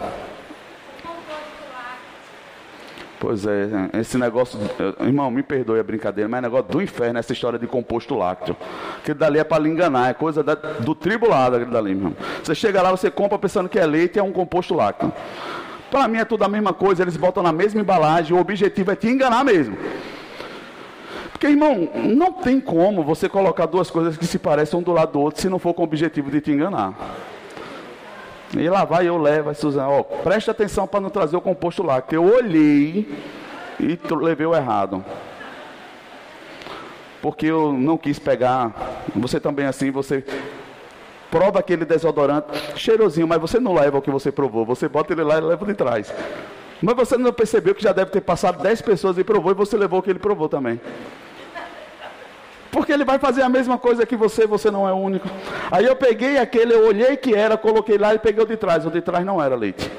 Pois 3.24 3.46
é, 3.46 3.70
esse 4.02 4.18
negócio, 4.18 4.60
irmão, 5.00 5.32
me 5.32 5.42
perdoe 5.42 5.80
a 5.80 5.84
brincadeira, 5.84 6.28
mas 6.28 6.40
é 6.40 6.42
negócio 6.42 6.66
do 6.66 6.82
inferno 6.82 7.18
essa 7.18 7.32
história 7.32 7.58
de 7.58 7.66
composto 7.66 8.18
lácteo. 8.18 8.54
Que 9.02 9.14
dali 9.14 9.40
é 9.40 9.46
para 9.46 9.64
lhe 9.64 9.70
enganar, 9.70 10.10
é 10.10 10.14
coisa 10.14 10.44
da, 10.44 10.56
do 10.56 10.94
tribulado 10.94 11.56
aquele 11.56 11.72
dali, 11.72 11.92
irmão. 11.92 12.14
Você 12.44 12.54
chega 12.54 12.82
lá, 12.82 12.92
você 12.92 13.10
compra 13.10 13.40
pensando 13.40 13.70
que 13.70 13.80
é 13.80 13.86
leite 13.86 14.18
e 14.18 14.20
é 14.20 14.24
um 14.24 14.34
composto 14.34 14.76
lácteo. 14.76 15.10
Para 15.90 16.06
mim 16.10 16.18
é 16.18 16.26
tudo 16.26 16.44
a 16.44 16.50
mesma 16.50 16.74
coisa, 16.74 17.02
eles 17.02 17.16
botam 17.16 17.42
na 17.42 17.54
mesma 17.54 17.80
embalagem, 17.80 18.36
o 18.36 18.42
objetivo 18.42 18.92
é 18.92 18.96
te 18.98 19.08
enganar 19.08 19.46
mesmo. 19.46 19.78
Porque, 21.32 21.48
irmão, 21.48 21.88
não 21.96 22.34
tem 22.34 22.60
como 22.60 23.04
você 23.04 23.30
colocar 23.30 23.68
duas 23.68 23.90
coisas 23.90 24.18
que 24.18 24.26
se 24.26 24.38
parecem 24.38 24.78
um 24.78 24.84
do 24.84 24.92
lado 24.92 25.14
do 25.14 25.22
outro 25.22 25.40
se 25.40 25.48
não 25.48 25.60
for 25.60 25.74
com 25.74 25.82
o 25.82 25.86
objetivo 25.86 26.30
de 26.30 26.42
te 26.42 26.52
enganar. 26.52 26.94
E 28.58 28.70
lá 28.70 28.86
vai 28.86 29.08
eu 29.08 29.18
levo 29.18 29.50
a 29.50 29.54
Suzana, 29.54 29.90
ó, 29.90 30.04
preste 30.04 30.50
atenção 30.50 30.86
para 30.86 31.00
não 31.00 31.10
trazer 31.10 31.36
o 31.36 31.42
composto 31.42 31.82
lácteo. 31.82 32.18
Eu 32.18 32.36
olhei 32.36 33.08
e 33.80 34.00
levei 34.16 34.46
o 34.46 34.56
errado. 34.56 35.04
Porque 37.22 37.48
eu 37.48 37.74
não 37.74 37.98
quis 37.98 38.20
pegar. 38.20 38.72
Você 39.16 39.40
também 39.40 39.66
assim, 39.66 39.90
você 39.90 40.24
prova 41.32 41.60
aquele 41.60 41.84
desodorante 41.84 42.48
cheirosinho, 42.76 43.28
mas 43.28 43.42
você 43.42 43.60
não 43.60 43.74
leva 43.74 43.98
o 43.98 44.02
que 44.02 44.12
você 44.12 44.32
provou. 44.32 44.66
Você 44.66 44.88
bota 44.88 45.14
ele 45.14 45.24
lá 45.24 45.38
e 45.38 45.42
leva 45.42 45.66
de 45.66 45.74
trás. 45.74 46.14
Mas 46.82 46.96
você 46.96 47.18
não 47.18 47.34
percebeu 47.34 47.74
que 47.74 47.82
já 47.82 47.92
deve 47.92 48.12
ter 48.12 48.22
passado 48.22 48.62
10 48.62 48.82
pessoas 48.82 49.18
e 49.18 49.24
provou 49.24 49.52
e 49.52 49.56
você 49.56 49.76
levou 49.76 50.00
o 50.00 50.04
que 50.04 50.10
ele 50.10 50.20
provou 50.20 50.48
também. 50.48 50.80
Porque 52.74 52.92
ele 52.92 53.06
vai 53.06 53.20
fazer 53.20 53.44
a 53.44 53.50
mesma 53.50 53.78
coisa 53.78 54.04
que 54.04 54.16
você, 54.16 54.48
você 54.48 54.72
não 54.72 54.90
é 54.90 54.92
único. 54.92 55.30
Aí 55.72 55.86
eu 55.86 55.96
peguei 55.96 56.40
aquele, 56.40 56.74
eu 56.74 56.88
olhei 56.88 57.16
que 57.16 57.36
era, 57.36 57.56
coloquei 57.56 58.00
lá 58.00 58.16
e 58.16 58.20
peguei 58.20 58.44
o 58.44 58.48
de 58.48 58.58
trás. 58.58 58.84
O 58.84 58.90
de 58.90 59.00
trás 59.00 59.24
não 59.24 59.40
era 59.40 59.56
leite. 59.56 59.92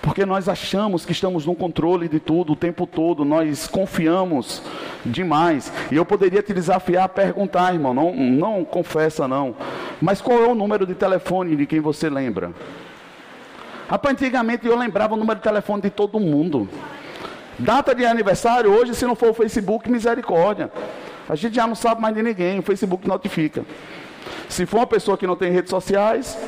Porque 0.00 0.24
nós 0.24 0.48
achamos 0.48 1.04
que 1.04 1.12
estamos 1.12 1.44
no 1.44 1.54
controle 1.54 2.08
de 2.08 2.18
tudo 2.18 2.54
o 2.54 2.56
tempo 2.56 2.86
todo, 2.86 3.22
nós 3.22 3.68
confiamos 3.68 4.62
demais. 5.04 5.70
E 5.92 5.96
eu 5.96 6.06
poderia 6.06 6.42
te 6.42 6.54
desafiar 6.54 7.04
a 7.04 7.08
perguntar, 7.08 7.74
irmão, 7.74 7.92
não, 7.92 8.16
não 8.16 8.64
confessa 8.64 9.28
não. 9.28 9.54
Mas 10.00 10.22
qual 10.22 10.42
é 10.42 10.48
o 10.48 10.54
número 10.54 10.86
de 10.86 10.94
telefone 10.94 11.54
de 11.54 11.66
quem 11.66 11.80
você 11.80 12.08
lembra? 12.08 12.50
Antigamente 14.08 14.66
eu 14.66 14.76
lembrava 14.76 15.12
o 15.12 15.18
número 15.18 15.38
de 15.38 15.44
telefone 15.44 15.82
de 15.82 15.90
todo 15.90 16.18
mundo. 16.18 16.66
Data 17.60 17.94
de 17.94 18.06
aniversário, 18.06 18.72
hoje, 18.72 18.94
se 18.94 19.04
não 19.04 19.14
for 19.14 19.30
o 19.30 19.34
Facebook, 19.34 19.90
misericórdia. 19.90 20.70
A 21.28 21.34
gente 21.34 21.54
já 21.54 21.66
não 21.66 21.74
sabe 21.74 22.00
mais 22.00 22.14
de 22.14 22.22
ninguém, 22.22 22.58
o 22.58 22.62
Facebook 22.62 23.06
notifica. 23.06 23.64
Se 24.48 24.64
for 24.64 24.78
uma 24.78 24.86
pessoa 24.86 25.18
que 25.18 25.26
não 25.26 25.36
tem 25.36 25.52
redes 25.52 25.68
sociais, 25.68 26.38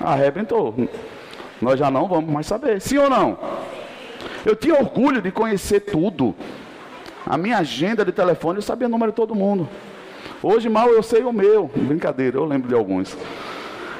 arrebentou. 0.00 0.74
Nós 1.60 1.78
já 1.78 1.90
não 1.90 2.06
vamos 2.06 2.32
mais 2.32 2.46
saber. 2.46 2.80
Sim 2.80 2.98
ou 2.98 3.10
não? 3.10 3.36
Eu 4.46 4.54
tinha 4.54 4.74
orgulho 4.74 5.20
de 5.20 5.32
conhecer 5.32 5.80
tudo. 5.80 6.34
A 7.26 7.36
minha 7.36 7.58
agenda 7.58 8.04
de 8.04 8.12
telefone, 8.12 8.58
eu 8.58 8.62
sabia 8.62 8.86
o 8.86 8.90
número 8.90 9.10
de 9.10 9.16
todo 9.16 9.34
mundo. 9.34 9.68
Hoje 10.40 10.68
mal 10.68 10.88
eu 10.88 11.02
sei 11.02 11.22
o 11.24 11.32
meu. 11.32 11.68
Brincadeira, 11.74 12.36
eu 12.36 12.44
lembro 12.44 12.68
de 12.68 12.74
alguns. 12.74 13.16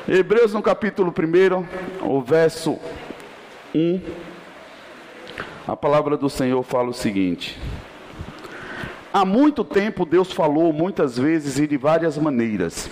Hebreus 0.09 0.55
no 0.55 0.63
capítulo 0.63 1.13
1, 1.13 2.07
o 2.09 2.21
verso 2.21 2.79
1. 3.75 4.01
A 5.67 5.77
palavra 5.77 6.17
do 6.17 6.29
Senhor 6.29 6.63
fala 6.65 6.89
o 6.89 6.95
seguinte: 6.95 7.57
Há 9.13 9.25
muito 9.25 9.63
tempo 9.63 10.05
Deus 10.05 10.33
falou 10.33 10.73
muitas 10.73 11.17
vezes 11.17 11.59
e 11.59 11.67
de 11.67 11.77
várias 11.77 12.19
maneiras 12.19 12.91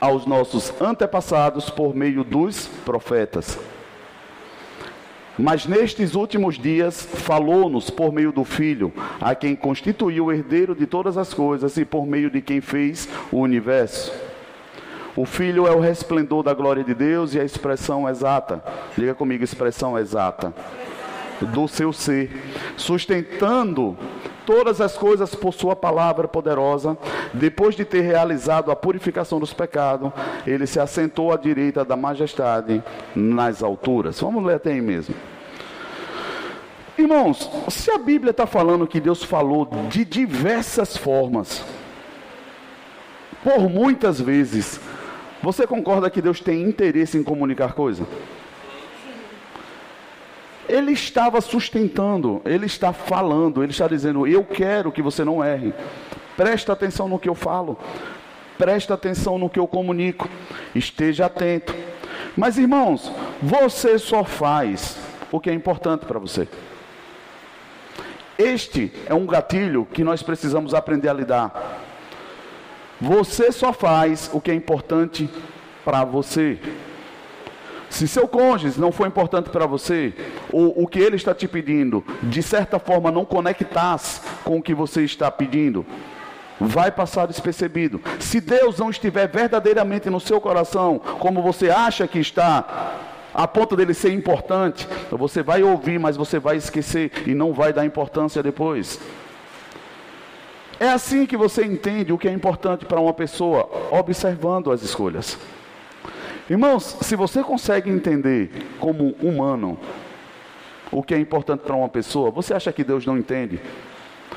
aos 0.00 0.26
nossos 0.26 0.72
antepassados 0.80 1.70
por 1.70 1.94
meio 1.94 2.24
dos 2.24 2.66
profetas. 2.84 3.58
Mas 5.38 5.66
nestes 5.66 6.14
últimos 6.14 6.58
dias 6.58 7.02
falou-nos 7.02 7.90
por 7.90 8.12
meio 8.12 8.32
do 8.32 8.42
Filho, 8.42 8.92
a 9.20 9.34
quem 9.34 9.54
constituiu 9.54 10.26
o 10.26 10.32
herdeiro 10.32 10.74
de 10.74 10.86
todas 10.86 11.16
as 11.16 11.32
coisas 11.32 11.76
e 11.76 11.84
por 11.84 12.06
meio 12.06 12.30
de 12.30 12.40
quem 12.40 12.60
fez 12.60 13.08
o 13.30 13.38
universo. 13.38 14.12
O 15.14 15.24
Filho 15.24 15.66
é 15.66 15.70
o 15.70 15.80
resplendor 15.80 16.42
da 16.42 16.54
glória 16.54 16.82
de 16.82 16.94
Deus 16.94 17.34
e 17.34 17.40
a 17.40 17.44
expressão 17.44 18.08
exata. 18.08 18.62
Diga 18.96 19.14
comigo, 19.14 19.44
expressão 19.44 19.98
exata. 19.98 20.52
Do 21.40 21.68
seu 21.68 21.92
ser, 21.92 22.30
sustentando 22.76 23.96
todas 24.46 24.80
as 24.80 24.96
coisas 24.96 25.34
por 25.34 25.52
sua 25.52 25.76
palavra 25.76 26.28
poderosa. 26.28 26.96
Depois 27.34 27.74
de 27.74 27.84
ter 27.84 28.00
realizado 28.02 28.70
a 28.70 28.76
purificação 28.76 29.40
dos 29.40 29.52
pecados, 29.52 30.12
ele 30.46 30.66
se 30.66 30.80
assentou 30.80 31.32
à 31.32 31.36
direita 31.36 31.84
da 31.84 31.96
majestade 31.96 32.82
nas 33.14 33.62
alturas. 33.62 34.20
Vamos 34.20 34.44
ler 34.44 34.54
até 34.54 34.72
aí 34.72 34.80
mesmo. 34.80 35.14
Irmãos, 36.96 37.50
se 37.68 37.90
a 37.90 37.98
Bíblia 37.98 38.30
está 38.30 38.46
falando 38.46 38.86
que 38.86 39.00
Deus 39.00 39.22
falou 39.22 39.68
de 39.90 40.02
diversas 40.02 40.96
formas, 40.96 41.62
por 43.44 43.68
muitas 43.68 44.18
vezes, 44.18 44.80
você 45.42 45.66
concorda 45.66 46.08
que 46.08 46.22
Deus 46.22 46.40
tem 46.40 46.62
interesse 46.62 47.18
em 47.18 47.22
comunicar 47.22 47.74
coisa? 47.74 48.06
Ele 50.68 50.92
estava 50.92 51.40
sustentando, 51.40 52.42
ele 52.44 52.66
está 52.66 52.92
falando, 52.92 53.62
ele 53.62 53.72
está 53.72 53.86
dizendo: 53.86 54.26
Eu 54.26 54.44
quero 54.44 54.90
que 54.90 55.02
você 55.02 55.24
não 55.24 55.42
erre. 55.42 55.72
Presta 56.36 56.72
atenção 56.72 57.08
no 57.08 57.18
que 57.18 57.28
eu 57.28 57.34
falo, 57.34 57.78
presta 58.58 58.94
atenção 58.94 59.38
no 59.38 59.48
que 59.48 59.58
eu 59.58 59.66
comunico, 59.66 60.28
esteja 60.74 61.26
atento. 61.26 61.74
Mas 62.36 62.58
irmãos, 62.58 63.10
você 63.42 63.98
só 63.98 64.22
faz 64.22 64.98
o 65.32 65.40
que 65.40 65.48
é 65.48 65.54
importante 65.54 66.04
para 66.04 66.18
você. 66.18 66.46
Este 68.38 68.92
é 69.06 69.14
um 69.14 69.24
gatilho 69.24 69.86
que 69.86 70.04
nós 70.04 70.22
precisamos 70.22 70.74
aprender 70.74 71.08
a 71.08 71.14
lidar. 71.14 71.80
Você 73.00 73.50
só 73.50 73.72
faz 73.72 74.28
o 74.32 74.40
que 74.40 74.50
é 74.50 74.54
importante 74.54 75.28
para 75.84 76.04
você. 76.04 76.58
Se 77.96 78.06
seu 78.06 78.28
cônjuge 78.28 78.78
não 78.78 78.92
for 78.92 79.06
importante 79.06 79.48
para 79.48 79.64
você, 79.64 80.12
ou 80.52 80.82
o 80.82 80.86
que 80.86 80.98
ele 80.98 81.16
está 81.16 81.34
te 81.34 81.48
pedindo, 81.48 82.04
de 82.24 82.42
certa 82.42 82.78
forma 82.78 83.10
não 83.10 83.24
conectasse 83.24 84.20
com 84.44 84.58
o 84.58 84.62
que 84.62 84.74
você 84.74 85.02
está 85.02 85.30
pedindo, 85.30 85.86
vai 86.60 86.90
passar 86.90 87.24
despercebido. 87.24 87.98
Se 88.20 88.38
Deus 88.38 88.78
não 88.78 88.90
estiver 88.90 89.26
verdadeiramente 89.26 90.10
no 90.10 90.20
seu 90.20 90.38
coração, 90.42 90.98
como 91.18 91.40
você 91.40 91.70
acha 91.70 92.06
que 92.06 92.18
está, 92.18 92.92
a 93.32 93.48
ponto 93.48 93.74
dele 93.74 93.94
ser 93.94 94.12
importante, 94.12 94.86
você 95.10 95.42
vai 95.42 95.62
ouvir, 95.62 95.98
mas 95.98 96.18
você 96.18 96.38
vai 96.38 96.58
esquecer 96.58 97.10
e 97.26 97.34
não 97.34 97.54
vai 97.54 97.72
dar 97.72 97.86
importância 97.86 98.42
depois. 98.42 99.00
É 100.78 100.90
assim 100.90 101.24
que 101.24 101.34
você 101.34 101.64
entende 101.64 102.12
o 102.12 102.18
que 102.18 102.28
é 102.28 102.32
importante 102.32 102.84
para 102.84 103.00
uma 103.00 103.14
pessoa, 103.14 103.70
observando 103.90 104.70
as 104.70 104.82
escolhas. 104.82 105.38
Irmãos, 106.48 106.96
se 107.00 107.16
você 107.16 107.42
consegue 107.42 107.90
entender 107.90 108.50
como 108.78 109.16
humano 109.20 109.76
o 110.92 111.02
que 111.02 111.12
é 111.12 111.18
importante 111.18 111.60
para 111.60 111.74
uma 111.74 111.88
pessoa, 111.88 112.30
você 112.30 112.54
acha 112.54 112.72
que 112.72 112.84
Deus 112.84 113.04
não 113.04 113.18
entende? 113.18 113.60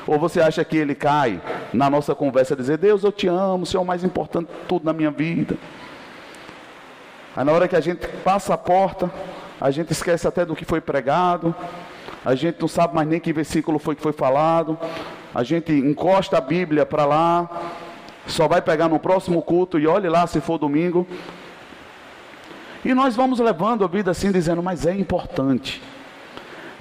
Ou 0.08 0.18
você 0.18 0.40
acha 0.40 0.64
que 0.64 0.76
ele 0.76 0.96
cai 0.96 1.40
na 1.72 1.88
nossa 1.88 2.12
conversa 2.12 2.56
dizer: 2.56 2.78
Deus, 2.78 3.04
eu 3.04 3.12
te 3.12 3.28
amo, 3.28 3.62
o 3.62 3.66
Senhor 3.66 3.82
é 3.82 3.84
o 3.84 3.86
mais 3.86 4.02
importante 4.02 4.48
de 4.48 4.66
tudo 4.66 4.84
na 4.84 4.92
minha 4.92 5.12
vida. 5.12 5.56
Aí 7.36 7.44
na 7.44 7.52
hora 7.52 7.68
que 7.68 7.76
a 7.76 7.80
gente 7.80 8.08
passa 8.24 8.54
a 8.54 8.58
porta, 8.58 9.08
a 9.60 9.70
gente 9.70 9.92
esquece 9.92 10.26
até 10.26 10.44
do 10.44 10.56
que 10.56 10.64
foi 10.64 10.80
pregado, 10.80 11.54
a 12.24 12.34
gente 12.34 12.60
não 12.60 12.66
sabe 12.66 12.92
mais 12.92 13.06
nem 13.06 13.20
que 13.20 13.32
versículo 13.32 13.78
foi 13.78 13.94
que 13.94 14.02
foi 14.02 14.12
falado, 14.12 14.76
a 15.32 15.44
gente 15.44 15.72
encosta 15.72 16.38
a 16.38 16.40
Bíblia 16.40 16.84
para 16.84 17.04
lá, 17.04 17.48
só 18.26 18.48
vai 18.48 18.60
pegar 18.60 18.88
no 18.88 18.98
próximo 18.98 19.40
culto 19.42 19.78
e 19.78 19.86
olhe 19.86 20.08
lá 20.08 20.26
se 20.26 20.40
for 20.40 20.58
domingo. 20.58 21.06
E 22.84 22.94
nós 22.94 23.14
vamos 23.14 23.38
levando 23.38 23.84
a 23.84 23.86
vida 23.86 24.10
assim, 24.10 24.32
dizendo, 24.32 24.62
mas 24.62 24.86
é 24.86 24.94
importante. 24.94 25.82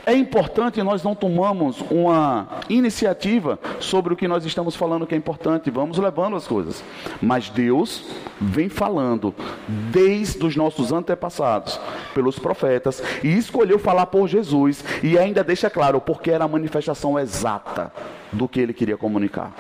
É 0.06 0.14
importante 0.14 0.82
nós 0.82 1.04
não 1.04 1.14
tomamos 1.14 1.82
uma 1.92 2.48
iniciativa 2.68 3.60
sobre 3.80 4.12
o 4.12 4.18
que 4.18 4.28
nós 4.28 4.44
estamos 4.44 4.76
falando 4.76 5.06
que 5.06 5.14
é 5.14 5.18
importante, 5.18 5.70
vamos 5.70 6.00
levando 6.00 6.36
as 6.36 6.48
coisas. 6.48 6.84
Mas 7.22 7.50
Deus 7.50 8.06
vem 8.42 8.70
falando 8.70 9.36
desde 9.68 10.44
os 10.44 10.56
nossos 10.56 10.92
antepassados, 10.92 11.80
pelos 12.16 12.40
profetas, 12.40 13.04
e 13.24 13.38
escolheu 13.38 13.78
falar 13.78 14.08
por 14.08 14.28
Jesus, 14.28 14.84
e 15.04 15.16
ainda 15.16 15.44
deixa 15.44 15.70
claro, 15.70 16.02
porque 16.02 16.32
era 16.32 16.46
a 16.46 16.48
manifestação 16.48 17.20
exata 17.20 17.92
do 18.32 18.48
que 18.48 18.60
ele 18.60 18.74
queria 18.74 18.98
comunicar. 18.98 19.52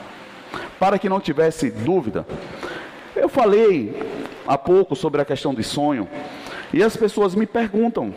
Para 0.80 0.97
que 0.97 1.10
não 1.10 1.19
tivesse 1.19 1.69
dúvida, 1.69 2.25
eu 3.15 3.30
falei 3.30 4.18
há 4.49 4.57
pouco 4.57 4.95
sobre 4.95 5.21
a 5.21 5.25
questão 5.25 5.53
de 5.53 5.63
sonho, 5.63 6.09
e 6.73 6.81
as 6.81 6.97
pessoas 6.97 7.35
me 7.35 7.45
perguntam. 7.45 8.12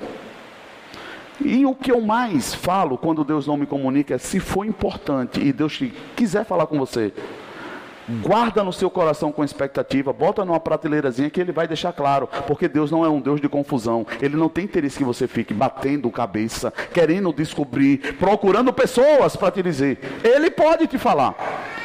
E 1.45 1.66
o 1.66 1.75
que 1.75 1.92
eu 1.92 2.01
mais 2.01 2.55
falo 2.55 2.97
quando 2.97 3.23
Deus 3.23 3.47
não 3.47 3.57
me 3.57 3.66
comunica 3.66 4.14
é 4.14 4.18
se 4.18 4.40
for 4.40 4.64
importante 4.64 5.40
e 5.40 5.53
Deus 5.53 5.79
quiser 6.16 6.45
falar 6.45 6.66
com 6.66 6.79
você, 6.79 7.12
guarda 8.23 8.64
no 8.64 8.73
seu 8.73 8.88
coração 8.88 9.31
com 9.31 9.45
expectativa, 9.45 10.12
bota 10.12 10.45
numa 10.45 10.61
prateleirazinha 10.61 11.29
que 11.29 11.40
ele 11.40 11.53
vai 11.53 11.68
deixar 11.68 11.92
claro, 11.92 12.29
porque 12.47 12.68
Deus 12.68 12.90
não 12.90 13.05
é 13.05 13.09
um 13.09 13.21
Deus 13.21 13.40
de 13.40 13.49
confusão, 13.49 14.07
ele 14.21 14.37
não 14.37 14.49
tem 14.49 14.64
interesse 14.64 14.97
que 14.97 15.05
você 15.05 15.27
fique 15.27 15.53
batendo 15.53 16.11
cabeça, 16.11 16.73
querendo 16.95 17.33
descobrir, 17.33 18.16
procurando 18.16 18.73
pessoas 18.73 19.37
para 19.37 19.51
te 19.51 19.62
dizer. 19.62 19.99
Ele 20.25 20.51
pode 20.51 20.87
te 20.87 20.97
falar. 20.97 21.82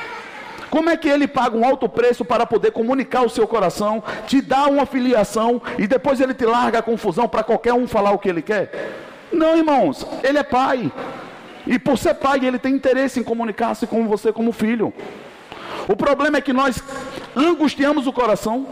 Como 0.69 0.89
é 0.89 0.97
que 0.97 1.07
ele 1.07 1.27
paga 1.27 1.57
um 1.57 1.65
alto 1.65 1.87
preço 1.87 2.25
para 2.25 2.45
poder 2.45 2.71
comunicar 2.71 3.23
o 3.23 3.29
seu 3.29 3.47
coração, 3.47 4.03
te 4.25 4.41
dá 4.41 4.67
uma 4.67 4.85
filiação 4.85 5.61
e 5.77 5.87
depois 5.87 6.19
ele 6.19 6.33
te 6.33 6.45
larga 6.45 6.79
a 6.79 6.83
confusão 6.83 7.27
para 7.27 7.43
qualquer 7.43 7.73
um 7.73 7.87
falar 7.87 8.11
o 8.11 8.19
que 8.19 8.29
ele 8.29 8.41
quer? 8.41 8.93
Não, 9.31 9.55
irmãos, 9.55 10.05
ele 10.23 10.37
é 10.37 10.43
pai. 10.43 10.91
E 11.65 11.77
por 11.77 11.97
ser 11.97 12.15
pai, 12.15 12.45
ele 12.45 12.57
tem 12.57 12.73
interesse 12.73 13.19
em 13.19 13.23
comunicar-se 13.23 13.85
com 13.87 14.07
você 14.07 14.31
como 14.31 14.51
filho. 14.51 14.93
O 15.87 15.95
problema 15.95 16.37
é 16.37 16.41
que 16.41 16.53
nós 16.53 16.81
angustiamos 17.35 18.07
o 18.07 18.13
coração, 18.13 18.65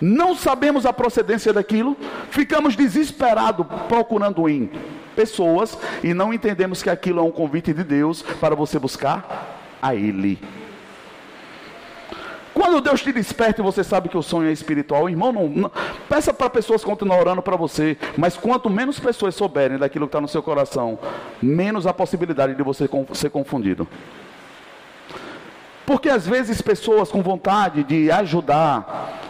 não 0.00 0.34
sabemos 0.34 0.86
a 0.86 0.92
procedência 0.92 1.52
daquilo, 1.52 1.96
ficamos 2.30 2.76
desesperados 2.76 3.66
procurando 3.88 4.48
em 4.48 4.70
pessoas 5.14 5.76
e 6.02 6.14
não 6.14 6.32
entendemos 6.32 6.82
que 6.82 6.90
aquilo 6.90 7.20
é 7.20 7.22
um 7.22 7.30
convite 7.30 7.72
de 7.72 7.82
Deus 7.82 8.22
para 8.22 8.54
você 8.54 8.78
buscar 8.78 9.56
a 9.82 9.94
Ele. 9.94 10.38
Quando 12.58 12.80
Deus 12.80 13.00
te 13.00 13.12
desperta 13.12 13.60
e 13.60 13.64
você 13.64 13.84
sabe 13.84 14.08
que 14.08 14.18
o 14.18 14.22
sonho 14.22 14.48
é 14.48 14.52
espiritual, 14.52 15.08
irmão, 15.08 15.32
não, 15.32 15.48
não 15.48 15.70
peça 16.08 16.34
para 16.34 16.50
pessoas 16.50 16.82
continuar 16.82 17.20
orando 17.20 17.40
para 17.40 17.54
você, 17.54 17.96
mas 18.16 18.36
quanto 18.36 18.68
menos 18.68 18.98
pessoas 18.98 19.36
souberem 19.36 19.78
daquilo 19.78 20.06
que 20.06 20.08
está 20.08 20.20
no 20.20 20.26
seu 20.26 20.42
coração, 20.42 20.98
menos 21.40 21.86
a 21.86 21.94
possibilidade 21.94 22.56
de 22.56 22.62
você 22.64 22.90
ser 23.14 23.30
confundido. 23.30 23.86
Porque 25.86 26.08
às 26.08 26.26
vezes 26.26 26.60
pessoas 26.60 27.12
com 27.12 27.22
vontade 27.22 27.84
de 27.84 28.10
ajudar, 28.10 29.22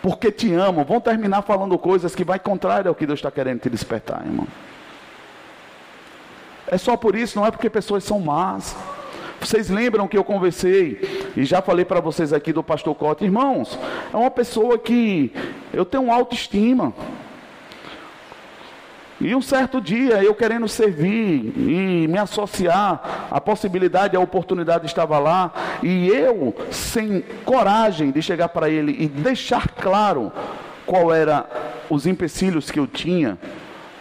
porque 0.00 0.30
te 0.30 0.54
amam, 0.54 0.84
vão 0.84 1.00
terminar 1.00 1.42
falando 1.42 1.76
coisas 1.76 2.14
que 2.14 2.22
vai 2.22 2.38
contrário 2.38 2.88
ao 2.88 2.94
que 2.94 3.08
Deus 3.08 3.18
está 3.18 3.30
querendo 3.32 3.58
te 3.58 3.68
despertar, 3.68 4.24
irmão. 4.24 4.46
É 6.68 6.78
só 6.78 6.96
por 6.96 7.16
isso, 7.16 7.40
não 7.40 7.44
é 7.44 7.50
porque 7.50 7.68
pessoas 7.68 8.04
são 8.04 8.20
más. 8.20 8.76
Vocês 9.46 9.70
lembram 9.70 10.08
que 10.08 10.18
eu 10.18 10.24
conversei 10.24 11.30
e 11.36 11.44
já 11.44 11.62
falei 11.62 11.84
para 11.84 12.00
vocês 12.00 12.32
aqui 12.32 12.52
do 12.52 12.64
pastor 12.64 12.96
Cota, 12.96 13.22
irmãos, 13.24 13.78
é 14.12 14.16
uma 14.16 14.28
pessoa 14.28 14.76
que 14.76 15.32
eu 15.72 15.84
tenho 15.84 16.10
autoestima. 16.10 16.92
E 19.20 19.32
um 19.36 19.40
certo 19.40 19.80
dia, 19.80 20.20
eu 20.20 20.34
querendo 20.34 20.66
servir 20.66 21.52
e 21.56 22.08
me 22.08 22.18
associar, 22.18 23.28
a 23.30 23.40
possibilidade, 23.40 24.16
a 24.16 24.20
oportunidade 24.20 24.86
estava 24.86 25.16
lá, 25.20 25.52
e 25.80 26.08
eu, 26.08 26.52
sem 26.72 27.22
coragem 27.44 28.10
de 28.10 28.20
chegar 28.20 28.48
para 28.48 28.68
ele 28.68 28.96
e 28.98 29.06
deixar 29.06 29.68
claro 29.68 30.32
qual 30.84 31.14
era 31.14 31.48
os 31.88 32.04
empecilhos 32.04 32.68
que 32.68 32.80
eu 32.80 32.86
tinha, 32.88 33.38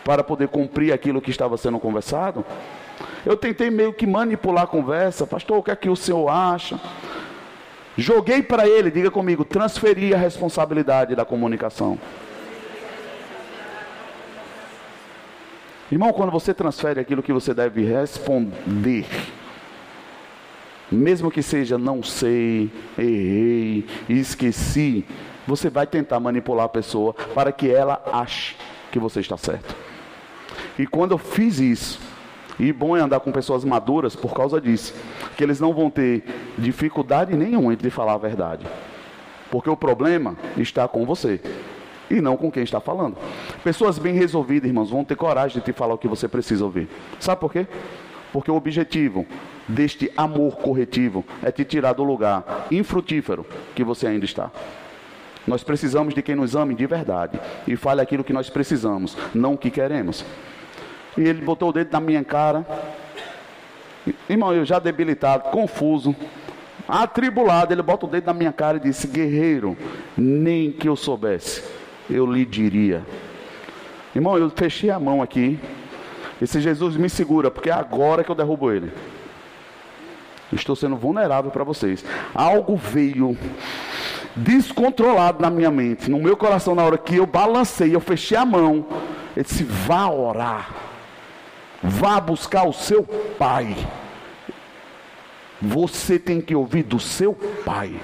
para 0.03 0.23
poder 0.23 0.47
cumprir 0.47 0.91
aquilo 0.91 1.21
que 1.21 1.29
estava 1.29 1.55
sendo 1.55 1.77
conversado. 1.77 2.43
Eu 3.25 3.35
tentei 3.35 3.71
meio 3.71 3.91
que 3.91 4.05
manipular 4.05 4.65
a 4.65 4.67
conversa, 4.67 5.25
pastor, 5.25 5.57
o 5.57 5.63
que 5.63 5.71
é 5.71 5.75
que 5.75 5.89
o 5.89 5.95
senhor 5.95 6.29
acha? 6.29 6.79
Joguei 7.97 8.43
para 8.43 8.67
ele, 8.67 8.91
diga 8.91 9.09
comigo, 9.09 9.43
transferi 9.43 10.13
a 10.13 10.17
responsabilidade 10.17 11.15
da 11.15 11.25
comunicação. 11.25 11.97
Irmão, 15.91 16.11
quando 16.13 16.31
você 16.31 16.53
transfere 16.53 16.99
aquilo 16.99 17.23
que 17.23 17.31
você 17.31 17.53
deve 17.53 17.83
responder, 17.83 19.05
mesmo 20.91 21.31
que 21.31 21.41
seja 21.41 21.77
não 21.77 22.03
sei, 22.03 22.71
errei, 22.97 23.85
esqueci, 24.09 25.05
você 25.47 25.69
vai 25.69 25.87
tentar 25.87 26.19
manipular 26.19 26.65
a 26.65 26.69
pessoa 26.69 27.13
para 27.33 27.51
que 27.51 27.71
ela 27.71 28.03
ache 28.11 28.55
que 28.91 28.99
você 28.99 29.19
está 29.19 29.37
certo. 29.37 29.75
E 30.77 30.85
quando 30.85 31.11
eu 31.11 31.17
fiz 31.17 31.59
isso, 31.59 31.99
e 32.59 32.71
bom 32.71 32.95
é 32.95 33.01
andar 33.01 33.19
com 33.19 33.31
pessoas 33.31 33.63
maduras 33.63 34.15
por 34.15 34.33
causa 34.33 34.59
disso, 34.61 34.93
que 35.37 35.43
eles 35.43 35.59
não 35.59 35.73
vão 35.73 35.89
ter 35.89 36.23
dificuldade 36.57 37.35
nenhuma 37.35 37.75
de 37.75 37.89
falar 37.89 38.13
a 38.13 38.17
verdade. 38.17 38.65
Porque 39.51 39.69
o 39.69 39.77
problema 39.77 40.35
está 40.57 40.87
com 40.87 41.05
você 41.05 41.39
e 42.09 42.21
não 42.21 42.37
com 42.37 42.51
quem 42.51 42.63
está 42.63 42.79
falando. 42.79 43.17
Pessoas 43.63 43.99
bem 43.99 44.13
resolvidas, 44.13 44.67
irmãos, 44.67 44.89
vão 44.89 45.03
ter 45.03 45.15
coragem 45.15 45.59
de 45.59 45.65
te 45.65 45.73
falar 45.73 45.93
o 45.93 45.97
que 45.97 46.07
você 46.07 46.27
precisa 46.27 46.63
ouvir. 46.63 46.87
Sabe 47.19 47.41
por 47.41 47.51
quê? 47.51 47.67
Porque 48.31 48.51
o 48.51 48.55
objetivo 48.55 49.25
deste 49.67 50.11
amor 50.15 50.57
corretivo 50.57 51.23
é 51.41 51.51
te 51.51 51.63
tirar 51.63 51.93
do 51.93 52.03
lugar 52.03 52.67
infrutífero 52.71 53.45
que 53.73 53.83
você 53.83 54.07
ainda 54.07 54.25
está. 54.25 54.51
Nós 55.47 55.63
precisamos 55.63 56.13
de 56.13 56.21
quem 56.21 56.35
nos 56.35 56.55
ame 56.55 56.73
de 56.73 56.87
verdade 56.87 57.39
e 57.67 57.75
fale 57.75 58.01
aquilo 58.01 58.23
que 58.23 58.33
nós 58.33 58.49
precisamos, 58.49 59.15
não 59.33 59.53
o 59.53 59.57
que 59.57 59.69
queremos. 59.69 60.25
E 61.17 61.21
ele 61.21 61.41
botou 61.41 61.69
o 61.69 61.73
dedo 61.73 61.91
na 61.91 61.99
minha 61.99 62.23
cara. 62.23 62.65
Irmão, 64.29 64.53
eu 64.53 64.65
já 64.65 64.79
debilitado, 64.79 65.49
confuso, 65.49 66.15
atribulado, 66.87 67.73
ele 67.73 67.81
bota 67.81 68.05
o 68.05 68.09
dedo 68.09 68.25
na 68.25 68.33
minha 68.33 68.51
cara 68.51 68.77
e 68.77 68.81
disse: 68.81 69.07
Guerreiro, 69.07 69.77
nem 70.17 70.71
que 70.71 70.87
eu 70.87 70.95
soubesse, 70.95 71.63
eu 72.09 72.25
lhe 72.25 72.45
diria. 72.45 73.03
Irmão, 74.15 74.37
eu 74.37 74.49
fechei 74.49 74.89
a 74.89 74.99
mão 74.99 75.21
aqui. 75.21 75.59
Esse 76.41 76.59
Jesus 76.59 76.95
me 76.97 77.09
segura, 77.09 77.49
porque 77.49 77.69
é 77.69 77.73
agora 77.73 78.23
que 78.23 78.29
eu 78.29 78.35
derrubo 78.35 78.71
ele. 78.71 78.91
Estou 80.51 80.75
sendo 80.75 80.95
vulnerável 80.95 81.49
para 81.49 81.63
vocês. 81.63 82.05
Algo 82.33 82.75
veio 82.75 83.37
descontrolado 84.35 85.41
na 85.41 85.49
minha 85.49 85.71
mente, 85.71 86.09
no 86.09 86.19
meu 86.19 86.35
coração, 86.35 86.75
na 86.75 86.83
hora 86.83 86.97
que 86.97 87.15
eu 87.15 87.25
balancei, 87.25 87.95
eu 87.95 87.99
fechei 87.99 88.37
a 88.37 88.45
mão. 88.45 88.85
Ele 89.35 89.43
disse: 89.43 89.63
vá 89.63 90.09
orar, 90.09 90.69
vá 91.85 92.19
buscar 92.19 92.67
o 92.67 92.73
seu 92.73 93.03
pai. 93.03 93.75
Você 95.61 96.19
tem 96.19 96.41
que 96.41 96.55
ouvir 96.55 96.83
do 96.83 96.99
seu 96.99 97.33
pai. 97.63 97.95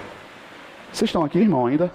Vocês 0.91 1.09
estão 1.09 1.23
aqui, 1.23 1.39
irmão, 1.39 1.65
ainda? 1.65 1.91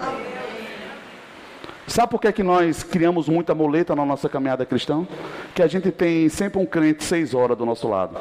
Sabe 1.86 2.10
por 2.10 2.20
que, 2.20 2.28
é 2.28 2.32
que 2.32 2.42
nós 2.42 2.82
criamos 2.82 3.28
muita 3.28 3.54
muleta 3.54 3.94
na 3.94 4.04
nossa 4.04 4.28
caminhada 4.28 4.66
cristã? 4.66 5.06
Que 5.54 5.62
a 5.62 5.66
gente 5.66 5.90
tem 5.90 6.28
sempre 6.28 6.60
um 6.60 6.66
crente 6.66 7.04
seis 7.04 7.32
horas 7.32 7.56
do 7.56 7.64
nosso 7.64 7.88
lado. 7.88 8.18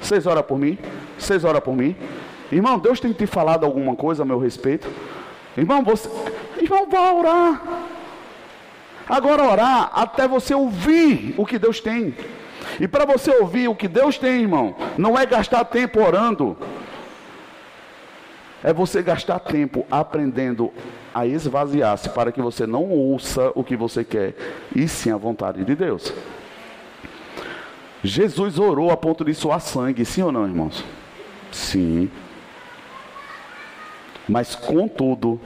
Seis 0.00 0.26
horas 0.26 0.44
por 0.44 0.58
mim, 0.58 0.78
seis 1.18 1.44
horas 1.44 1.62
por 1.62 1.74
mim. 1.74 1.96
Irmão, 2.52 2.78
Deus 2.78 3.00
tem 3.00 3.12
te 3.12 3.26
falado 3.26 3.64
alguma 3.64 3.96
coisa 3.96 4.22
a 4.22 4.26
meu 4.26 4.38
respeito? 4.38 4.88
Irmão, 5.56 5.82
você. 5.82 6.08
Irmão, 6.60 6.88
vá 6.90 7.12
orar. 7.12 7.62
Agora 9.08 9.42
orar 9.42 9.90
até 9.92 10.28
você 10.28 10.54
ouvir 10.54 11.34
o 11.36 11.46
que 11.46 11.58
Deus 11.58 11.80
tem. 11.80 12.14
E 12.78 12.86
para 12.86 13.04
você 13.04 13.30
ouvir 13.36 13.68
o 13.68 13.74
que 13.74 13.88
Deus 13.88 14.18
tem, 14.18 14.42
irmão, 14.42 14.76
não 14.96 15.18
é 15.18 15.24
gastar 15.26 15.64
tempo 15.64 16.00
orando. 16.00 16.56
É 18.62 18.72
você 18.72 19.02
gastar 19.02 19.38
tempo 19.38 19.86
aprendendo 19.90 20.70
a 21.14 21.26
esvaziar-se 21.26 22.10
para 22.10 22.30
que 22.30 22.42
você 22.42 22.66
não 22.66 22.84
ouça 22.84 23.50
o 23.54 23.64
que 23.64 23.74
você 23.74 24.04
quer, 24.04 24.34
e 24.76 24.86
sim 24.86 25.10
a 25.10 25.16
vontade 25.16 25.64
de 25.64 25.74
Deus. 25.74 26.12
Jesus 28.04 28.58
orou 28.58 28.90
a 28.90 28.96
ponto 28.96 29.24
de 29.24 29.34
suar 29.34 29.60
sangue, 29.60 30.04
sim 30.04 30.22
ou 30.22 30.30
não, 30.30 30.46
irmãos? 30.46 30.84
Sim. 31.50 32.10
Mas 34.28 34.54
contudo, 34.54 35.40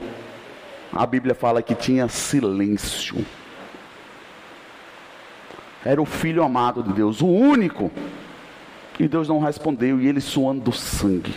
a 0.93 1.05
Bíblia 1.05 1.35
fala 1.35 1.61
que 1.61 1.73
tinha 1.73 2.07
silêncio. 2.07 3.25
Era 5.85 6.01
o 6.01 6.05
filho 6.05 6.43
amado 6.43 6.81
de 6.81 6.91
Deus, 6.91 7.21
o 7.21 7.27
único. 7.27 7.91
E 8.99 9.07
Deus 9.07 9.29
não 9.29 9.39
respondeu, 9.39 10.01
e 10.01 10.07
ele 10.07 10.19
suando 10.19 10.71
sangue. 10.71 11.35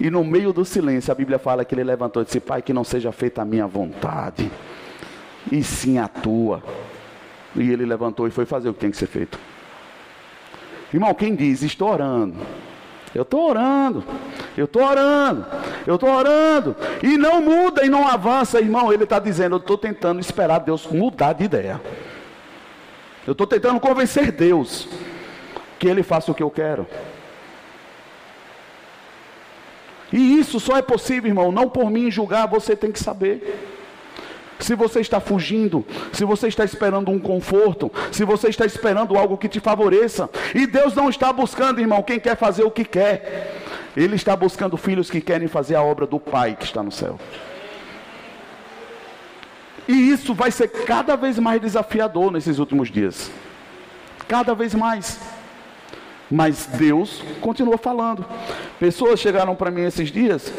E 0.00 0.10
no 0.10 0.24
meio 0.24 0.52
do 0.52 0.64
silêncio, 0.64 1.12
a 1.12 1.14
Bíblia 1.14 1.38
fala 1.38 1.64
que 1.64 1.74
ele 1.74 1.84
levantou 1.84 2.22
e 2.22 2.24
disse: 2.24 2.40
Pai, 2.40 2.62
que 2.62 2.72
não 2.72 2.84
seja 2.84 3.12
feita 3.12 3.42
a 3.42 3.44
minha 3.44 3.66
vontade, 3.66 4.50
e 5.50 5.62
sim 5.62 5.98
a 5.98 6.08
tua. 6.08 6.62
E 7.54 7.70
ele 7.70 7.84
levantou 7.84 8.26
e 8.26 8.30
foi 8.30 8.46
fazer 8.46 8.70
o 8.70 8.74
que 8.74 8.80
tem 8.80 8.90
que 8.90 8.96
ser 8.96 9.06
feito. 9.06 9.38
Irmão, 10.92 11.12
quem 11.12 11.34
diz, 11.34 11.62
estou 11.62 11.90
orando, 11.90 12.36
eu 13.14 13.22
estou 13.22 13.48
orando, 13.48 14.04
eu 14.56 14.64
estou 14.64 14.82
orando, 14.82 15.46
eu 15.86 15.94
estou 15.96 16.10
orando, 16.10 16.76
e 17.02 17.18
não 17.18 17.42
muda 17.42 17.84
e 17.84 17.88
não 17.88 18.08
avança, 18.08 18.58
irmão. 18.58 18.92
Ele 18.92 19.04
está 19.04 19.18
dizendo: 19.18 19.56
Eu 19.56 19.60
estou 19.60 19.76
tentando 19.76 20.20
esperar 20.20 20.60
Deus 20.60 20.86
mudar 20.86 21.34
de 21.34 21.44
ideia. 21.44 21.80
Eu 23.26 23.32
estou 23.32 23.46
tentando 23.46 23.78
convencer 23.78 24.32
Deus 24.32 24.88
que 25.78 25.88
Ele 25.88 26.02
faça 26.02 26.30
o 26.30 26.34
que 26.34 26.42
eu 26.42 26.50
quero. 26.50 26.86
E 30.12 30.38
isso 30.38 30.60
só 30.60 30.76
é 30.76 30.82
possível, 30.82 31.28
irmão, 31.28 31.50
não 31.50 31.68
por 31.68 31.90
mim 31.90 32.10
julgar, 32.10 32.46
você 32.46 32.76
tem 32.76 32.92
que 32.92 33.02
saber. 33.02 33.58
Se 34.58 34.74
você 34.76 35.00
está 35.00 35.18
fugindo, 35.18 35.84
se 36.12 36.24
você 36.24 36.46
está 36.46 36.64
esperando 36.64 37.10
um 37.10 37.18
conforto, 37.18 37.90
se 38.12 38.24
você 38.24 38.48
está 38.48 38.66
esperando 38.66 39.16
algo 39.16 39.38
que 39.38 39.48
te 39.48 39.58
favoreça, 39.58 40.28
e 40.54 40.66
Deus 40.66 40.94
não 40.94 41.08
está 41.08 41.32
buscando, 41.32 41.80
irmão, 41.80 42.02
quem 42.02 42.20
quer 42.20 42.36
fazer 42.36 42.62
o 42.62 42.70
que 42.70 42.84
quer, 42.84 43.60
Ele 43.96 44.14
está 44.14 44.36
buscando 44.36 44.76
filhos 44.76 45.10
que 45.10 45.20
querem 45.20 45.48
fazer 45.48 45.74
a 45.74 45.82
obra 45.82 46.06
do 46.06 46.20
Pai 46.20 46.54
que 46.54 46.64
está 46.64 46.82
no 46.82 46.92
céu. 46.92 47.18
E 49.88 50.10
isso 50.10 50.34
vai 50.34 50.50
ser 50.50 50.68
cada 50.68 51.16
vez 51.16 51.38
mais 51.38 51.60
desafiador 51.60 52.30
nesses 52.30 52.58
últimos 52.58 52.90
dias. 52.90 53.30
Cada 54.28 54.54
vez 54.54 54.74
mais. 54.74 55.20
Mas 56.30 56.66
Deus 56.66 57.22
continua 57.40 57.76
falando. 57.76 58.24
Pessoas 58.78 59.20
chegaram 59.20 59.54
para 59.54 59.70
mim 59.70 59.82
esses 59.82 60.10
dias 60.10 60.52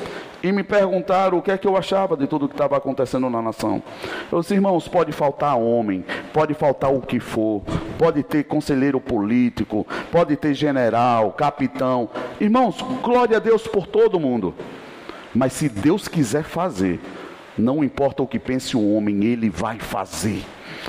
e 0.43 0.51
me 0.51 0.61
perguntaram 0.61 1.37
o 1.37 1.41
que 1.41 1.49
é 1.49 1.57
que 1.57 1.65
eu 1.65 1.77
achava 1.77 2.17
de 2.17 2.27
tudo 2.27 2.49
que 2.49 2.53
estava 2.53 2.75
acontecendo 2.75 3.29
na 3.29 3.41
nação. 3.41 3.81
Eu 4.29 4.41
disse, 4.41 4.53
irmãos, 4.53 4.89
pode 4.89 5.13
faltar 5.13 5.57
homem, 5.57 6.03
pode 6.33 6.53
faltar 6.53 6.93
o 6.93 7.01
que 7.01 7.19
for, 7.19 7.61
pode 7.97 8.21
ter 8.23 8.43
conselheiro 8.43 8.99
político, 8.99 9.87
pode 10.11 10.35
ter 10.35 10.53
general, 10.53 11.31
capitão. 11.31 12.09
Irmãos, 12.41 12.77
glória 13.01 13.37
a 13.37 13.39
Deus 13.39 13.65
por 13.65 13.87
todo 13.87 14.19
mundo. 14.19 14.53
Mas 15.33 15.53
se 15.53 15.69
Deus 15.69 16.07
quiser 16.09 16.43
fazer, 16.43 16.99
não 17.57 17.83
importa 17.83 18.23
o 18.23 18.27
que 18.27 18.39
pense 18.39 18.75
o 18.75 18.95
homem, 18.95 19.25
ele 19.25 19.49
vai 19.49 19.79
fazer. 19.79 20.43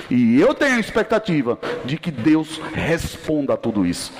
E 0.09 0.39
eu 0.39 0.53
tenho 0.53 0.75
a 0.75 0.79
expectativa 0.79 1.59
de 1.83 1.97
que 1.97 2.11
Deus 2.11 2.59
responda 2.73 3.53
a 3.53 3.57
tudo 3.57 3.85
isso. 3.85 4.11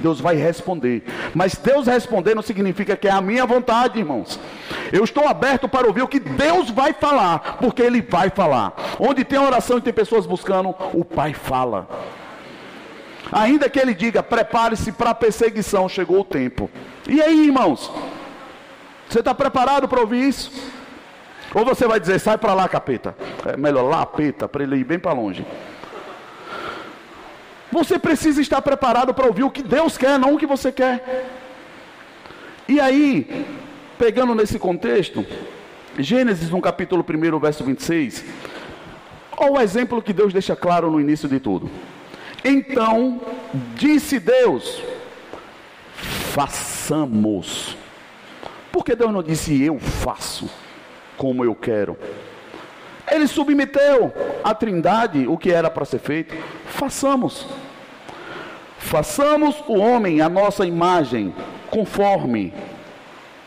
Deus 0.00 0.20
vai 0.20 0.36
responder. 0.36 1.02
Mas 1.34 1.54
Deus 1.56 1.86
responder 1.86 2.34
não 2.34 2.42
significa 2.42 2.96
que 2.96 3.08
é 3.08 3.10
a 3.10 3.20
minha 3.20 3.44
vontade, 3.44 3.98
irmãos. 3.98 4.38
Eu 4.92 5.04
estou 5.04 5.26
aberto 5.26 5.68
para 5.68 5.86
ouvir 5.86 6.02
o 6.02 6.08
que 6.08 6.20
Deus 6.20 6.70
vai 6.70 6.92
falar, 6.92 7.58
porque 7.58 7.82
Ele 7.82 8.00
vai 8.00 8.30
falar. 8.30 8.74
Onde 8.98 9.24
tem 9.24 9.38
oração 9.38 9.78
e 9.78 9.82
tem 9.82 9.92
pessoas 9.92 10.26
buscando, 10.26 10.74
o 10.92 11.04
Pai 11.04 11.34
fala. 11.34 11.88
Ainda 13.30 13.68
que 13.68 13.78
Ele 13.78 13.94
diga, 13.94 14.22
prepare-se 14.22 14.92
para 14.92 15.10
a 15.10 15.14
perseguição, 15.14 15.88
chegou 15.88 16.20
o 16.20 16.24
tempo. 16.24 16.70
E 17.08 17.20
aí, 17.20 17.46
irmãos? 17.46 17.90
Você 19.08 19.18
está 19.18 19.34
preparado 19.34 19.88
para 19.88 20.00
ouvir 20.00 20.28
isso? 20.28 20.77
Ou 21.54 21.64
você 21.64 21.86
vai 21.86 21.98
dizer, 21.98 22.18
sai 22.18 22.36
para 22.36 22.52
lá, 22.52 22.68
capeta. 22.68 23.16
É 23.46 23.56
melhor 23.56 23.82
lá, 23.82 24.04
peta, 24.04 24.48
para 24.48 24.62
ele 24.62 24.76
ir 24.76 24.84
bem 24.84 24.98
para 24.98 25.12
longe. 25.12 25.44
Você 27.72 27.98
precisa 27.98 28.40
estar 28.40 28.60
preparado 28.62 29.14
para 29.14 29.26
ouvir 29.26 29.44
o 29.44 29.50
que 29.50 29.62
Deus 29.62 29.96
quer, 29.96 30.18
não 30.18 30.34
o 30.34 30.38
que 30.38 30.46
você 30.46 30.70
quer. 30.72 31.26
E 32.66 32.80
aí, 32.80 33.46
pegando 33.98 34.34
nesse 34.34 34.58
contexto, 34.58 35.24
Gênesis 35.98 36.50
no 36.50 36.60
capítulo 36.60 37.04
1, 37.04 37.38
verso 37.38 37.64
26, 37.64 38.24
olha 39.36 39.52
o 39.52 39.60
exemplo 39.60 40.02
que 40.02 40.12
Deus 40.12 40.32
deixa 40.32 40.54
claro 40.54 40.90
no 40.90 41.00
início 41.00 41.28
de 41.28 41.40
tudo. 41.40 41.70
Então 42.44 43.20
disse 43.74 44.18
Deus: 44.18 44.82
façamos. 46.34 47.76
Porque 48.70 48.94
Deus 48.94 49.12
não 49.12 49.22
disse 49.22 49.62
eu 49.62 49.78
faço 49.78 50.48
como 51.18 51.44
eu 51.44 51.54
quero. 51.54 51.98
Ele 53.10 53.26
submeteu 53.26 54.12
a 54.42 54.54
Trindade 54.54 55.26
o 55.26 55.36
que 55.36 55.50
era 55.50 55.68
para 55.68 55.84
ser 55.84 55.98
feito, 55.98 56.34
façamos. 56.66 57.46
Façamos 58.78 59.62
o 59.66 59.76
homem 59.78 60.20
a 60.22 60.28
nossa 60.28 60.64
imagem, 60.64 61.34
conforme 61.70 62.54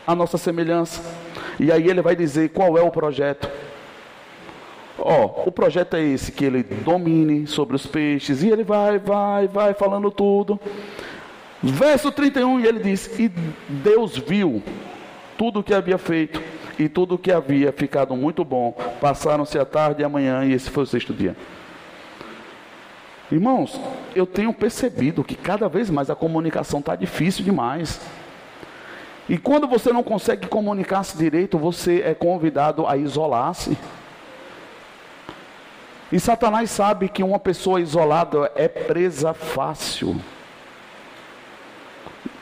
a 0.05 0.13
nossa 0.13 0.37
semelhança. 0.37 1.01
E 1.59 1.71
aí 1.71 1.87
ele 1.87 2.01
vai 2.01 2.15
dizer 2.15 2.49
qual 2.49 2.77
é 2.77 2.81
o 2.81 2.91
projeto. 2.91 3.49
Ó, 4.99 5.25
oh, 5.25 5.49
o 5.49 5.51
projeto 5.51 5.95
é 5.95 6.01
esse, 6.01 6.31
que 6.31 6.45
ele 6.45 6.61
domine 6.61 7.47
sobre 7.47 7.75
os 7.75 7.87
peixes, 7.87 8.43
e 8.43 8.49
ele 8.49 8.63
vai, 8.63 8.99
vai, 8.99 9.47
vai 9.47 9.73
falando 9.73 10.11
tudo. 10.11 10.59
Verso 11.63 12.11
31, 12.11 12.59
e 12.59 12.67
ele 12.67 12.79
diz: 12.79 13.07
E 13.19 13.29
Deus 13.67 14.17
viu 14.17 14.61
tudo 15.37 15.59
o 15.59 15.63
que 15.63 15.73
havia 15.73 15.97
feito, 15.97 16.41
e 16.83 16.89
tudo 16.89 17.15
o 17.15 17.17
que 17.17 17.31
havia 17.31 17.71
ficado 17.71 18.15
muito 18.15 18.43
bom. 18.43 18.71
Passaram-se 18.99 19.57
a 19.59 19.65
tarde 19.65 20.01
e 20.01 20.05
a 20.05 20.09
manhã, 20.09 20.43
e 20.45 20.53
esse 20.53 20.69
foi 20.69 20.83
o 20.83 20.87
sexto 20.87 21.13
dia. 21.13 21.35
Irmãos, 23.31 23.79
eu 24.15 24.25
tenho 24.25 24.51
percebido 24.51 25.23
que 25.23 25.35
cada 25.35 25.69
vez 25.69 25.89
mais 25.89 26.09
a 26.09 26.15
comunicação 26.15 26.79
está 26.79 26.95
difícil 26.95 27.45
demais. 27.45 28.01
E 29.29 29.37
quando 29.37 29.67
você 29.67 29.93
não 29.93 30.03
consegue 30.03 30.47
comunicar-se 30.47 31.17
direito, 31.17 31.57
você 31.57 32.01
é 32.01 32.13
convidado 32.13 32.85
a 32.87 32.97
isolar-se. 32.97 33.77
E 36.11 36.19
Satanás 36.19 36.69
sabe 36.71 37.07
que 37.07 37.23
uma 37.23 37.39
pessoa 37.39 37.79
isolada 37.79 38.51
é 38.55 38.67
presa 38.67 39.33
fácil. 39.33 40.19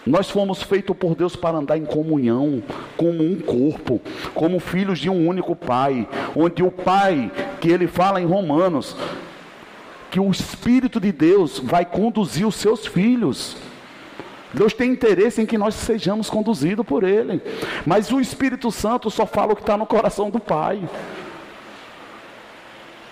Nós 0.09 0.27
fomos 0.27 0.63
feitos 0.63 0.97
por 0.97 1.13
Deus 1.13 1.35
para 1.35 1.59
andar 1.59 1.77
em 1.77 1.85
comunhão, 1.85 2.63
como 2.97 3.23
um 3.23 3.39
corpo, 3.39 4.01
como 4.33 4.59
filhos 4.59 4.97
de 4.97 5.07
um 5.07 5.27
único 5.27 5.55
Pai, 5.55 6.09
onde 6.35 6.63
o 6.63 6.71
Pai, 6.71 7.31
que 7.61 7.69
ele 7.69 7.85
fala 7.85 8.19
em 8.19 8.25
Romanos, 8.25 8.95
que 10.09 10.19
o 10.19 10.31
Espírito 10.31 10.99
de 10.99 11.11
Deus 11.11 11.59
vai 11.59 11.85
conduzir 11.85 12.47
os 12.47 12.55
seus 12.55 12.87
filhos. 12.87 13.55
Deus 14.51 14.73
tem 14.73 14.89
interesse 14.91 15.43
em 15.43 15.45
que 15.45 15.59
nós 15.59 15.75
sejamos 15.75 16.27
conduzidos 16.27 16.83
por 16.83 17.03
Ele, 17.03 17.39
mas 17.85 18.11
o 18.11 18.19
Espírito 18.19 18.71
Santo 18.71 19.11
só 19.11 19.27
fala 19.27 19.53
o 19.53 19.55
que 19.55 19.61
está 19.61 19.77
no 19.77 19.85
coração 19.85 20.31
do 20.31 20.39
Pai. 20.39 20.89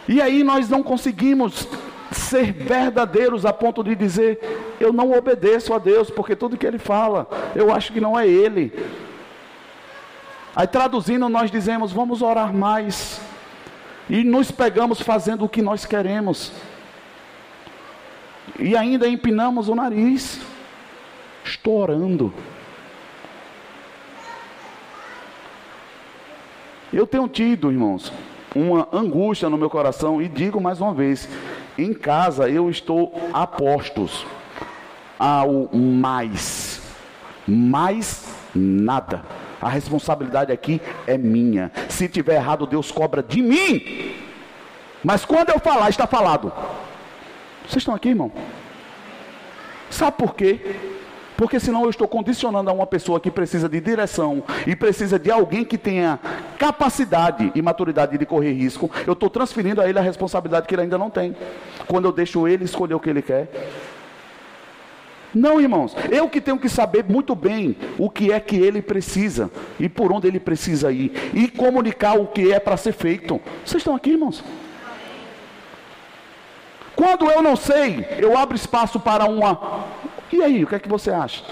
E 0.07 0.19
aí 0.19 0.43
nós 0.43 0.67
não 0.67 0.81
conseguimos 0.81 1.67
ser 2.11 2.51
verdadeiros 2.51 3.45
a 3.45 3.53
ponto 3.53 3.83
de 3.83 3.95
dizer: 3.95 4.75
eu 4.79 4.93
não 4.93 5.11
obedeço 5.11 5.73
a 5.73 5.77
Deus, 5.77 6.09
porque 6.09 6.35
tudo 6.35 6.57
que 6.57 6.65
Ele 6.65 6.77
fala, 6.77 7.27
eu 7.55 7.73
acho 7.73 7.91
que 7.91 8.01
não 8.01 8.17
é 8.17 8.27
Ele. 8.27 8.73
Aí 10.55 10.67
traduzindo, 10.67 11.27
nós 11.29 11.51
dizemos: 11.51 11.91
vamos 11.91 12.21
orar 12.21 12.53
mais, 12.53 13.21
e 14.09 14.23
nos 14.23 14.51
pegamos 14.51 15.01
fazendo 15.01 15.45
o 15.45 15.49
que 15.49 15.61
nós 15.61 15.85
queremos, 15.85 16.51
e 18.59 18.75
ainda 18.75 19.07
empinamos 19.07 19.69
o 19.69 19.75
nariz. 19.75 20.39
Estou 21.43 21.79
orando. 21.79 22.33
Eu 26.91 27.05
tenho 27.05 27.27
tido, 27.27 27.71
irmãos, 27.71 28.11
uma 28.55 28.87
angústia 28.91 29.49
no 29.49 29.57
meu 29.57 29.69
coração 29.69 30.21
e 30.21 30.27
digo 30.27 30.59
mais 30.59 30.81
uma 30.81 30.93
vez: 30.93 31.29
em 31.77 31.93
casa 31.93 32.49
eu 32.49 32.69
estou 32.69 33.13
a 33.33 33.45
postos 33.45 34.25
ao 35.19 35.69
mais, 35.73 36.81
mais 37.47 38.25
nada. 38.53 39.23
A 39.61 39.69
responsabilidade 39.69 40.51
aqui 40.51 40.81
é 41.05 41.17
minha. 41.17 41.71
Se 41.89 42.07
tiver 42.07 42.35
errado, 42.35 42.67
Deus 42.67 42.91
cobra 42.91 43.23
de 43.23 43.41
mim. 43.41 44.15
Mas 45.03 45.25
quando 45.25 45.49
eu 45.49 45.59
falar, 45.59 45.89
está 45.89 46.05
falado. 46.05 46.51
Vocês 47.61 47.77
estão 47.77 47.95
aqui, 47.95 48.09
irmão? 48.09 48.31
Sabe 49.89 50.17
por 50.17 50.35
quê? 50.35 50.59
Porque 51.38 51.60
senão 51.60 51.84
eu 51.84 51.89
estou 51.91 52.08
condicionando 52.08 52.69
a 52.69 52.73
uma 52.73 52.88
pessoa 52.88 53.19
que 53.19 53.30
precisa 53.30 53.69
de 53.69 53.80
direção 53.80 54.43
e 54.65 54.76
precisa 54.76 55.19
de 55.19 55.30
alguém 55.30 55.63
que 55.63 55.78
tenha 55.78 56.19
capacidade 56.58 57.52
e 57.54 57.62
maturidade 57.62 58.17
de 58.17 58.26
correr 58.26 58.52
risco. 58.54 58.89
Eu 59.06 59.13
estou 59.13 59.30
transferindo 59.30 59.80
a 59.80 59.88
ele 59.88 60.00
a 60.00 60.02
responsabilidade 60.02 60.67
que 60.67 60.73
ele 60.73 60.82
ainda 60.82 60.97
não 60.97 61.12
tem. 61.12 61.36
Quando 61.88 62.06
eu 62.06 62.12
deixo 62.12 62.47
ele 62.47 62.65
escolher 62.65 62.95
o 62.95 63.00
que 63.00 63.12
ele 63.12 63.21
quer. 63.21 63.47
Não, 65.34 65.62
irmãos, 65.62 65.95
eu 66.10 66.28
que 66.28 66.41
tenho 66.41 66.58
que 66.58 66.67
saber 66.67 67.06
muito 67.08 67.36
bem 67.36 67.78
o 68.00 68.10
que 68.10 68.32
é 68.32 68.39
que 68.39 68.56
ele 68.56 68.82
precisa 68.82 69.52
e 69.80 69.88
por 69.88 70.12
onde 70.12 70.28
ele 70.28 70.39
precisa 70.39 70.91
ir 70.91 71.12
e 71.36 71.47
comunicar 71.47 72.17
o 72.17 72.26
que 72.26 72.52
é 72.52 72.60
para 72.60 72.78
ser 72.78 72.93
feito. 72.93 73.39
Vocês 73.63 73.82
estão 73.82 73.95
aqui, 73.95 74.12
irmãos? 74.12 74.43
Quando 76.95 77.30
eu 77.30 77.43
não 77.43 77.56
sei, 77.56 78.08
eu 78.17 78.36
abro 78.36 78.56
espaço 78.56 79.00
para 79.00 79.26
uma 79.26 79.86
e 80.31 80.41
aí, 80.41 80.63
o 80.63 80.67
que 80.67 80.75
é 80.75 80.79
que 80.79 80.89
você 80.89 81.11
acha? 81.11 81.43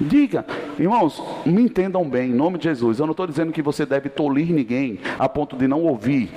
Diga, 0.00 0.46
irmãos, 0.78 1.22
me 1.44 1.62
entendam 1.62 2.08
bem, 2.08 2.30
em 2.30 2.34
nome 2.34 2.56
de 2.56 2.64
Jesus. 2.64 2.98
Eu 2.98 3.06
não 3.06 3.12
estou 3.12 3.26
dizendo 3.26 3.52
que 3.52 3.60
você 3.60 3.84
deve 3.84 4.08
tolir 4.08 4.50
ninguém 4.50 4.98
a 5.18 5.28
ponto 5.28 5.56
de 5.56 5.68
não 5.68 5.82
ouvir 5.82 6.30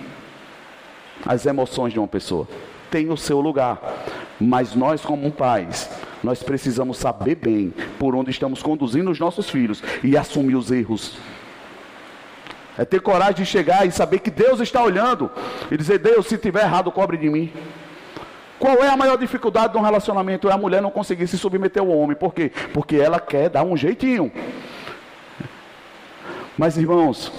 as 1.25 1.45
emoções 1.45 1.93
de 1.93 1.99
uma 1.99 2.07
pessoa. 2.07 2.45
Tem 2.91 3.09
o 3.09 3.15
seu 3.15 3.39
lugar. 3.39 3.79
Mas 4.39 4.75
nós, 4.75 5.01
como 5.01 5.31
pais, 5.31 5.89
nós 6.21 6.43
precisamos 6.43 6.97
saber 6.97 7.35
bem 7.35 7.73
por 7.97 8.15
onde 8.15 8.31
estamos 8.31 8.61
conduzindo 8.61 9.09
os 9.09 9.19
nossos 9.19 9.49
filhos 9.49 9.81
e 10.03 10.17
assumir 10.17 10.55
os 10.55 10.69
erros. 10.69 11.17
É 12.77 12.83
ter 12.83 12.99
coragem 13.01 13.35
de 13.35 13.45
chegar 13.45 13.87
e 13.87 13.91
saber 13.91 14.19
que 14.19 14.31
Deus 14.31 14.59
está 14.59 14.83
olhando 14.83 15.31
e 15.71 15.77
dizer: 15.77 15.99
Deus, 15.99 16.25
se 16.27 16.37
tiver 16.37 16.63
errado, 16.63 16.91
cobre 16.91 17.17
de 17.17 17.29
mim. 17.29 17.51
Qual 18.63 18.81
é 18.81 18.87
a 18.87 18.95
maior 18.95 19.17
dificuldade 19.17 19.73
de 19.73 19.77
um 19.77 19.81
relacionamento? 19.81 20.47
É 20.47 20.53
a 20.53 20.57
mulher 20.57 20.81
não 20.81 20.89
conseguir 20.89 21.27
se 21.27 21.37
submeter 21.37 21.83
ao 21.83 21.89
homem. 21.89 22.15
Por 22.15 22.33
quê? 22.33 22.49
Porque 22.73 22.95
ela 22.95 23.19
quer 23.19 23.49
dar 23.49 23.61
um 23.61 23.75
jeitinho. 23.75 24.31
Mas 26.57 26.77
irmãos, 26.77 27.29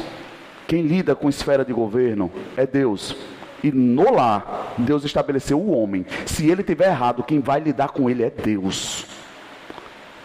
quem 0.66 0.82
lida 0.82 1.14
com 1.14 1.26
esfera 1.26 1.64
de 1.64 1.72
governo 1.72 2.30
é 2.58 2.66
Deus. 2.66 3.16
E 3.62 3.72
no 3.72 4.12
lar, 4.12 4.74
Deus 4.76 5.02
estabeleceu 5.02 5.58
o 5.58 5.70
homem. 5.70 6.04
Se 6.26 6.46
ele 6.50 6.62
tiver 6.62 6.88
errado, 6.88 7.22
quem 7.22 7.40
vai 7.40 7.58
lidar 7.58 7.88
com 7.88 8.10
ele 8.10 8.22
é 8.22 8.28
Deus. 8.28 9.06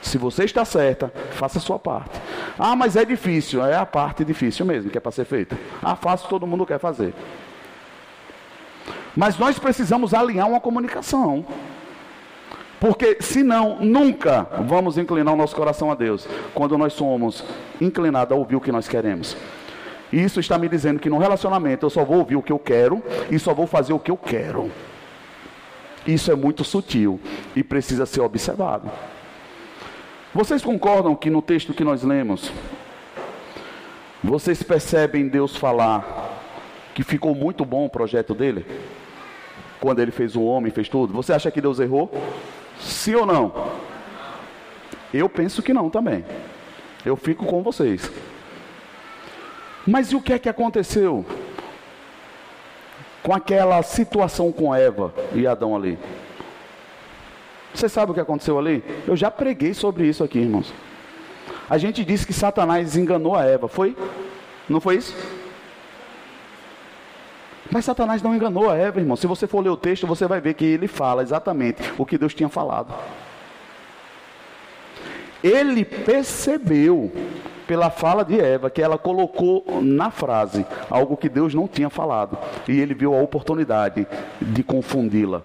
Se 0.01 0.17
você 0.17 0.43
está 0.43 0.65
certa, 0.65 1.13
faça 1.31 1.59
a 1.59 1.61
sua 1.61 1.79
parte. 1.79 2.19
Ah, 2.57 2.75
mas 2.75 2.97
é 2.97 3.05
difícil. 3.05 3.65
É 3.65 3.77
a 3.77 3.85
parte 3.85 4.25
difícil 4.25 4.65
mesmo 4.65 4.91
que 4.91 4.97
é 4.97 5.01
para 5.01 5.13
ser 5.13 5.23
feita. 5.23 5.57
Ah, 5.81 5.95
fácil 5.95 6.27
todo 6.27 6.45
mundo 6.45 6.65
quer 6.65 6.77
fazer. 6.77 7.13
Mas 9.15 9.37
nós 9.37 9.59
precisamos 9.59 10.13
alinhar 10.13 10.47
uma 10.47 10.59
comunicação. 10.59 11.45
Porque 12.79 13.17
senão 13.19 13.77
nunca 13.81 14.47
vamos 14.65 14.97
inclinar 14.97 15.33
o 15.33 15.37
nosso 15.37 15.55
coração 15.55 15.91
a 15.91 15.95
Deus, 15.95 16.27
quando 16.53 16.77
nós 16.77 16.93
somos 16.93 17.43
inclinados 17.81 18.31
a 18.31 18.39
ouvir 18.39 18.55
o 18.55 18.61
que 18.61 18.71
nós 18.71 18.87
queremos. 18.87 19.35
E 20.11 20.23
isso 20.23 20.39
está 20.39 20.57
me 20.57 20.69
dizendo 20.69 20.99
que 20.99 21.09
no 21.09 21.17
relacionamento 21.17 21.85
eu 21.85 21.89
só 21.89 22.05
vou 22.05 22.19
ouvir 22.19 22.35
o 22.35 22.41
que 22.41 22.51
eu 22.51 22.59
quero 22.59 23.03
e 23.29 23.37
só 23.37 23.53
vou 23.53 23.67
fazer 23.67 23.93
o 23.93 23.99
que 23.99 24.09
eu 24.09 24.17
quero. 24.17 24.71
Isso 26.07 26.31
é 26.31 26.35
muito 26.35 26.63
sutil 26.63 27.19
e 27.55 27.63
precisa 27.63 28.05
ser 28.05 28.21
observado. 28.21 28.89
Vocês 30.33 30.63
concordam 30.63 31.15
que 31.15 31.29
no 31.29 31.41
texto 31.41 31.73
que 31.73 31.83
nós 31.83 32.03
lemos, 32.03 32.51
vocês 34.23 34.63
percebem 34.63 35.27
Deus 35.27 35.55
falar 35.55 36.28
que 36.99 37.03
ficou 37.03 37.33
muito 37.33 37.63
bom 37.63 37.85
o 37.85 37.89
projeto 37.89 38.35
dele? 38.35 38.65
quando 39.79 39.99
ele 39.99 40.11
fez 40.11 40.35
o 40.35 40.43
homem, 40.43 40.69
fez 40.69 40.89
tudo? 40.89 41.13
Você 41.13 41.31
acha 41.31 41.49
que 41.49 41.61
Deus 41.61 41.79
errou? 41.79 42.11
Sim 42.77 43.15
ou 43.15 43.25
não? 43.25 43.71
Eu 45.13 45.29
penso 45.29 45.63
que 45.63 45.73
não 45.73 45.89
também. 45.89 46.25
Eu 47.05 47.15
fico 47.15 47.45
com 47.45 47.63
vocês. 47.63 48.11
Mas 49.87 50.11
e 50.11 50.17
o 50.17 50.21
que 50.21 50.33
é 50.33 50.37
que 50.37 50.49
aconteceu 50.49 51.25
com 53.23 53.33
aquela 53.33 53.81
situação 53.81 54.51
com 54.51 54.75
Eva 54.75 55.13
e 55.33 55.47
Adão 55.47 55.73
ali? 55.73 55.97
Você 57.73 57.87
sabe 57.87 58.11
o 58.11 58.13
que 58.13 58.19
aconteceu 58.19 58.59
ali? 58.59 58.83
Eu 59.07 59.15
já 59.15 59.31
preguei 59.31 59.73
sobre 59.73 60.05
isso 60.05 60.21
aqui, 60.21 60.39
irmãos. 60.39 60.73
A 61.69 61.77
gente 61.77 62.03
disse 62.03 62.27
que 62.27 62.33
Satanás 62.33 62.97
enganou 62.97 63.37
a 63.37 63.45
Eva, 63.45 63.69
foi? 63.69 63.95
Não 64.67 64.81
foi 64.81 64.97
isso? 64.97 65.38
Mas 67.71 67.85
Satanás 67.85 68.21
não 68.21 68.35
enganou 68.35 68.69
a 68.69 68.75
Eva, 68.75 68.99
irmão. 68.99 69.15
Se 69.15 69.27
você 69.27 69.45
for 69.45 69.63
ler 69.63 69.69
o 69.69 69.77
texto, 69.77 70.07
você 70.07 70.25
vai 70.25 70.41
ver 70.41 70.55
que 70.55 70.65
ele 70.65 70.87
fala 70.87 71.21
exatamente 71.21 71.81
o 71.97 72.05
que 72.05 72.17
Deus 72.17 72.33
tinha 72.33 72.49
falado. 72.49 72.93
Ele 75.43 75.85
percebeu 75.85 77.11
pela 77.67 77.91
fala 77.91 78.25
de 78.25 78.39
Eva 78.39 78.69
que 78.69 78.81
ela 78.81 78.97
colocou 78.97 79.63
na 79.81 80.09
frase 80.09 80.65
algo 80.89 81.15
que 81.15 81.29
Deus 81.29 81.53
não 81.53 81.67
tinha 81.67 81.89
falado. 81.89 82.37
E 82.67 82.79
ele 82.79 82.95
viu 82.95 83.13
a 83.13 83.21
oportunidade 83.21 84.07
de 84.41 84.63
confundi-la. 84.63 85.43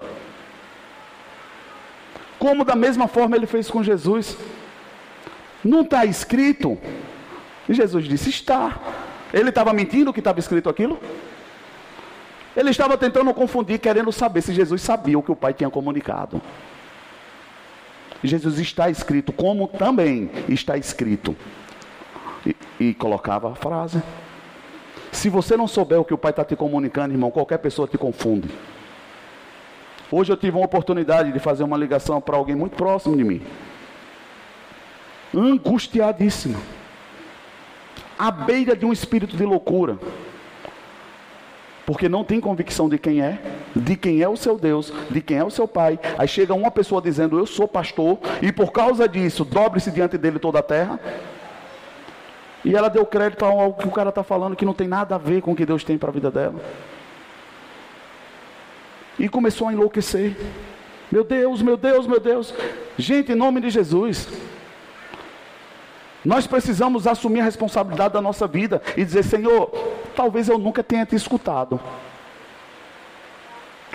Como 2.39 2.65
da 2.65 2.75
mesma 2.75 3.07
forma 3.07 3.37
ele 3.37 3.47
fez 3.47 3.71
com 3.71 3.83
Jesus. 3.83 4.37
Não 5.63 5.83
está 5.83 6.05
escrito? 6.07 6.79
E 7.69 7.75
Jesus 7.75 8.07
disse: 8.07 8.31
Está. 8.31 8.79
Ele 9.33 9.51
estava 9.51 9.73
mentindo 9.73 10.13
que 10.13 10.21
estava 10.21 10.39
escrito 10.39 10.69
aquilo? 10.69 10.99
Ele 12.57 12.71
estava 12.71 12.97
tentando 12.97 13.33
confundir, 13.35 13.79
querendo 13.79 14.13
saber 14.13 14.41
se 14.43 14.53
Jesus 14.53 14.81
sabia 14.81 15.19
o 15.19 15.23
que 15.23 15.33
o 15.33 15.37
Pai 15.37 15.53
tinha 15.53 15.69
comunicado. 15.69 16.41
Jesus 18.23 18.59
está 18.59 18.89
escrito, 18.89 19.33
como 19.33 19.69
também 19.69 20.31
está 20.49 20.77
escrito. 20.77 21.37
E, 22.47 22.57
e 22.79 22.95
colocava 22.95 23.53
a 23.53 23.55
frase. 23.55 24.03
Se 25.11 25.29
você 25.29 25.57
não 25.57 25.69
souber 25.69 26.01
o 26.01 26.05
que 26.05 26.15
o 26.15 26.19
Pai 26.19 26.31
está 26.31 26.45
te 26.45 26.57
comunicando, 26.57 27.13
irmão, 27.13 27.31
qualquer 27.31 27.59
pessoa 27.59 27.89
te 27.89 27.99
confunde. 27.99 28.49
Hoje 30.11 30.33
eu 30.33 30.37
tive 30.37 30.57
uma 30.57 30.67
oportunidade 30.67 31.33
de 31.33 31.39
fazer 31.39 31.65
uma 31.65 31.77
ligação 31.77 32.21
para 32.21 32.37
alguém 32.37 32.55
muito 32.55 32.77
próximo 32.77 33.17
de 33.17 33.25
mim. 33.25 33.43
Angustiadíssimo. 35.35 36.61
À 38.19 38.31
beira 38.31 38.77
de 38.77 38.87
um 38.87 38.93
espírito 38.93 39.37
de 39.37 39.45
loucura. 39.45 39.99
Porque 41.87 42.09
não 42.09 42.25
tem 42.25 42.41
convicção 42.41 42.89
de 42.89 42.99
quem 42.99 43.21
é, 43.21 43.39
de 43.77 43.95
quem 43.95 44.23
é 44.23 44.29
o 44.29 44.37
seu 44.37 44.59
Deus, 44.59 44.93
de 45.11 45.21
quem 45.21 45.37
é 45.37 45.45
o 45.45 45.51
seu 45.51 45.69
Pai. 45.69 45.99
Aí 46.17 46.27
chega 46.27 46.55
uma 46.55 46.71
pessoa 46.71 47.03
dizendo: 47.03 47.39
Eu 47.39 47.47
sou 47.47 47.69
pastor, 47.69 48.19
e 48.41 48.51
por 48.51 48.73
causa 48.73 49.07
disso, 49.07 49.45
dobre-se 49.45 49.91
diante 49.91 50.17
dele 50.17 50.39
toda 50.39 50.61
a 50.61 50.63
terra. 50.63 50.99
E 52.65 52.75
ela 52.75 52.89
deu 52.89 53.05
crédito 53.05 53.45
a 53.45 53.49
algo 53.49 53.79
que 53.79 53.87
o 53.87 53.91
cara 53.91 54.09
está 54.09 54.23
falando 54.23 54.57
que 54.57 54.65
não 54.65 54.73
tem 54.73 54.89
nada 54.89 55.15
a 55.15 55.19
ver 55.19 55.43
com 55.43 55.53
o 55.53 55.57
que 55.57 55.67
Deus 55.67 55.85
tem 55.85 55.99
para 55.99 56.09
a 56.09 56.13
vida 56.13 56.31
dela. 56.31 56.55
E 59.19 59.29
começou 59.29 59.69
a 59.69 59.73
enlouquecer. 59.73 60.35
Meu 61.13 61.23
Deus, 61.23 61.61
meu 61.61 61.77
Deus, 61.77 62.07
meu 62.07 62.19
Deus. 62.19 62.55
Gente, 62.97 63.33
em 63.33 63.35
nome 63.35 63.61
de 63.61 63.69
Jesus. 63.69 64.27
Nós 66.25 66.47
precisamos 66.47 67.07
assumir 67.07 67.41
a 67.41 67.45
responsabilidade 67.45 68.15
da 68.15 68.23
nossa 68.23 68.47
vida 68.47 68.81
e 68.97 69.05
dizer: 69.05 69.23
Senhor, 69.23 69.71
talvez 70.15 70.49
eu 70.49 70.59
nunca 70.59 70.83
tenha 70.83 71.05
te 71.05 71.15
escutado. 71.15 71.81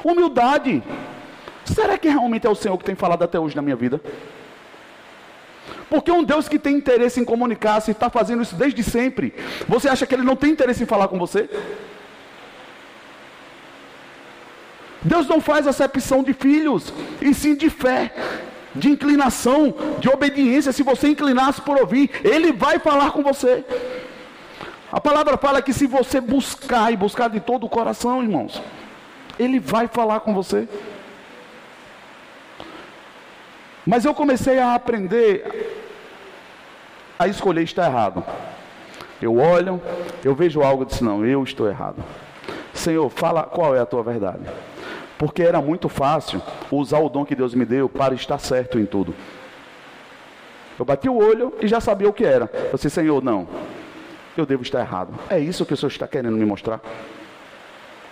Humildade. 0.03 0.83
Será 1.65 1.97
que 1.97 2.09
realmente 2.09 2.47
é 2.47 2.49
o 2.49 2.55
Senhor 2.55 2.77
que 2.77 2.83
tem 2.83 2.95
falado 2.95 3.23
até 3.23 3.39
hoje 3.39 3.55
na 3.55 3.61
minha 3.61 3.75
vida? 3.75 4.01
Porque 5.89 6.11
um 6.11 6.23
Deus 6.23 6.47
que 6.47 6.59
tem 6.59 6.75
interesse 6.75 7.19
em 7.19 7.25
comunicar, 7.25 7.81
se 7.81 7.91
está 7.91 8.09
fazendo 8.09 8.43
isso 8.43 8.55
desde 8.55 8.83
sempre, 8.83 9.33
você 9.67 9.89
acha 9.89 10.05
que 10.05 10.13
ele 10.13 10.23
não 10.23 10.35
tem 10.35 10.51
interesse 10.51 10.83
em 10.83 10.85
falar 10.85 11.07
com 11.07 11.17
você? 11.17 11.49
Deus 15.01 15.27
não 15.27 15.39
faz 15.39 15.65
acepção 15.65 16.21
de 16.21 16.33
filhos, 16.33 16.93
e 17.21 17.33
sim 17.33 17.55
de 17.55 17.69
fé, 17.69 18.13
de 18.75 18.89
inclinação, 18.89 19.73
de 19.99 20.09
obediência. 20.09 20.71
Se 20.71 20.83
você 20.83 21.07
inclinasse 21.07 21.61
por 21.61 21.79
ouvir, 21.79 22.11
Ele 22.23 22.51
vai 22.51 22.79
falar 22.79 23.11
com 23.11 23.23
você. 23.23 23.63
A 24.91 24.99
palavra 24.99 25.37
fala 25.37 25.61
que 25.61 25.71
se 25.71 25.85
você 25.85 26.19
buscar 26.19 26.91
e 26.91 26.97
buscar 26.97 27.29
de 27.29 27.39
todo 27.39 27.65
o 27.65 27.69
coração, 27.69 28.23
irmãos, 28.23 28.61
Ele 29.37 29.59
vai 29.59 29.87
falar 29.87 30.21
com 30.21 30.33
você. 30.33 30.67
Mas 33.85 34.03
eu 34.05 34.13
comecei 34.13 34.59
a 34.59 34.73
aprender 34.73 35.75
a 37.17 37.27
escolher 37.27 37.63
estar 37.63 37.85
errado. 37.85 38.23
Eu 39.21 39.37
olho, 39.37 39.81
eu 40.23 40.33
vejo 40.33 40.61
algo 40.61 40.83
e 40.83 40.85
disse, 40.85 41.03
não, 41.03 41.25
eu 41.25 41.43
estou 41.43 41.67
errado. 41.67 42.03
Senhor, 42.73 43.09
fala 43.09 43.43
qual 43.43 43.75
é 43.75 43.79
a 43.79 43.85
tua 43.85 44.01
verdade. 44.01 44.43
Porque 45.17 45.43
era 45.43 45.61
muito 45.61 45.89
fácil 45.89 46.41
usar 46.71 46.99
o 46.99 47.09
dom 47.09 47.25
que 47.25 47.35
Deus 47.35 47.53
me 47.53 47.65
deu 47.65 47.89
para 47.89 48.15
estar 48.15 48.39
certo 48.39 48.79
em 48.79 48.85
tudo. 48.85 49.13
Eu 50.79 50.85
bati 50.85 51.09
o 51.09 51.17
olho 51.17 51.53
e 51.59 51.67
já 51.67 51.81
sabia 51.81 52.07
o 52.07 52.13
que 52.13 52.23
era. 52.23 52.49
Eu 52.71 52.75
disse, 52.75 52.89
Senhor, 52.89 53.21
não, 53.21 53.45
eu 54.39 54.45
devo 54.45 54.63
estar 54.63 54.79
errado. 54.79 55.13
É 55.29 55.39
isso 55.39 55.65
que 55.65 55.73
o 55.73 55.77
Senhor 55.77 55.89
está 55.89 56.07
querendo 56.07 56.35
me 56.35 56.45
mostrar. 56.45 56.81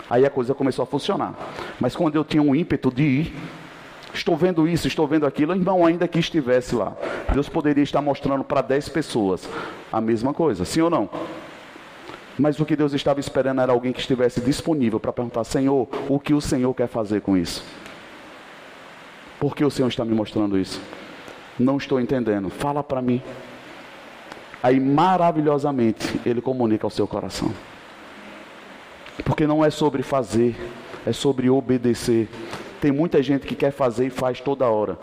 Aí 0.09 0.25
a 0.25 0.29
coisa 0.29 0.53
começou 0.53 0.83
a 0.83 0.85
funcionar. 0.85 1.33
Mas 1.79 1.95
quando 1.95 2.15
eu 2.15 2.23
tinha 2.23 2.41
um 2.41 2.55
ímpeto 2.55 2.91
de 2.91 3.03
ir, 3.03 3.35
estou 4.13 4.35
vendo 4.35 4.67
isso, 4.67 4.87
estou 4.87 5.07
vendo 5.07 5.25
aquilo, 5.25 5.53
irmão, 5.53 5.85
ainda 5.85 6.07
que 6.07 6.19
estivesse 6.19 6.75
lá, 6.75 6.93
Deus 7.33 7.49
poderia 7.49 7.83
estar 7.83 8.01
mostrando 8.01 8.43
para 8.43 8.61
dez 8.61 8.87
pessoas 8.87 9.47
a 9.91 9.99
mesma 9.99 10.33
coisa, 10.33 10.65
sim 10.65 10.81
ou 10.81 10.89
não? 10.89 11.09
Mas 12.39 12.59
o 12.59 12.65
que 12.65 12.75
Deus 12.75 12.93
estava 12.93 13.19
esperando 13.19 13.61
era 13.61 13.71
alguém 13.71 13.91
que 13.91 13.99
estivesse 13.99 14.39
disponível 14.39 14.99
para 14.99 15.11
perguntar: 15.11 15.43
Senhor, 15.43 15.87
o 16.07 16.19
que 16.19 16.33
o 16.33 16.41
Senhor 16.41 16.73
quer 16.73 16.87
fazer 16.87 17.21
com 17.21 17.35
isso? 17.35 17.63
Por 19.39 19.55
que 19.55 19.65
o 19.65 19.71
Senhor 19.71 19.87
está 19.87 20.05
me 20.05 20.13
mostrando 20.13 20.57
isso? 20.57 20.79
Não 21.59 21.77
estou 21.77 21.99
entendendo. 21.99 22.49
Fala 22.49 22.83
para 22.83 23.01
mim. 23.01 23.21
Aí 24.61 24.79
maravilhosamente 24.79 26.19
ele 26.25 26.41
comunica 26.41 26.85
ao 26.85 26.91
seu 26.91 27.07
coração. 27.07 27.53
Porque 29.23 29.47
não 29.47 29.63
é 29.63 29.69
sobre 29.69 30.03
fazer, 30.03 30.55
é 31.05 31.11
sobre 31.11 31.49
obedecer. 31.49 32.27
Tem 32.81 32.91
muita 32.91 33.21
gente 33.21 33.45
que 33.45 33.55
quer 33.55 33.71
fazer 33.71 34.07
e 34.07 34.09
faz 34.09 34.39
toda 34.39 34.67
hora. 34.67 34.97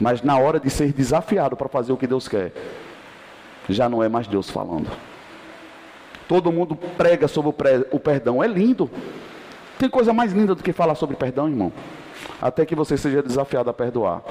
Mas 0.00 0.22
na 0.22 0.38
hora 0.38 0.60
de 0.60 0.68
ser 0.70 0.92
desafiado 0.92 1.56
para 1.56 1.68
fazer 1.68 1.92
o 1.92 1.96
que 1.96 2.06
Deus 2.06 2.28
quer, 2.28 2.52
já 3.68 3.88
não 3.88 4.02
é 4.02 4.08
mais 4.08 4.26
Deus 4.26 4.50
falando. 4.50 4.88
Todo 6.28 6.52
mundo 6.52 6.74
prega 6.74 7.28
sobre 7.28 7.54
o 7.90 8.00
perdão. 8.00 8.42
É 8.42 8.46
lindo. 8.46 8.90
Tem 9.78 9.88
coisa 9.88 10.12
mais 10.12 10.32
linda 10.32 10.54
do 10.54 10.62
que 10.62 10.72
falar 10.72 10.94
sobre 10.94 11.16
perdão, 11.16 11.48
irmão? 11.48 11.72
Até 12.40 12.64
que 12.66 12.74
você 12.74 12.96
seja 12.96 13.22
desafiado 13.22 13.70
a 13.70 13.74
perdoar. 13.74 14.22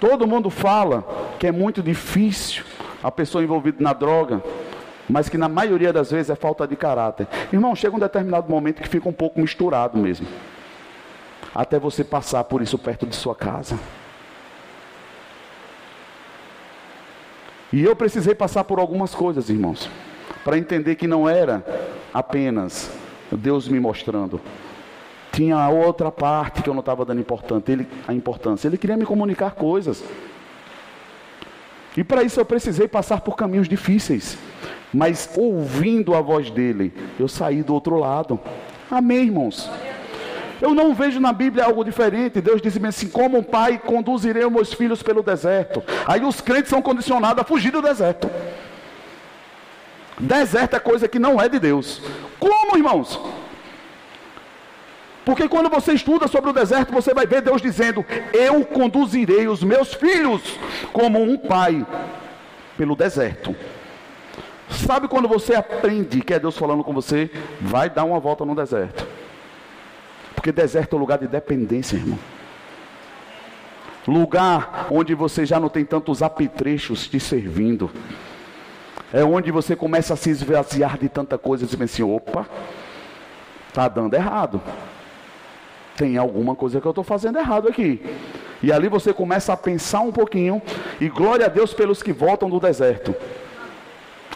Todo 0.00 0.26
mundo 0.26 0.48
fala 0.48 1.04
que 1.38 1.46
é 1.46 1.52
muito 1.52 1.82
difícil 1.82 2.64
a 3.02 3.10
pessoa 3.10 3.44
envolvida 3.44 3.78
na 3.80 3.92
droga, 3.92 4.42
mas 5.08 5.28
que 5.28 5.38
na 5.38 5.48
maioria 5.48 5.92
das 5.92 6.10
vezes 6.10 6.30
é 6.30 6.34
falta 6.34 6.66
de 6.66 6.76
caráter. 6.76 7.26
Irmão, 7.52 7.74
chega 7.74 7.96
um 7.96 7.98
determinado 7.98 8.50
momento 8.50 8.82
que 8.82 8.88
fica 8.88 9.08
um 9.08 9.12
pouco 9.12 9.40
misturado 9.40 9.96
mesmo. 9.96 10.26
Até 11.54 11.78
você 11.78 12.04
passar 12.04 12.44
por 12.44 12.60
isso 12.60 12.76
perto 12.76 13.06
de 13.06 13.16
sua 13.16 13.34
casa. 13.34 13.78
E 17.72 17.82
eu 17.82 17.94
precisei 17.94 18.34
passar 18.34 18.64
por 18.64 18.78
algumas 18.78 19.14
coisas, 19.14 19.48
irmãos, 19.48 19.88
para 20.44 20.58
entender 20.58 20.94
que 20.94 21.06
não 21.06 21.28
era 21.28 21.64
apenas 22.12 22.90
Deus 23.30 23.68
me 23.68 23.78
mostrando. 23.78 24.40
Tinha 25.32 25.68
outra 25.68 26.10
parte 26.10 26.62
que 26.62 26.68
eu 26.68 26.74
não 26.74 26.80
estava 26.80 27.04
dando 27.04 27.20
importância. 27.20 27.70
Ele, 27.70 27.86
a 28.06 28.14
importância. 28.14 28.66
Ele 28.66 28.78
queria 28.78 28.96
me 28.96 29.04
comunicar 29.04 29.52
coisas. 29.52 30.02
E 31.98 32.04
para 32.04 32.22
isso 32.22 32.38
eu 32.38 32.44
precisei 32.44 32.86
passar 32.86 33.22
por 33.22 33.34
caminhos 33.34 33.68
difíceis. 33.68 34.38
Mas 34.94 35.28
ouvindo 35.36 36.14
a 36.14 36.20
voz 36.20 36.48
dele, 36.48 36.94
eu 37.18 37.26
saí 37.26 37.60
do 37.60 37.74
outro 37.74 37.96
lado. 37.96 38.38
Amém, 38.88 39.24
irmãos? 39.24 39.68
Eu 40.62 40.76
não 40.76 40.94
vejo 40.94 41.18
na 41.18 41.32
Bíblia 41.32 41.64
algo 41.64 41.84
diferente. 41.84 42.40
Deus 42.40 42.62
diz 42.62 42.80
assim: 42.84 43.08
como 43.08 43.38
um 43.38 43.42
pai 43.42 43.80
conduzirei 43.84 44.44
os 44.44 44.52
meus 44.52 44.72
filhos 44.72 45.02
pelo 45.02 45.24
deserto. 45.24 45.82
Aí 46.06 46.24
os 46.24 46.40
crentes 46.40 46.70
são 46.70 46.80
condicionados 46.80 47.42
a 47.42 47.44
fugir 47.44 47.72
do 47.72 47.82
deserto. 47.82 48.30
Deserto 50.20 50.76
é 50.76 50.78
coisa 50.78 51.08
que 51.08 51.18
não 51.18 51.40
é 51.40 51.48
de 51.48 51.58
Deus. 51.58 52.00
Como, 52.38 52.76
irmãos? 52.76 53.20
Porque 55.28 55.46
quando 55.46 55.68
você 55.68 55.92
estuda 55.92 56.26
sobre 56.26 56.48
o 56.48 56.54
deserto, 56.54 56.90
você 56.90 57.12
vai 57.12 57.26
ver 57.26 57.42
Deus 57.42 57.60
dizendo: 57.60 58.02
Eu 58.32 58.64
conduzirei 58.64 59.46
os 59.46 59.62
meus 59.62 59.92
filhos 59.92 60.58
como 60.90 61.22
um 61.22 61.36
pai 61.36 61.86
pelo 62.78 62.96
deserto. 62.96 63.54
Sabe 64.70 65.06
quando 65.06 65.28
você 65.28 65.54
aprende 65.54 66.22
que 66.22 66.32
é 66.32 66.38
Deus 66.38 66.56
falando 66.56 66.82
com 66.82 66.94
você? 66.94 67.30
Vai 67.60 67.90
dar 67.90 68.04
uma 68.04 68.18
volta 68.18 68.42
no 68.46 68.54
deserto. 68.54 69.06
Porque 70.34 70.50
deserto 70.50 70.96
é 70.96 70.98
lugar 70.98 71.18
de 71.18 71.28
dependência, 71.28 71.96
irmão. 71.96 72.18
Lugar 74.06 74.86
onde 74.90 75.14
você 75.14 75.44
já 75.44 75.60
não 75.60 75.68
tem 75.68 75.84
tantos 75.84 76.22
apetrechos 76.22 77.06
te 77.06 77.20
servindo. 77.20 77.90
É 79.12 79.22
onde 79.22 79.50
você 79.50 79.76
começa 79.76 80.14
a 80.14 80.16
se 80.16 80.30
esvaziar 80.30 80.96
de 80.96 81.10
tanta 81.10 81.36
coisa 81.36 81.64
e 81.64 81.68
dizer 81.68 81.84
assim: 81.84 82.02
opa, 82.02 82.46
está 83.68 83.86
dando 83.88 84.14
errado. 84.14 84.62
Tem 85.98 86.16
alguma 86.16 86.54
coisa 86.54 86.80
que 86.80 86.86
eu 86.86 86.92
estou 86.92 87.02
fazendo 87.02 87.40
errado 87.40 87.66
aqui. 87.66 88.00
E 88.62 88.70
ali 88.72 88.88
você 88.88 89.12
começa 89.12 89.52
a 89.52 89.56
pensar 89.56 90.00
um 90.00 90.12
pouquinho. 90.12 90.62
E 91.00 91.08
glória 91.08 91.46
a 91.46 91.48
Deus 91.48 91.74
pelos 91.74 92.04
que 92.04 92.12
voltam 92.12 92.48
do 92.48 92.60
deserto. 92.60 93.12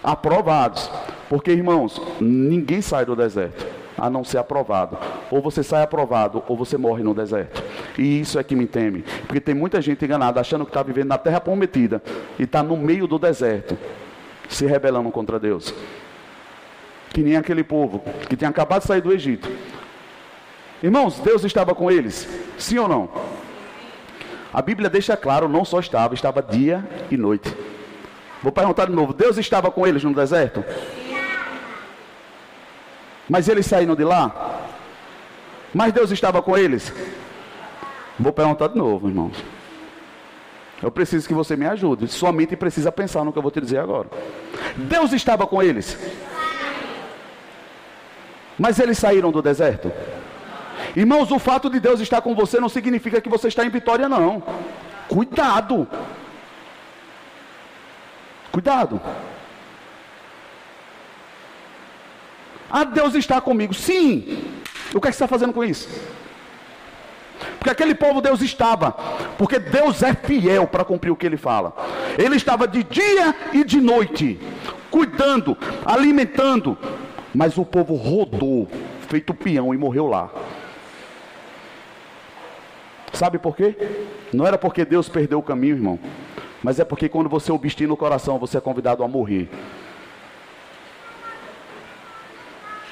Aprovados. 0.02 0.90
Porque, 1.28 1.52
irmãos, 1.52 2.02
ninguém 2.20 2.82
sai 2.82 3.04
do 3.04 3.14
deserto 3.14 3.64
a 3.96 4.10
não 4.10 4.24
ser 4.24 4.38
aprovado. 4.38 4.98
Ou 5.30 5.40
você 5.40 5.62
sai 5.62 5.84
aprovado, 5.84 6.42
ou 6.48 6.56
você 6.56 6.76
morre 6.76 7.04
no 7.04 7.14
deserto. 7.14 7.62
E 7.96 8.18
isso 8.18 8.40
é 8.40 8.42
que 8.42 8.56
me 8.56 8.66
teme. 8.66 9.04
Porque 9.28 9.40
tem 9.40 9.54
muita 9.54 9.80
gente 9.80 10.04
enganada, 10.04 10.40
achando 10.40 10.64
que 10.64 10.70
está 10.70 10.82
vivendo 10.82 11.10
na 11.10 11.18
terra 11.18 11.40
prometida 11.40 12.02
e 12.40 12.42
está 12.42 12.60
no 12.60 12.76
meio 12.76 13.06
do 13.06 13.20
deserto, 13.20 13.78
se 14.48 14.66
rebelando 14.66 15.12
contra 15.12 15.38
Deus. 15.38 15.72
Que 17.10 17.22
nem 17.22 17.36
aquele 17.36 17.62
povo 17.62 18.02
que 18.28 18.34
tinha 18.34 18.50
acabado 18.50 18.80
de 18.80 18.88
sair 18.88 19.00
do 19.00 19.12
Egito. 19.12 19.48
Irmãos, 20.82 21.20
Deus 21.20 21.44
estava 21.44 21.74
com 21.74 21.90
eles? 21.90 22.28
Sim 22.58 22.78
ou 22.78 22.88
não? 22.88 23.08
A 24.52 24.60
Bíblia 24.60 24.90
deixa 24.90 25.16
claro, 25.16 25.48
não 25.48 25.64
só 25.64 25.78
estava, 25.78 26.14
estava 26.14 26.42
dia 26.42 26.84
e 27.10 27.16
noite. 27.16 27.54
Vou 28.42 28.50
perguntar 28.50 28.86
de 28.86 28.92
novo: 28.92 29.12
Deus 29.12 29.38
estava 29.38 29.70
com 29.70 29.86
eles 29.86 30.02
no 30.02 30.12
deserto? 30.12 30.64
Mas 33.28 33.48
eles 33.48 33.64
saíram 33.64 33.94
de 33.94 34.04
lá? 34.04 34.60
Mas 35.72 35.92
Deus 35.92 36.10
estava 36.10 36.42
com 36.42 36.58
eles? 36.58 36.92
Vou 38.18 38.32
perguntar 38.32 38.68
de 38.68 38.76
novo, 38.76 39.08
irmãos. 39.08 39.42
Eu 40.82 40.90
preciso 40.90 41.28
que 41.28 41.32
você 41.32 41.56
me 41.56 41.64
ajude. 41.64 42.08
Sua 42.08 42.32
mente 42.32 42.56
precisa 42.56 42.90
pensar 42.90 43.24
no 43.24 43.32
que 43.32 43.38
eu 43.38 43.42
vou 43.42 43.52
te 43.52 43.60
dizer 43.60 43.78
agora. 43.78 44.08
Deus 44.76 45.12
estava 45.12 45.46
com 45.46 45.62
eles. 45.62 45.96
Mas 48.58 48.80
eles 48.80 48.98
saíram 48.98 49.30
do 49.30 49.40
deserto? 49.40 49.90
Irmãos, 50.94 51.30
o 51.30 51.38
fato 51.38 51.70
de 51.70 51.80
Deus 51.80 52.00
estar 52.00 52.20
com 52.20 52.34
você 52.34 52.60
não 52.60 52.68
significa 52.68 53.20
que 53.20 53.28
você 53.28 53.48
está 53.48 53.64
em 53.64 53.70
vitória, 53.70 54.08
não. 54.08 54.42
Cuidado. 55.08 55.88
Cuidado. 58.50 59.00
Ah, 62.70 62.84
Deus 62.84 63.14
está 63.14 63.40
comigo. 63.40 63.72
Sim. 63.72 64.44
O 64.94 65.00
que, 65.00 65.08
é 65.08 65.10
que 65.10 65.16
você 65.16 65.24
está 65.24 65.26
fazendo 65.26 65.52
com 65.52 65.64
isso? 65.64 65.88
Porque 67.58 67.70
aquele 67.70 67.94
povo 67.94 68.20
Deus 68.20 68.40
estava, 68.40 68.92
porque 69.38 69.58
Deus 69.58 70.02
é 70.02 70.14
fiel 70.14 70.66
para 70.66 70.84
cumprir 70.84 71.10
o 71.10 71.16
que 71.16 71.26
ele 71.26 71.36
fala. 71.36 71.74
Ele 72.18 72.36
estava 72.36 72.68
de 72.68 72.82
dia 72.84 73.34
e 73.52 73.64
de 73.64 73.80
noite, 73.80 74.38
cuidando, 74.90 75.56
alimentando, 75.84 76.76
mas 77.34 77.56
o 77.56 77.64
povo 77.64 77.94
rodou, 77.94 78.68
feito 79.08 79.34
peão 79.34 79.72
e 79.74 79.78
morreu 79.78 80.06
lá. 80.06 80.30
Sabe 83.12 83.38
por 83.38 83.54
quê? 83.54 83.76
Não 84.32 84.46
era 84.46 84.56
porque 84.56 84.84
Deus 84.84 85.08
perdeu 85.08 85.38
o 85.38 85.42
caminho, 85.42 85.76
irmão, 85.76 85.98
mas 86.62 86.78
é 86.80 86.84
porque 86.84 87.08
quando 87.08 87.28
você 87.28 87.52
obstina 87.52 87.92
o 87.92 87.96
coração, 87.96 88.38
você 88.38 88.58
é 88.58 88.60
convidado 88.60 89.02
a 89.02 89.08
morrer. 89.08 89.48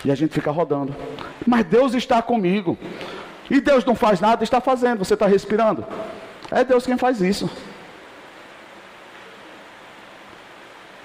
E 0.04 0.10
a 0.10 0.14
gente 0.14 0.32
fica 0.32 0.50
rodando. 0.50 0.94
Mas 1.46 1.64
Deus 1.66 1.94
está 1.94 2.22
comigo. 2.22 2.76
E 3.50 3.60
Deus 3.60 3.84
não 3.84 3.94
faz 3.94 4.20
nada, 4.20 4.42
está 4.42 4.60
fazendo. 4.60 5.04
Você 5.04 5.14
está 5.14 5.26
respirando. 5.26 5.84
É 6.50 6.64
Deus 6.64 6.86
quem 6.86 6.96
faz 6.96 7.20
isso. 7.20 7.50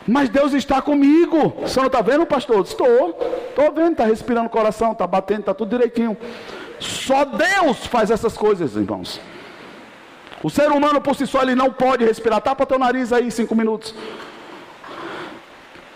Mas 0.07 0.29
Deus 0.29 0.53
está 0.53 0.81
comigo. 0.81 1.57
Não 1.75 1.85
está 1.87 2.01
vendo, 2.01 2.25
pastor? 2.25 2.63
Estou. 2.63 3.19
Estou 3.49 3.71
vendo, 3.73 3.93
está 3.93 4.05
respirando 4.05 4.47
o 4.47 4.49
coração, 4.49 4.91
está 4.91 5.07
batendo, 5.07 5.41
está 5.41 5.53
tudo 5.53 5.69
direitinho. 5.69 6.15
Só 6.79 7.25
Deus 7.25 7.85
faz 7.87 8.11
essas 8.11 8.37
coisas, 8.37 8.75
irmãos. 8.75 9.19
O 10.43 10.49
ser 10.49 10.71
humano 10.71 11.01
por 11.01 11.15
si 11.15 11.25
só 11.25 11.41
ele 11.41 11.55
não 11.55 11.71
pode 11.71 12.05
respirar. 12.05 12.41
Tapa 12.41 12.65
teu 12.65 12.77
nariz 12.77 13.11
aí 13.11 13.31
cinco 13.31 13.55
minutos. 13.55 13.95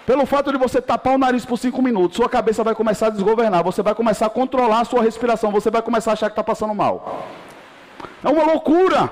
Pelo 0.06 0.26
fato 0.26 0.52
de 0.52 0.58
você 0.58 0.82
tapar 0.82 1.14
o 1.14 1.20
nariz 1.20 1.46
por 1.46 1.58
cinco 1.58 1.84
minutos, 1.84 2.18
sua 2.18 2.28
cabeça 2.28 2.64
vai 2.64 2.74
começar 2.74 3.08
a 3.08 3.10
desgovernar, 3.12 3.64
você 3.64 3.84
vai 3.84 3.94
começar 3.94 4.26
a 4.26 4.30
controlar 4.30 4.80
a 4.80 4.86
sua 4.86 5.04
respiração, 5.04 5.52
você 5.52 5.70
vai 5.70 5.84
começar 5.84 6.10
a 6.10 6.14
achar 6.14 6.26
que 6.30 6.32
está 6.32 6.44
passando 6.44 6.74
mal. 6.74 7.28
É 8.24 8.28
uma 8.28 8.44
loucura. 8.44 9.12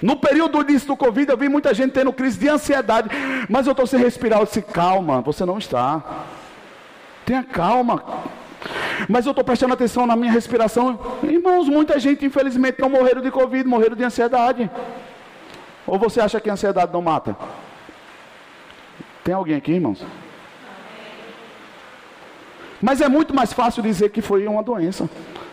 No 0.00 0.16
período 0.16 0.64
disso 0.64 0.86
do 0.86 0.96
Covid, 0.96 1.30
eu 1.30 1.36
vi 1.36 1.48
muita 1.50 1.74
gente 1.74 1.92
tendo 1.92 2.10
crise 2.10 2.38
de 2.38 2.48
ansiedade, 2.48 3.10
mas 3.50 3.66
eu 3.66 3.72
estou 3.72 3.86
sem 3.86 4.00
respirar. 4.00 4.40
Eu 4.40 4.46
disse, 4.46 4.62
calma, 4.62 5.20
você 5.20 5.44
não 5.44 5.58
está. 5.58 6.02
Tenha 7.26 7.42
calma. 7.42 8.02
Mas 9.08 9.26
eu 9.26 9.30
estou 9.30 9.44
prestando 9.44 9.74
atenção 9.74 10.06
na 10.06 10.16
minha 10.16 10.32
respiração. 10.32 10.98
Irmãos, 11.22 11.68
muita 11.68 11.98
gente, 11.98 12.24
infelizmente, 12.24 12.80
não 12.80 12.88
morreram 12.88 13.20
de 13.20 13.30
Covid, 13.30 13.68
morreram 13.68 13.96
de 13.96 14.04
ansiedade. 14.04 14.70
Ou 15.86 15.98
você 15.98 16.20
acha 16.20 16.40
que 16.40 16.50
a 16.50 16.54
ansiedade 16.54 16.92
não 16.92 17.02
mata? 17.02 17.36
Tem 19.22 19.34
alguém 19.34 19.56
aqui, 19.56 19.72
irmãos? 19.72 20.04
Mas 22.80 23.00
é 23.00 23.08
muito 23.08 23.34
mais 23.34 23.52
fácil 23.52 23.82
dizer 23.82 24.10
que 24.10 24.20
foi 24.20 24.46
uma 24.46 24.62
doença. 24.62 25.08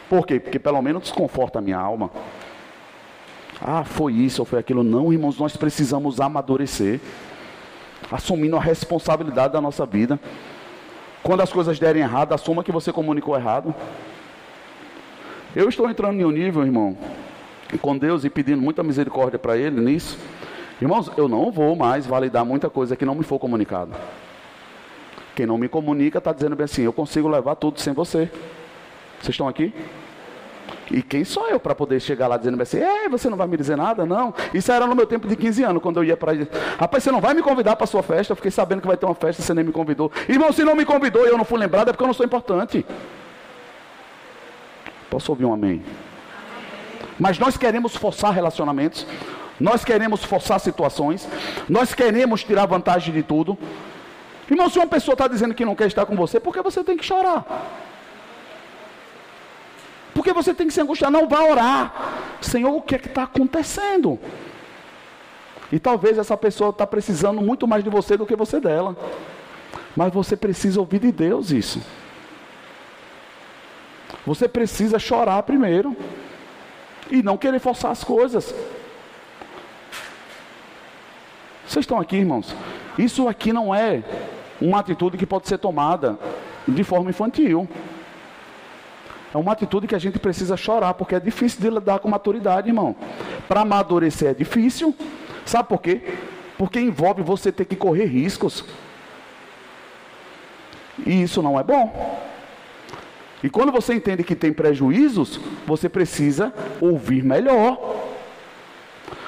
Por 0.09 0.25
quê? 0.27 0.39
Porque 0.39 0.59
pelo 0.59 0.81
menos 0.81 1.03
desconforta 1.03 1.59
a 1.59 1.61
minha 1.61 1.77
alma. 1.77 2.11
Ah, 3.61 3.83
foi 3.83 4.13
isso 4.13 4.41
ou 4.41 4.45
foi 4.45 4.59
aquilo. 4.59 4.83
Não, 4.83 5.13
irmãos, 5.13 5.39
nós 5.39 5.55
precisamos 5.55 6.19
amadurecer. 6.19 6.99
Assumindo 8.11 8.57
a 8.57 8.59
responsabilidade 8.59 9.53
da 9.53 9.61
nossa 9.61 9.85
vida. 9.85 10.19
Quando 11.23 11.41
as 11.41 11.51
coisas 11.51 11.79
derem 11.79 12.01
errado, 12.01 12.33
assuma 12.33 12.63
que 12.63 12.71
você 12.71 12.91
comunicou 12.91 13.35
errado. 13.35 13.73
Eu 15.55 15.69
estou 15.69 15.89
entrando 15.89 16.19
em 16.19 16.25
um 16.25 16.31
nível, 16.31 16.65
irmão, 16.65 16.97
com 17.81 17.97
Deus 17.97 18.25
e 18.25 18.29
pedindo 18.29 18.61
muita 18.61 18.83
misericórdia 18.83 19.39
para 19.39 19.57
Ele 19.57 19.79
nisso. 19.79 20.19
Irmãos, 20.81 21.09
eu 21.15 21.29
não 21.29 21.49
vou 21.49 21.77
mais 21.77 22.05
validar 22.05 22.43
muita 22.43 22.69
coisa 22.69 22.97
que 22.97 23.05
não 23.05 23.15
me 23.15 23.23
for 23.23 23.39
comunicado. 23.39 23.93
Quem 25.33 25.45
não 25.45 25.57
me 25.57 25.69
comunica 25.69 26.17
está 26.17 26.33
dizendo 26.33 26.57
bem 26.57 26.65
assim: 26.65 26.81
eu 26.81 26.91
consigo 26.91 27.29
levar 27.29 27.55
tudo 27.55 27.79
sem 27.79 27.93
você. 27.93 28.29
Vocês 29.21 29.29
estão 29.29 29.47
aqui? 29.47 29.73
E 30.91 31.01
quem 31.01 31.23
sou 31.23 31.47
eu 31.47 31.59
para 31.59 31.73
poder 31.73 31.99
chegar 31.99 32.27
lá 32.27 32.37
dizendo 32.37 32.61
assim, 32.61 32.79
é, 32.79 33.07
você 33.09 33.29
não 33.29 33.37
vai 33.37 33.47
me 33.47 33.57
dizer 33.57 33.77
nada? 33.77 34.05
Não. 34.05 34.33
Isso 34.53 34.71
era 34.71 34.85
no 34.85 34.95
meu 34.95 35.05
tempo 35.05 35.27
de 35.27 35.35
15 35.35 35.63
anos, 35.63 35.81
quando 35.81 35.97
eu 35.97 36.03
ia 36.03 36.17
para. 36.17 36.33
Rapaz, 36.77 37.03
você 37.03 37.11
não 37.11 37.21
vai 37.21 37.33
me 37.33 37.41
convidar 37.41 37.75
para 37.75 37.87
sua 37.87 38.03
festa? 38.03 38.31
Eu 38.31 38.35
fiquei 38.35 38.51
sabendo 38.51 38.81
que 38.81 38.87
vai 38.87 38.97
ter 38.97 39.05
uma 39.05 39.15
festa, 39.15 39.41
você 39.41 39.53
nem 39.53 39.63
me 39.63 39.71
convidou. 39.71 40.11
Irmão, 40.27 40.51
se 40.51 40.63
não 40.63 40.75
me 40.75 40.85
convidou 40.85 41.25
e 41.25 41.29
eu 41.29 41.37
não 41.37 41.45
fui 41.45 41.57
lembrado, 41.57 41.89
é 41.89 41.91
porque 41.91 42.03
eu 42.03 42.07
não 42.07 42.13
sou 42.13 42.25
importante. 42.25 42.85
Posso 45.09 45.31
ouvir 45.31 45.45
um 45.45 45.53
amém? 45.53 45.83
Mas 47.19 47.37
nós 47.39 47.55
queremos 47.57 47.95
forçar 47.95 48.33
relacionamentos. 48.33 49.05
Nós 49.59 49.85
queremos 49.85 50.23
forçar 50.23 50.59
situações, 50.59 51.27
nós 51.69 51.93
queremos 51.93 52.43
tirar 52.43 52.65
vantagem 52.65 53.13
de 53.13 53.23
tudo. 53.23 53.57
Irmão, 54.49 54.69
se 54.69 54.77
uma 54.77 54.87
pessoa 54.87 55.13
está 55.13 55.27
dizendo 55.27 55.53
que 55.53 55.63
não 55.63 55.75
quer 55.75 55.87
estar 55.87 56.05
com 56.05 56.15
você, 56.15 56.39
por 56.39 56.53
que 56.53 56.61
você 56.61 56.83
tem 56.83 56.97
que 56.97 57.05
chorar? 57.05 57.45
Porque 60.13 60.31
você 60.31 60.53
tem 60.53 60.67
que 60.67 60.73
se 60.73 60.81
angustiar, 60.81 61.09
não 61.09 61.27
vá 61.27 61.43
orar. 61.43 62.37
Senhor, 62.41 62.75
o 62.75 62.81
que 62.81 62.95
é 62.95 62.99
que 62.99 63.07
está 63.07 63.23
acontecendo? 63.23 64.19
E 65.71 65.79
talvez 65.79 66.17
essa 66.17 66.37
pessoa 66.37 66.69
está 66.69 66.85
precisando 66.85 67.41
muito 67.41 67.67
mais 67.67 67.83
de 67.83 67.89
você 67.89 68.15
do 68.15 68.25
que 68.25 68.35
você 68.35 68.59
dela. 68.59 68.95
Mas 69.95 70.13
você 70.13 70.35
precisa 70.35 70.79
ouvir 70.79 70.99
de 70.99 71.11
Deus 71.11 71.51
isso. 71.51 71.81
Você 74.25 74.47
precisa 74.47 74.99
chorar 74.99 75.41
primeiro. 75.43 75.95
E 77.09 77.21
não 77.21 77.37
querer 77.37 77.59
forçar 77.59 77.91
as 77.91 78.03
coisas. 78.03 78.53
Vocês 81.67 81.83
estão 81.83 81.99
aqui, 81.99 82.17
irmãos? 82.17 82.55
Isso 82.97 83.27
aqui 83.27 83.51
não 83.51 83.73
é 83.73 84.03
uma 84.61 84.79
atitude 84.79 85.17
que 85.17 85.25
pode 85.25 85.47
ser 85.47 85.57
tomada 85.57 86.17
de 86.67 86.83
forma 86.83 87.09
infantil. 87.09 87.67
É 89.33 89.37
uma 89.37 89.53
atitude 89.53 89.87
que 89.87 89.95
a 89.95 89.99
gente 89.99 90.19
precisa 90.19 90.55
chorar, 90.55 90.93
porque 90.93 91.15
é 91.15 91.19
difícil 91.19 91.59
de 91.59 91.69
lidar 91.69 91.99
com 91.99 92.07
maturidade, 92.07 92.69
irmão. 92.69 92.95
Para 93.47 93.61
amadurecer 93.61 94.29
é 94.29 94.33
difícil. 94.33 94.95
Sabe 95.43 95.67
por 95.67 95.81
quê? 95.81 96.01
Porque 96.57 96.79
envolve 96.79 97.23
você 97.23 97.51
ter 97.51 97.65
que 97.65 97.75
correr 97.75 98.05
riscos. 98.05 98.63
E 101.05 101.23
isso 101.23 101.41
não 101.41 101.59
é 101.59 101.63
bom. 101.63 102.21
E 103.41 103.49
quando 103.49 103.71
você 103.71 103.95
entende 103.95 104.23
que 104.23 104.35
tem 104.35 104.53
prejuízos, 104.53 105.39
você 105.65 105.89
precisa 105.89 106.53
ouvir 106.79 107.23
melhor. 107.23 107.79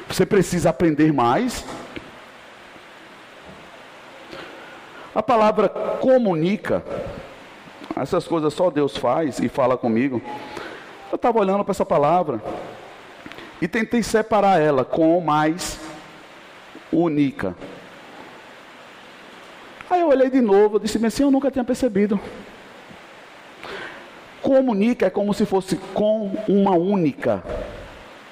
Você 0.08 0.24
precisa 0.24 0.70
aprender 0.70 1.12
mais 1.12 1.66
A 5.16 5.24
palavra 5.24 5.70
comunica, 5.70 6.84
essas 7.96 8.28
coisas 8.28 8.54
só 8.54 8.70
Deus 8.70 8.98
faz 8.98 9.40
e 9.40 9.48
fala 9.48 9.78
comigo. 9.78 10.22
Eu 11.12 11.16
estava 11.16 11.40
olhando 11.40 11.64
para 11.64 11.72
essa 11.72 11.86
palavra 11.86 12.42
e 13.62 13.68
tentei 13.68 14.04
separar 14.04 14.60
ela 14.60 14.84
com 14.84 15.20
mais 15.22 15.80
única. 16.92 17.56
Aí 19.90 20.02
eu 20.02 20.10
olhei 20.10 20.30
de 20.30 20.42
novo, 20.42 20.76
eu 20.76 20.80
disse 20.80 21.04
assim, 21.06 21.24
eu 21.24 21.32
nunca 21.32 21.50
tinha 21.52 21.64
percebido. 21.64 22.20
Comunica 24.42 25.06
é 25.08 25.10
como 25.10 25.34
se 25.34 25.46
fosse 25.46 25.78
com 25.94 26.32
uma 26.48 26.76
única 26.76 27.44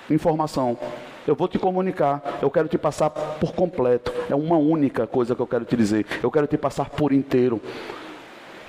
informação. 0.10 0.78
Eu 1.26 1.36
vou 1.36 1.48
te 1.48 1.58
comunicar, 1.58 2.22
eu 2.42 2.52
quero 2.52 2.68
te 2.68 2.78
passar 2.78 3.10
por 3.10 3.54
completo. 3.54 4.12
É 4.30 4.36
uma 4.36 4.58
única 4.58 5.08
coisa 5.08 5.34
que 5.36 5.42
eu 5.42 5.48
quero 5.48 5.64
te 5.64 5.78
dizer. 5.78 6.06
Eu 6.22 6.30
quero 6.30 6.48
te 6.48 6.58
passar 6.58 6.90
por 6.90 7.14
inteiro. 7.14 7.62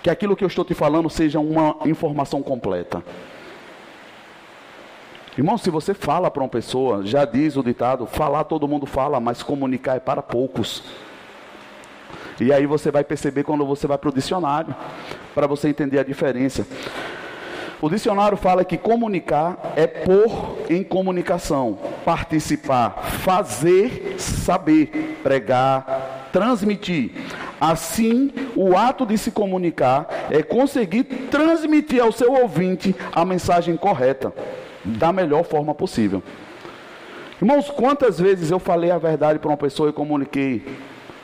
Que 0.05 0.11
aquilo 0.11 0.37
que 0.37 0.45
eu 0.45 0.49
estou 0.49 0.67
te 0.67 0.75
falando 0.75 1.09
seja 1.09 1.41
uma 1.41 1.79
informação 1.87 2.43
completa. 2.43 3.03
Irmão, 5.39 5.57
se 5.57 5.71
você 5.71 5.95
fala 5.95 6.31
para 6.31 6.43
uma 6.43 6.49
pessoa, 6.49 7.07
já 7.07 7.25
diz 7.25 7.57
o 7.57 7.63
ditado: 7.63 8.05
falar 8.05 8.45
todo 8.45 8.69
mundo 8.69 8.85
fala, 8.85 9.19
mas 9.19 9.43
comunicar 9.43 9.97
é 9.97 10.01
para 10.01 10.21
poucos. 10.21 10.83
E 12.39 12.53
aí 12.53 12.67
você 12.67 12.91
vai 12.91 13.03
perceber 13.03 13.45
quando 13.45 13.65
você 13.65 13.87
vai 13.87 13.97
para 13.97 14.11
o 14.11 14.13
dicionário, 14.13 14.75
para 15.35 15.47
você 15.47 15.71
entender 15.71 15.99
a 15.99 16.05
diferença. 16.05 16.67
O 17.81 17.89
dicionário 17.89 18.37
fala 18.37 18.63
que 18.63 18.77
comunicar 18.77 19.73
é 19.75 19.87
pôr 19.87 20.59
em 20.69 20.85
comunicação, 20.85 21.79
participar, 22.05 22.91
fazer 23.23 24.17
saber, 24.19 25.19
pregar, 25.23 26.24
transmitir. 26.35 27.13
Assim 27.61 28.33
o 28.57 28.77
ato 28.77 29.07
de 29.07 29.17
se 29.17 29.31
comunicar 29.31 30.09
é 30.29 30.43
conseguir 30.43 31.05
transmitir 31.31 32.03
ao 32.03 32.11
seu 32.11 32.33
ouvinte 32.33 32.95
a 33.13 33.25
mensagem 33.25 33.77
correta, 33.77 34.35
da 34.85 35.13
melhor 35.13 35.45
forma 35.45 35.73
possível. 35.73 36.21
Irmãos, 37.41 37.71
quantas 37.71 38.19
vezes 38.19 38.51
eu 38.51 38.59
falei 38.59 38.91
a 38.91 38.99
verdade 38.99 39.39
para 39.39 39.49
uma 39.49 39.57
pessoa 39.57 39.91
e 39.91 39.93
comuniquei, 39.93 40.67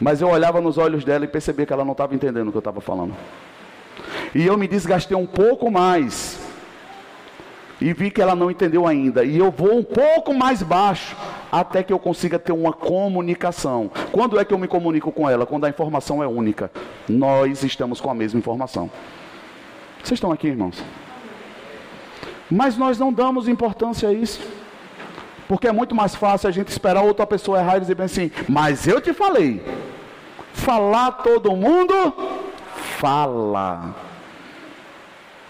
mas 0.01 0.21
eu 0.21 0.29
olhava 0.29 0.61
nos 0.61 0.79
olhos 0.79 1.05
dela 1.05 1.25
e 1.25 1.29
percebia 1.29 1.67
que 1.67 1.73
ela 1.73 1.85
não 1.85 1.93
estava 1.93 2.15
entendendo 2.15 2.49
o 2.49 2.51
que 2.53 2.59
eu 2.59 2.61
estava 2.61 2.81
falando. 2.81 3.15
E 4.33 4.47
eu 4.47 4.57
me 4.57 4.69
desgastei 4.69 5.17
um 5.17 5.27
pouco 5.27 5.73
mais. 5.73 6.39
E 7.81 7.93
vi 7.93 8.11
que 8.11 8.21
ela 8.21 8.35
não 8.35 8.51
entendeu 8.51 8.87
ainda. 8.87 9.25
E 9.25 9.39
eu 9.39 9.51
vou 9.51 9.75
um 9.75 9.83
pouco 9.83 10.35
mais 10.35 10.63
baixo 10.63 11.17
até 11.51 11.83
que 11.83 11.93
eu 11.93 11.99
consiga 11.99 12.39
ter 12.39 12.53
uma 12.53 12.73
comunicação. 12.73 13.91
Quando 14.13 14.39
é 14.39 14.45
que 14.45 14.53
eu 14.53 14.59
me 14.59 14.69
comunico 14.69 15.11
com 15.11 15.29
ela? 15.29 15.47
Quando 15.47 15.65
a 15.65 15.69
informação 15.69 16.23
é 16.23 16.27
única. 16.27 16.71
Nós 17.09 17.65
estamos 17.65 18.01
com 18.01 18.11
a 18.11 18.15
mesma 18.15 18.39
informação. 18.39 18.91
Vocês 20.03 20.19
estão 20.19 20.31
aqui, 20.31 20.49
irmãos? 20.49 20.83
Mas 22.51 22.77
nós 22.77 22.99
não 22.99 23.13
damos 23.13 23.49
importância 23.49 24.09
a 24.09 24.13
isso. 24.13 24.41
Porque 25.49 25.67
é 25.67 25.73
muito 25.73 25.95
mais 25.95 26.15
fácil 26.15 26.49
a 26.49 26.53
gente 26.53 26.69
esperar 26.69 27.03
outra 27.03 27.27
pessoa 27.27 27.59
errar 27.59 27.79
e 27.79 27.81
dizer 27.81 27.95
bem 27.95 28.07
assim, 28.07 28.31
mas 28.49 28.87
eu 28.87 29.01
te 29.01 29.13
falei. 29.13 29.61
Falar 30.53 31.11
todo 31.13 31.57
mundo, 31.57 32.15
fala. 32.99 33.95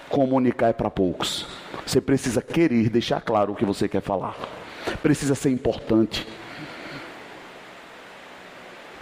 Comunicar 0.08 0.68
é 0.68 0.72
para 0.72 0.90
poucos. 0.90 1.46
Você 1.90 2.00
precisa 2.00 2.40
querer 2.40 2.88
deixar 2.88 3.20
claro 3.20 3.52
o 3.52 3.56
que 3.56 3.64
você 3.64 3.88
quer 3.88 4.00
falar 4.00 4.36
precisa 5.02 5.34
ser 5.34 5.50
importante, 5.50 6.26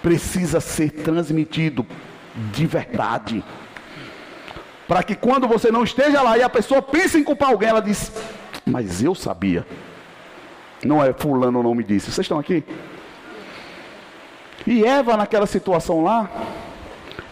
precisa 0.02 0.58
ser 0.58 0.90
transmitido 0.90 1.86
de 2.52 2.66
verdade. 2.66 3.44
Para 4.86 5.02
que 5.02 5.14
quando 5.14 5.46
você 5.46 5.70
não 5.70 5.84
esteja 5.84 6.22
lá 6.22 6.38
e 6.38 6.42
a 6.42 6.48
pessoa 6.48 6.80
pense 6.80 7.18
em 7.18 7.24
culpar 7.24 7.50
alguém, 7.50 7.68
ela 7.68 7.82
diz: 7.82 8.10
Mas 8.64 9.02
eu 9.02 9.14
sabia. 9.14 9.66
Não 10.82 11.04
é 11.04 11.12
fulano 11.12 11.62
não 11.62 11.74
me 11.74 11.84
disse. 11.84 12.06
Vocês 12.06 12.24
estão 12.24 12.38
aqui? 12.38 12.64
E 14.66 14.82
Eva, 14.82 15.14
naquela 15.14 15.46
situação 15.46 16.02
lá, 16.02 16.30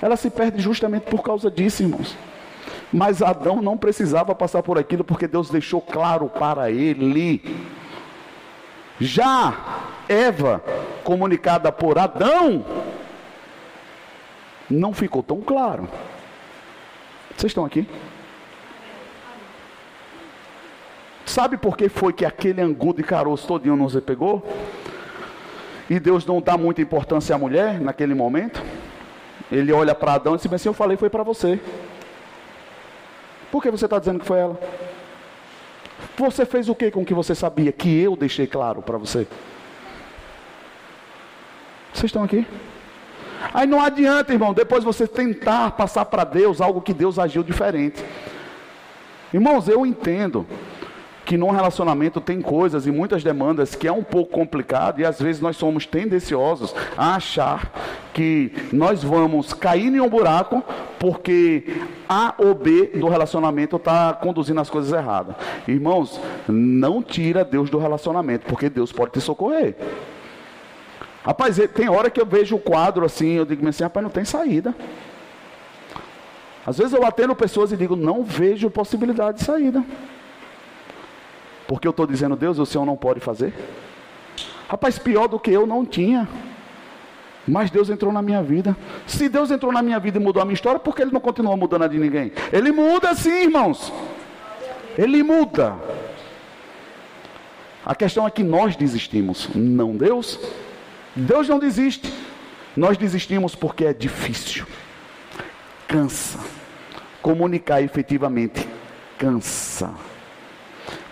ela 0.02 0.16
se 0.18 0.28
perde 0.28 0.60
justamente 0.60 1.04
por 1.04 1.22
causa 1.22 1.50
disso, 1.50 1.82
irmãos. 1.82 2.14
Mas 2.92 3.20
Adão 3.20 3.60
não 3.60 3.76
precisava 3.76 4.34
passar 4.34 4.62
por 4.62 4.78
aquilo, 4.78 5.04
porque 5.04 5.26
Deus 5.26 5.50
deixou 5.50 5.80
claro 5.80 6.28
para 6.28 6.70
ele 6.70 7.42
já 9.00 9.82
Eva, 10.08 10.62
comunicada 11.04 11.70
por 11.70 11.98
Adão, 11.98 12.64
não 14.70 14.92
ficou 14.92 15.22
tão 15.22 15.40
claro. 15.40 15.88
Vocês 17.36 17.50
estão 17.50 17.64
aqui? 17.64 17.86
Sabe 21.24 21.56
por 21.56 21.76
que 21.76 21.88
foi 21.88 22.12
que 22.12 22.24
aquele 22.24 22.62
angu 22.62 22.94
de 22.94 23.02
caroço 23.02 23.46
todinho 23.46 23.76
não 23.76 23.88
se 23.88 24.00
pegou? 24.00 24.46
E 25.90 26.00
Deus 26.00 26.24
não 26.24 26.40
dá 26.40 26.56
muita 26.56 26.80
importância 26.80 27.34
à 27.34 27.38
mulher 27.38 27.80
naquele 27.80 28.14
momento? 28.14 28.62
Ele 29.50 29.72
olha 29.72 29.94
para 29.94 30.14
Adão 30.14 30.34
e 30.34 30.38
diz 30.38 30.52
assim: 30.52 30.68
Eu 30.68 30.72
falei, 30.72 30.96
foi 30.96 31.10
para 31.10 31.22
você. 31.22 31.60
Por 33.50 33.62
que 33.62 33.70
você 33.70 33.84
está 33.84 33.98
dizendo 33.98 34.20
que 34.20 34.26
foi 34.26 34.38
ela? 34.38 34.58
Você 36.16 36.44
fez 36.44 36.68
o 36.68 36.74
que 36.74 36.90
com 36.90 37.02
o 37.02 37.04
que 37.04 37.14
você 37.14 37.34
sabia? 37.34 37.72
Que 37.72 38.00
eu 38.00 38.16
deixei 38.16 38.46
claro 38.46 38.82
para 38.82 38.98
você. 38.98 39.26
Vocês 41.92 42.04
estão 42.04 42.22
aqui? 42.22 42.46
Aí 43.54 43.66
não 43.66 43.80
adianta, 43.80 44.32
irmão, 44.32 44.52
depois 44.52 44.84
você 44.84 45.06
tentar 45.06 45.70
passar 45.72 46.04
para 46.06 46.24
Deus 46.24 46.60
algo 46.60 46.80
que 46.80 46.92
Deus 46.92 47.18
agiu 47.18 47.42
diferente. 47.42 48.04
Irmãos, 49.32 49.68
eu 49.68 49.84
entendo 49.84 50.46
que 51.26 51.36
num 51.36 51.50
relacionamento 51.50 52.20
tem 52.20 52.40
coisas 52.40 52.86
e 52.86 52.92
muitas 52.92 53.24
demandas 53.24 53.74
que 53.74 53.88
é 53.88 53.92
um 53.92 54.04
pouco 54.04 54.30
complicado 54.30 55.00
e 55.00 55.04
às 55.04 55.20
vezes 55.20 55.42
nós 55.42 55.56
somos 55.56 55.84
tendenciosos 55.84 56.72
a 56.96 57.16
achar 57.16 57.72
que 58.14 58.52
nós 58.72 59.02
vamos 59.02 59.52
cair 59.52 59.92
em 59.92 60.00
um 60.00 60.08
buraco 60.08 60.62
porque 61.00 61.64
A 62.08 62.32
ou 62.38 62.54
B 62.54 62.92
do 62.94 63.08
relacionamento 63.08 63.74
está 63.74 64.14
conduzindo 64.14 64.60
as 64.60 64.70
coisas 64.70 64.92
erradas. 64.92 65.34
Irmãos, 65.66 66.18
não 66.48 67.02
tira 67.02 67.44
Deus 67.44 67.68
do 67.68 67.78
relacionamento, 67.78 68.46
porque 68.46 68.70
Deus 68.70 68.92
pode 68.92 69.10
te 69.10 69.20
socorrer. 69.20 69.74
Rapaz, 71.24 71.58
tem 71.74 71.88
hora 71.88 72.08
que 72.08 72.20
eu 72.20 72.24
vejo 72.24 72.54
o 72.54 72.60
quadro 72.60 73.04
assim, 73.04 73.32
eu 73.32 73.44
digo 73.44 73.68
assim, 73.68 73.82
rapaz, 73.82 74.04
não 74.04 74.10
tem 74.10 74.24
saída. 74.24 74.72
Às 76.64 76.78
vezes 76.78 76.92
eu 76.92 77.04
atendo 77.04 77.34
pessoas 77.34 77.72
e 77.72 77.76
digo, 77.76 77.96
não 77.96 78.22
vejo 78.22 78.70
possibilidade 78.70 79.38
de 79.38 79.44
saída. 79.44 79.84
Porque 81.66 81.86
eu 81.86 81.90
estou 81.90 82.06
dizendo, 82.06 82.36
Deus, 82.36 82.58
o 82.58 82.66
Senhor 82.66 82.84
não 82.84 82.96
pode 82.96 83.20
fazer? 83.20 83.52
Rapaz, 84.68 84.98
pior 84.98 85.26
do 85.26 85.38
que 85.38 85.50
eu 85.50 85.66
não 85.66 85.84
tinha. 85.84 86.28
Mas 87.46 87.70
Deus 87.70 87.88
entrou 87.88 88.12
na 88.12 88.20
minha 88.20 88.42
vida. 88.42 88.76
Se 89.06 89.28
Deus 89.28 89.50
entrou 89.50 89.72
na 89.72 89.82
minha 89.82 90.00
vida 90.00 90.18
e 90.18 90.20
mudou 90.20 90.42
a 90.42 90.44
minha 90.44 90.54
história, 90.54 90.80
por 90.80 90.94
que 90.94 91.02
Ele 91.02 91.12
não 91.12 91.20
continua 91.20 91.56
mudando 91.56 91.82
a 91.82 91.88
de 91.88 91.98
ninguém? 91.98 92.32
Ele 92.52 92.72
muda 92.72 93.14
sim, 93.14 93.44
irmãos. 93.44 93.92
Ele 94.98 95.22
muda. 95.22 95.74
A 97.84 97.94
questão 97.94 98.26
é 98.26 98.30
que 98.30 98.42
nós 98.42 98.74
desistimos, 98.74 99.48
não 99.54 99.96
Deus. 99.96 100.40
Deus 101.14 101.48
não 101.48 101.58
desiste. 101.58 102.12
Nós 102.76 102.98
desistimos 102.98 103.54
porque 103.54 103.84
é 103.84 103.92
difícil. 103.92 104.66
Cansa. 105.86 106.40
Comunicar 107.22 107.80
efetivamente 107.80 108.68
cansa. 109.16 109.94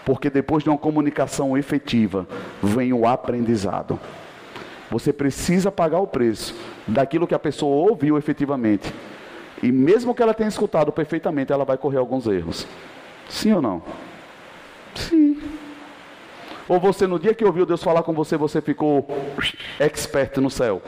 Porque 0.04 0.28
depois 0.28 0.62
de 0.62 0.70
uma 0.70 0.78
comunicação 0.78 1.56
efetiva, 1.56 2.26
vem 2.62 2.92
o 2.92 3.06
aprendizado. 3.06 3.98
Você 4.90 5.12
precisa 5.12 5.72
pagar 5.72 5.98
o 5.98 6.06
preço 6.06 6.54
daquilo 6.86 7.26
que 7.26 7.34
a 7.34 7.38
pessoa 7.38 7.90
ouviu 7.90 8.18
efetivamente. 8.18 8.92
E 9.62 9.72
mesmo 9.72 10.14
que 10.14 10.22
ela 10.22 10.34
tenha 10.34 10.48
escutado 10.48 10.92
perfeitamente, 10.92 11.52
ela 11.52 11.64
vai 11.64 11.78
correr 11.78 11.98
alguns 11.98 12.26
erros. 12.26 12.66
Sim 13.28 13.54
ou 13.54 13.62
não? 13.62 13.82
Sim. 14.94 15.40
Ou 16.68 16.78
você, 16.78 17.06
no 17.06 17.18
dia 17.18 17.34
que 17.34 17.44
ouviu 17.44 17.66
Deus 17.66 17.82
falar 17.82 18.02
com 18.02 18.12
você, 18.12 18.36
você 18.36 18.60
ficou 18.60 19.06
expert 19.78 20.38
no 20.38 20.50
céu? 20.50 20.82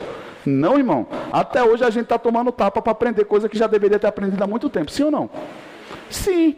Não, 0.45 0.77
irmão. 0.77 1.07
Até 1.31 1.63
hoje 1.63 1.83
a 1.83 1.89
gente 1.89 2.03
está 2.03 2.17
tomando 2.17 2.51
tapa 2.51 2.81
para 2.81 2.91
aprender 2.91 3.25
coisa 3.25 3.49
que 3.49 3.57
já 3.57 3.67
deveria 3.67 3.99
ter 3.99 4.07
aprendido 4.07 4.43
há 4.43 4.47
muito 4.47 4.69
tempo. 4.69 4.91
Sim 4.91 5.03
ou 5.03 5.11
não? 5.11 5.29
Sim. 6.09 6.55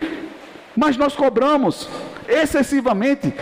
Mas 0.75 0.95
nós 0.95 1.15
cobramos 1.15 1.89
excessivamente 2.29 3.33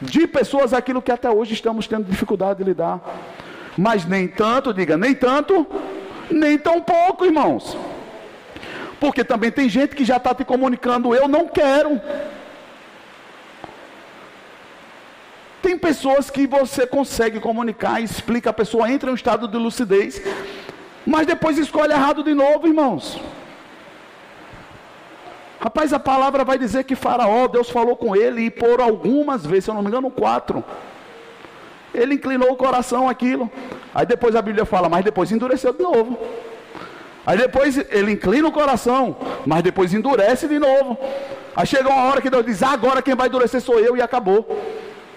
de 0.00 0.26
pessoas 0.26 0.72
aquilo 0.72 1.02
que 1.02 1.10
até 1.10 1.28
hoje 1.28 1.54
estamos 1.54 1.86
tendo 1.86 2.04
dificuldade 2.04 2.58
de 2.58 2.64
lidar. 2.64 3.00
Mas 3.76 4.06
nem 4.06 4.28
tanto, 4.28 4.72
diga, 4.72 4.96
nem 4.96 5.14
tanto, 5.14 5.66
nem 6.30 6.56
tão 6.56 6.80
pouco, 6.80 7.24
irmãos. 7.24 7.76
Porque 8.98 9.22
também 9.22 9.50
tem 9.50 9.68
gente 9.68 9.94
que 9.94 10.04
já 10.04 10.16
está 10.16 10.34
te 10.34 10.44
comunicando, 10.44 11.14
eu 11.14 11.28
não 11.28 11.46
quero. 11.46 12.00
Tem 15.60 15.76
pessoas 15.76 16.30
que 16.30 16.46
você 16.46 16.86
consegue 16.86 17.40
comunicar, 17.40 18.00
explica, 18.00 18.50
a 18.50 18.52
pessoa 18.52 18.90
entra 18.90 19.10
em 19.10 19.12
um 19.12 19.16
estado 19.16 19.48
de 19.48 19.56
lucidez, 19.56 20.22
mas 21.04 21.26
depois 21.26 21.58
escolhe 21.58 21.92
errado 21.92 22.22
de 22.22 22.32
novo, 22.34 22.66
irmãos. 22.66 23.20
Rapaz, 25.60 25.92
a 25.92 25.98
palavra 25.98 26.44
vai 26.44 26.58
dizer 26.58 26.84
que 26.84 26.94
Faraó, 26.94 27.48
Deus 27.48 27.70
falou 27.70 27.96
com 27.96 28.14
ele 28.14 28.42
e 28.42 28.50
por 28.50 28.80
algumas 28.80 29.44
vezes, 29.46 29.64
se 29.64 29.70
eu 29.70 29.74
não 29.74 29.82
me 29.82 29.88
engano, 29.88 30.10
quatro. 30.10 30.62
Ele 31.94 32.14
inclinou 32.14 32.52
o 32.52 32.56
coração 32.56 33.08
aquilo. 33.08 33.50
Aí 33.94 34.04
depois 34.04 34.36
a 34.36 34.42
Bíblia 34.42 34.66
fala, 34.66 34.88
mas 34.88 35.04
depois 35.04 35.32
endureceu 35.32 35.72
de 35.72 35.82
novo. 35.82 36.18
Aí 37.24 37.38
depois 37.38 37.78
ele 37.90 38.12
inclina 38.12 38.46
o 38.46 38.52
coração, 38.52 39.16
mas 39.46 39.62
depois 39.62 39.94
endurece 39.94 40.46
de 40.46 40.58
novo. 40.58 40.98
Aí 41.56 41.66
chega 41.66 41.88
uma 41.88 42.04
hora 42.04 42.20
que 42.20 42.30
Deus 42.30 42.44
diz: 42.44 42.62
agora 42.62 43.00
quem 43.00 43.14
vai 43.14 43.28
endurecer 43.28 43.60
sou 43.60 43.80
eu, 43.80 43.96
e 43.96 44.02
acabou. 44.02 44.62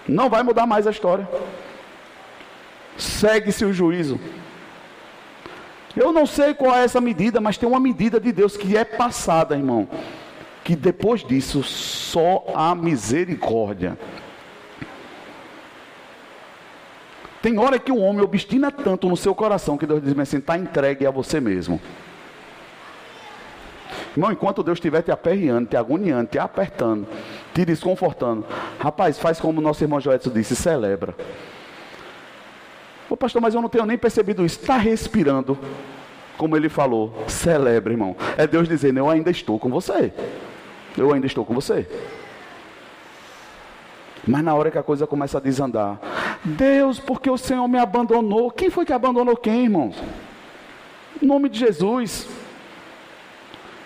Não 0.08 0.30
vai 0.30 0.42
mudar 0.42 0.66
mais 0.66 0.86
a 0.86 0.90
história. 0.90 1.28
Segue-se 2.96 3.64
o 3.64 3.72
juízo. 3.72 4.18
Eu 5.94 6.12
não 6.12 6.24
sei 6.24 6.54
qual 6.54 6.74
é 6.74 6.82
essa 6.82 7.00
medida, 7.00 7.40
mas 7.40 7.58
tem 7.58 7.68
uma 7.68 7.78
medida 7.78 8.18
de 8.18 8.32
Deus 8.32 8.56
que 8.56 8.76
é 8.76 8.84
passada, 8.84 9.54
irmão 9.54 9.86
que 10.64 10.76
depois 10.76 11.22
disso 11.24 11.62
só 11.62 12.44
há 12.54 12.74
misericórdia. 12.74 13.98
Tem 17.42 17.58
hora 17.58 17.78
que 17.78 17.90
o 17.90 17.98
homem 17.98 18.20
obstina 18.22 18.70
tanto 18.70 19.08
no 19.08 19.16
seu 19.16 19.34
coração 19.34 19.78
que 19.78 19.86
Deus 19.86 20.02
diz 20.02 20.18
assim: 20.18 20.38
está 20.38 20.58
entregue 20.58 21.06
a 21.06 21.10
você 21.10 21.40
mesmo. 21.40 21.80
Irmão, 24.12 24.32
enquanto 24.32 24.62
Deus 24.62 24.76
estiver 24.76 25.02
te 25.02 25.10
aperreando, 25.10 25.68
te 25.68 25.76
agoniando, 25.76 26.28
te 26.28 26.38
apertando, 26.38 27.06
te 27.54 27.64
desconfortando, 27.64 28.44
rapaz, 28.78 29.18
faz 29.18 29.40
como 29.40 29.60
nosso 29.60 29.82
irmão 29.82 30.00
Joelson 30.00 30.30
disse: 30.30 30.54
celebra. 30.54 31.14
Ô 33.08 33.16
pastor, 33.16 33.40
mas 33.40 33.54
eu 33.54 33.62
não 33.62 33.68
tenho 33.68 33.86
nem 33.86 33.96
percebido 33.96 34.44
isso. 34.44 34.60
Está 34.60 34.76
respirando. 34.76 35.58
Como 36.40 36.56
ele 36.56 36.70
falou, 36.70 37.12
celebre, 37.28 37.92
irmão. 37.92 38.16
É 38.38 38.46
Deus 38.46 38.66
dizendo: 38.66 38.98
Eu 38.98 39.10
ainda 39.10 39.30
estou 39.30 39.58
com 39.58 39.68
você. 39.68 40.10
Eu 40.96 41.12
ainda 41.12 41.26
estou 41.26 41.44
com 41.44 41.52
você. 41.52 41.86
Mas 44.26 44.42
na 44.42 44.54
hora 44.54 44.70
que 44.70 44.78
a 44.78 44.82
coisa 44.82 45.06
começa 45.06 45.36
a 45.36 45.40
desandar, 45.40 46.00
Deus, 46.42 46.98
porque 46.98 47.28
o 47.28 47.36
Senhor 47.36 47.68
me 47.68 47.78
abandonou? 47.78 48.50
Quem 48.50 48.70
foi 48.70 48.86
que 48.86 48.92
abandonou 48.92 49.36
quem, 49.36 49.64
irmãos? 49.64 50.02
Em 51.22 51.26
nome 51.26 51.50
de 51.50 51.58
Jesus. 51.58 52.26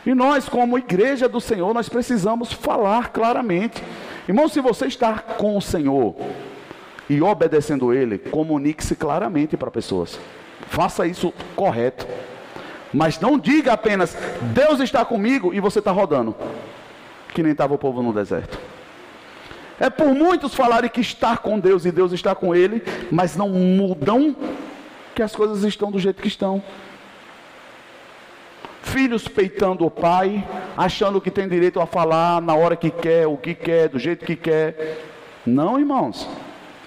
E 0.07 0.15
nós, 0.15 0.49
como 0.49 0.79
igreja 0.79 1.29
do 1.29 1.41
Senhor, 1.41 1.75
nós 1.75 1.89
precisamos 1.89 2.53
falar 2.53 3.09
claramente. 3.09 3.83
Irmão, 4.29 4.49
se 4.49 4.61
você 4.61 4.87
está 4.87 5.19
com 5.19 5.57
o 5.57 5.61
Senhor 5.61 6.15
e 7.11 7.21
obedecendo 7.21 7.93
Ele, 7.93 8.17
comunique-se 8.17 8.95
claramente 8.95 9.57
para 9.57 9.73
pessoas. 9.73 10.21
Faça 10.69 11.05
isso 11.05 11.35
correto. 11.57 12.07
Mas 12.95 13.19
não 13.19 13.37
diga 13.39 13.73
apenas, 13.73 14.17
Deus 14.55 14.79
está 14.79 15.05
comigo 15.05 15.53
e 15.53 15.59
você 15.59 15.81
está 15.81 15.91
rodando. 15.91 16.35
Que 17.35 17.43
nem 17.43 17.51
estava 17.51 17.75
o 17.75 17.79
povo 17.79 18.01
no 18.01 18.13
deserto. 18.13 18.57
É 19.81 19.91
por 19.91 20.15
muitos 20.15 20.55
falarem 20.55 20.89
que 20.89 21.01
está 21.01 21.37
com 21.37 21.59
Deus 21.59 21.85
e 21.85 21.91
Deus 21.91 22.13
está 22.13 22.35
com 22.35 22.55
ele, 22.55 22.81
mas 23.11 23.37
não 23.37 23.49
mudam 23.49 24.37
que 25.13 25.23
as 25.23 25.35
coisas 25.35 25.65
estão 25.65 25.91
do 25.91 25.99
jeito 25.99 26.23
que 26.23 26.29
estão. 26.29 26.63
Filhos 28.83 29.27
peitando 29.27 29.85
o 29.85 29.91
pai, 29.91 30.47
achando 30.77 31.21
que 31.21 31.33
tem 31.33 31.49
direito 31.49 31.81
a 31.81 31.87
falar 31.87 32.41
na 32.41 32.55
hora 32.55 32.77
que 32.77 32.91
quer, 32.91 33.27
o 33.27 33.37
que 33.37 33.55
quer, 33.55 33.89
do 33.89 33.99
jeito 33.99 34.25
que 34.25 34.37
quer. 34.37 35.03
Não, 35.45 35.81
irmãos. 35.81 36.29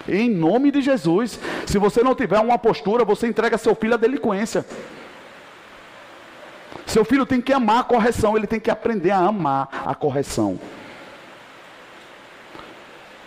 Em 0.08 0.30
nome 0.30 0.70
de 0.70 0.80
Jesus, 0.80 1.38
se 1.66 1.76
você 1.76 2.02
não 2.02 2.14
tiver 2.14 2.40
uma 2.40 2.58
postura, 2.58 3.04
você 3.04 3.26
entrega 3.26 3.58
seu 3.58 3.74
filho 3.74 3.92
à 3.92 3.96
delinquência. 3.98 4.64
Seu 6.86 7.04
filho 7.04 7.26
tem 7.26 7.40
que 7.40 7.52
amar 7.52 7.80
a 7.80 7.84
correção, 7.84 8.36
ele 8.36 8.46
tem 8.46 8.60
que 8.60 8.70
aprender 8.70 9.10
a 9.10 9.18
amar 9.18 9.68
a 9.86 9.94
correção. 9.94 10.58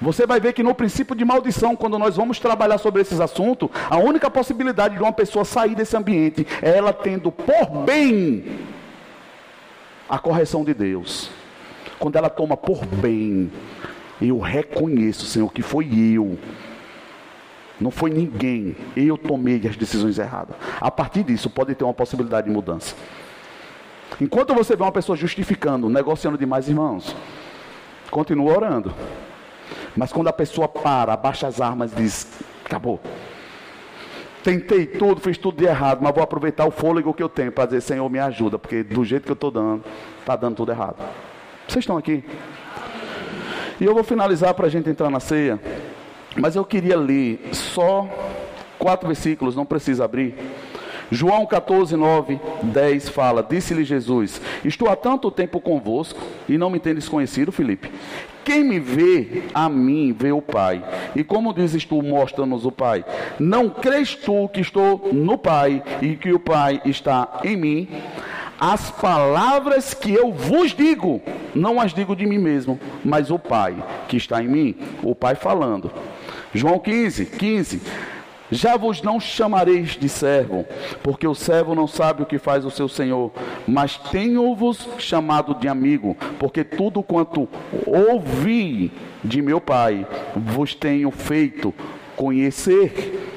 Você 0.02 0.26
vai 0.26 0.40
ver 0.40 0.54
que 0.54 0.64
no 0.64 0.74
princípio 0.74 1.16
de 1.16 1.24
maldição, 1.24 1.76
quando 1.76 2.00
nós 2.00 2.16
vamos 2.18 2.40
trabalhar 2.40 2.80
sobre 2.80 3.04
esses 3.04 3.20
assuntos, 3.20 3.70
a 3.88 3.98
única 3.98 4.32
possibilidade 4.32 4.96
de 4.96 5.02
uma 5.02 5.14
pessoa 5.14 5.46
sair 5.46 5.76
desse 5.76 5.96
ambiente 5.96 6.46
é 6.60 6.76
ela 6.76 6.92
tendo 6.92 7.32
por 7.32 7.70
bem 7.86 8.44
a 10.10 10.18
correção 10.18 10.64
de 10.64 10.74
Deus. 10.74 11.30
Quando 12.00 12.16
ela 12.16 12.32
toma 12.32 12.58
por 12.58 12.84
bem, 12.84 13.52
eu 14.20 14.40
reconheço, 14.40 15.28
Senhor, 15.28 15.54
que 15.54 15.62
foi 15.62 15.88
eu. 16.16 16.36
Não 17.80 17.92
foi 17.92 18.10
ninguém. 18.10 18.76
Eu 18.96 19.20
tomei 19.20 19.62
as 19.68 19.78
decisões 19.78 20.18
erradas. 20.18 20.56
A 20.80 20.90
partir 20.90 21.24
disso, 21.24 21.48
pode 21.48 21.76
ter 21.76 21.84
uma 21.84 21.94
possibilidade 21.94 22.48
de 22.48 22.54
mudança. 22.54 22.96
Enquanto 24.20 24.54
você 24.54 24.76
vê 24.76 24.84
uma 24.84 24.92
pessoa 24.92 25.16
justificando, 25.16 25.90
negociando 25.90 26.38
demais, 26.38 26.68
irmãos, 26.68 27.16
continua 28.10 28.54
orando. 28.54 28.94
Mas 29.96 30.12
quando 30.12 30.28
a 30.28 30.34
pessoa 30.34 30.68
para, 30.68 31.14
abaixa 31.14 31.48
as 31.48 31.62
armas 31.62 31.92
e 31.94 31.96
diz: 31.96 32.28
acabou. 32.66 33.00
Tentei 34.44 34.88
tudo, 34.88 35.22
fiz 35.22 35.38
tudo 35.38 35.58
de 35.58 35.66
errado, 35.66 36.00
mas 36.02 36.14
vou 36.14 36.24
aproveitar 36.24 36.66
o 36.66 36.72
fôlego 36.72 37.14
que 37.14 37.22
eu 37.22 37.30
tenho 37.30 37.52
para 37.52 37.66
dizer: 37.66 37.82
Senhor, 37.82 38.10
me 38.10 38.20
ajuda, 38.20 38.58
porque 38.58 38.84
do 38.84 39.04
jeito 39.06 39.24
que 39.24 39.32
eu 39.32 39.36
estou 39.36 39.52
dando, 39.52 39.84
está 40.20 40.36
dando 40.36 40.56
tudo 40.56 40.72
errado. 40.72 40.98
Vocês 41.68 41.84
estão 41.84 41.98
aqui? 41.98 42.24
E 43.80 43.86
eu 43.86 43.94
vou 43.94 44.04
finalizar 44.04 44.54
para 44.54 44.68
a 44.68 44.70
gente 44.70 44.90
entrar 44.90 45.10
na 45.10 45.20
ceia. 45.20 45.60
Mas 46.36 46.56
eu 46.56 46.64
queria 46.64 46.98
ler 46.98 47.50
só 47.52 48.08
quatro 48.80 49.08
versículos, 49.08 49.56
não 49.56 49.66
precisa 49.66 50.06
abrir. 50.06 50.36
João 51.12 51.46
14, 51.46 51.96
9, 51.96 52.40
10 52.64 53.10
fala: 53.10 53.46
Disse-lhe 53.48 53.84
Jesus: 53.84 54.42
Estou 54.64 54.90
há 54.90 54.96
tanto 54.96 55.30
tempo 55.30 55.60
convosco 55.60 56.20
e 56.48 56.58
não 56.58 56.70
me 56.70 56.80
tendes 56.80 57.10
conhecido, 57.10 57.52
Felipe. 57.52 57.92
Quem 58.44 58.64
me 58.64 58.80
vê, 58.80 59.44
a 59.54 59.70
mim 59.70 60.16
vê 60.18 60.32
o 60.32 60.42
Pai. 60.42 60.84
E 61.16 61.24
como 61.24 61.54
dizes 61.54 61.86
tu, 61.86 62.02
mostra-nos 62.02 62.66
o 62.66 62.72
Pai. 62.72 63.06
Não 63.40 63.70
crês 63.70 64.16
tu 64.16 64.48
que 64.50 64.62
estou 64.62 65.10
no 65.12 65.38
Pai 65.38 65.84
e 66.02 66.16
que 66.16 66.34
o 66.34 66.40
Pai 66.40 66.82
está 66.86 67.42
em 67.44 67.56
mim? 67.56 67.88
As 68.60 68.90
palavras 68.92 69.94
que 69.94 70.14
eu 70.14 70.32
vos 70.32 70.72
digo, 70.72 71.22
não 71.54 71.80
as 71.80 71.94
digo 71.94 72.16
de 72.16 72.26
mim 72.26 72.38
mesmo, 72.38 72.80
mas 73.04 73.32
o 73.32 73.38
Pai 73.38 73.76
que 74.08 74.18
está 74.18 74.42
em 74.42 74.48
mim, 74.48 74.76
o 75.04 75.14
Pai 75.14 75.36
falando. 75.36 75.92
João 76.54 76.80
15, 76.80 77.26
15. 77.26 77.82
Já 78.52 78.76
vos 78.76 79.02
não 79.02 79.18
chamareis 79.18 79.92
de 79.92 80.10
servo, 80.10 80.66
porque 81.02 81.26
o 81.26 81.34
servo 81.34 81.74
não 81.74 81.88
sabe 81.88 82.22
o 82.22 82.26
que 82.26 82.38
faz 82.38 82.66
o 82.66 82.70
seu 82.70 82.90
senhor, 82.90 83.32
mas 83.66 83.98
tenho-vos 83.98 84.90
chamado 84.98 85.56
de 85.56 85.70
amigo, 85.70 86.18
porque 86.38 86.64
tudo 86.64 87.02
quanto 87.02 87.48
ouvi 87.86 88.92
de 89.24 89.42
meu 89.42 89.62
Pai 89.62 90.06
vos 90.36 90.76
tenho 90.76 91.10
feito 91.12 91.74
conhecer. 92.18 93.30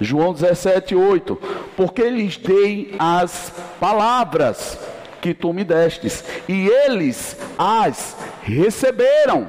João 0.00 0.32
17, 0.34 0.94
8. 0.94 1.36
Porque 1.76 2.10
lhes 2.10 2.36
dei 2.36 2.94
as 2.98 3.52
palavras 3.80 4.78
que 5.20 5.32
tu 5.32 5.52
me 5.52 5.64
destes, 5.64 6.24
e 6.48 6.66
eles 6.66 7.38
as 7.56 8.16
receberam. 8.42 9.48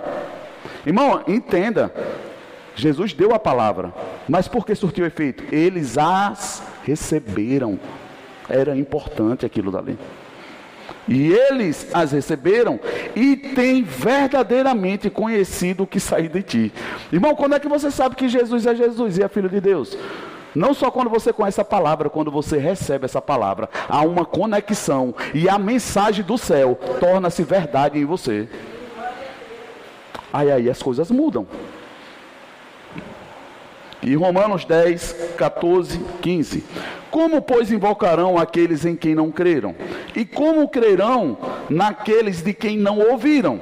Irmão, 0.85 1.23
entenda, 1.27 1.91
Jesus 2.75 3.11
deu 3.11 3.33
a 3.33 3.39
palavra, 3.39 3.91
mas 4.27 4.47
por 4.47 4.65
que 4.65 4.73
surtiu 4.75 5.05
efeito? 5.05 5.43
Eles 5.53 5.97
as 5.97 6.63
receberam. 6.83 7.79
Era 8.49 8.75
importante 8.75 9.45
aquilo 9.45 9.71
dali. 9.71 9.97
E 11.07 11.33
eles 11.33 11.87
as 11.93 12.11
receberam 12.11 12.79
e 13.15 13.35
têm 13.35 13.83
verdadeiramente 13.83 15.09
conhecido 15.09 15.83
o 15.83 15.87
que 15.87 15.99
saiu 15.99 16.29
de 16.29 16.41
ti. 16.41 16.73
Irmão, 17.11 17.35
quando 17.35 17.55
é 17.55 17.59
que 17.59 17.67
você 17.67 17.91
sabe 17.91 18.15
que 18.15 18.29
Jesus 18.29 18.65
é 18.65 18.73
Jesus 18.73 19.17
e 19.17 19.23
é 19.23 19.27
filho 19.27 19.49
de 19.49 19.59
Deus? 19.59 19.97
Não 20.55 20.73
só 20.73 20.91
quando 20.91 21.09
você 21.09 21.33
conhece 21.33 21.59
a 21.59 21.65
palavra, 21.65 22.09
quando 22.09 22.31
você 22.31 22.57
recebe 22.57 23.05
essa 23.05 23.21
palavra, 23.21 23.69
há 23.89 24.01
uma 24.01 24.23
conexão 24.23 25.13
e 25.33 25.49
a 25.49 25.57
mensagem 25.57 26.23
do 26.23 26.37
céu 26.37 26.79
torna-se 26.99 27.43
verdade 27.43 27.99
em 27.99 28.05
você. 28.05 28.47
Aí 30.31 30.51
aí 30.51 30.69
as 30.69 30.81
coisas 30.81 31.09
mudam. 31.11 31.45
E 34.05 34.15
Romanos 34.15 34.65
10, 34.65 35.15
14, 35.37 35.99
15. 36.21 36.63
Como, 37.09 37.41
pois, 37.41 37.71
invocarão 37.71 38.37
aqueles 38.37 38.85
em 38.85 38.95
quem 38.95 39.13
não 39.15 39.31
creram? 39.31 39.75
E 40.15 40.25
como 40.25 40.67
crerão 40.67 41.37
naqueles 41.69 42.41
de 42.41 42.53
quem 42.53 42.77
não 42.77 42.99
ouviram? 42.99 43.61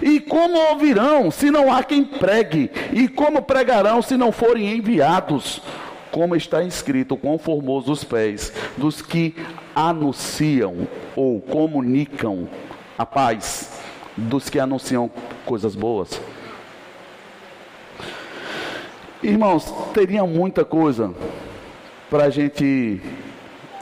E 0.00 0.20
como 0.20 0.56
ouvirão 0.70 1.30
se 1.30 1.50
não 1.50 1.72
há 1.72 1.82
quem 1.82 2.04
pregue? 2.04 2.70
E 2.92 3.08
como 3.08 3.42
pregarão 3.42 4.00
se 4.00 4.16
não 4.16 4.32
forem 4.32 4.76
enviados? 4.76 5.60
Como 6.10 6.36
está 6.36 6.62
escrito, 6.62 7.16
quão 7.16 7.38
formosos 7.38 7.98
os 7.98 8.04
pés 8.04 8.52
dos 8.76 9.02
que 9.02 9.34
anunciam 9.74 10.86
ou 11.16 11.40
comunicam 11.40 12.48
a 12.96 13.04
paz, 13.04 13.80
dos 14.16 14.48
que 14.48 14.58
anunciam 14.58 15.10
coisas 15.44 15.74
boas. 15.74 16.20
Irmãos, 19.22 19.72
teria 19.94 20.26
muita 20.26 20.64
coisa 20.64 21.14
para 22.10 22.24
a 22.24 22.30
gente 22.30 23.00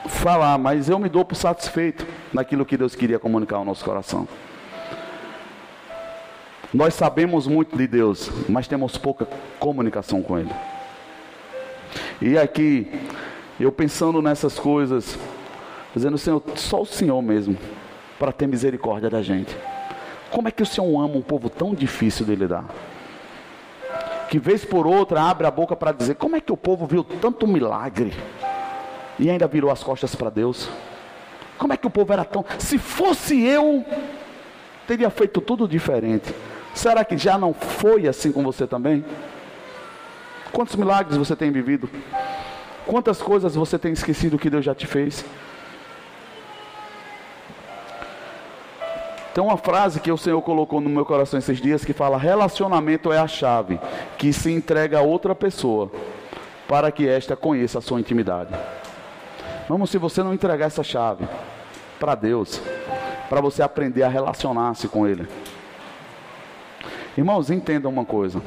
falar, 0.07 0.59
mas 0.59 0.87
eu 0.87 0.99
me 0.99 1.09
dou 1.09 1.25
por 1.25 1.35
satisfeito 1.35 2.07
naquilo 2.31 2.67
que 2.67 2.77
Deus 2.77 2.95
queria 2.95 3.19
comunicar 3.19 3.57
ao 3.57 3.65
nosso 3.65 3.83
coração. 3.83 4.29
Nós 6.75 6.93
sabemos 6.93 7.47
muito 7.47 7.75
de 7.75 7.87
Deus, 7.87 8.31
mas 8.51 8.69
temos 8.69 8.99
pouca 8.99 9.27
comunicação 9.59 10.23
com 10.23 10.39
Ele. 10.39 10.53
E 12.21 12.37
aqui, 12.37 12.87
eu 13.59 13.73
pensando 13.73 14.21
nessas 14.21 14.59
coisas, 14.59 15.19
dizendo, 15.95 16.19
Senhor, 16.19 16.43
só 16.55 16.83
o 16.83 16.87
Senhor 16.87 17.23
mesmo, 17.23 17.57
para 18.19 18.31
ter 18.31 18.47
misericórdia 18.47 19.09
da 19.09 19.23
gente. 19.23 19.57
Como 20.31 20.49
é 20.49 20.51
que 20.51 20.63
o 20.63 20.67
Senhor 20.67 20.87
ama 21.03 21.17
um 21.17 21.23
povo 21.23 21.49
tão 21.49 21.75
difícil 21.75 22.27
de 22.27 22.35
lidar? 22.35 22.67
Que 24.31 24.39
vez 24.39 24.65
por 24.65 24.87
outra 24.87 25.21
abre 25.21 25.45
a 25.45 25.51
boca 25.51 25.75
para 25.75 25.91
dizer: 25.91 26.15
como 26.15 26.37
é 26.37 26.41
que 26.41 26.53
o 26.53 26.57
povo 26.57 26.87
viu 26.87 27.03
tanto 27.03 27.49
milagre 27.49 28.15
e 29.19 29.29
ainda 29.29 29.49
virou 29.49 29.73
as 29.73 29.83
costas 29.83 30.15
para 30.15 30.31
Deus? 30.31 30.71
Como 31.59 31.73
é 31.73 31.77
que 31.77 31.87
o 31.87 31.91
povo 31.91 32.13
era 32.13 32.25
tão. 32.25 32.45
Se 32.57 32.79
fosse 32.79 33.43
eu, 33.43 33.85
teria 34.87 35.11
feito 35.11 35.41
tudo 35.41 35.67
diferente. 35.67 36.33
Será 36.73 37.05
que 37.05 37.19
já 37.19 37.37
não 37.37 37.53
foi 37.53 38.07
assim 38.07 38.31
com 38.31 38.45
você 38.45 38.69
também? 38.69 39.05
Quantos 40.53 40.77
milagres 40.77 41.17
você 41.17 41.35
tem 41.35 41.51
vivido? 41.51 41.91
Quantas 42.87 43.21
coisas 43.21 43.57
você 43.57 43.81
tem 43.81 43.93
esquecido 43.93 44.39
que 44.39 44.49
Deus 44.49 44.65
já 44.65 44.75
te 44.77 44.87
fez? 44.87 45.25
Tem 49.41 49.47
uma 49.47 49.57
frase 49.57 50.01
que 50.01 50.13
o 50.13 50.19
Senhor 50.19 50.43
colocou 50.43 50.83
no 50.83 50.91
meu 50.91 51.03
coração 51.03 51.39
esses 51.39 51.63
dias 51.63 51.83
que 51.83 51.95
fala: 51.95 52.19
relacionamento 52.19 53.11
é 53.11 53.17
a 53.17 53.27
chave 53.27 53.81
que 54.19 54.35
se 54.35 54.53
entrega 54.53 54.99
a 54.99 55.03
outra 55.03 55.35
pessoa 55.35 55.91
para 56.69 56.93
que 56.93 57.09
esta 57.09 57.35
conheça 57.35 57.79
a 57.79 57.81
sua 57.81 57.99
intimidade. 57.99 58.55
Vamos, 59.67 59.89
se 59.89 59.97
você 59.97 60.23
não 60.23 60.35
entregar 60.35 60.67
essa 60.67 60.83
chave 60.83 61.27
para 61.99 62.15
Deus, 62.15 62.61
para 63.31 63.41
você 63.41 63.63
aprender 63.63 64.03
a 64.03 64.11
relacionar-se 64.11 64.89
com 64.89 65.07
Ele. 65.07 65.27
Irmãos, 67.17 67.51
entendam 67.51 67.91
uma 67.91 68.05
coisa. 68.05 68.43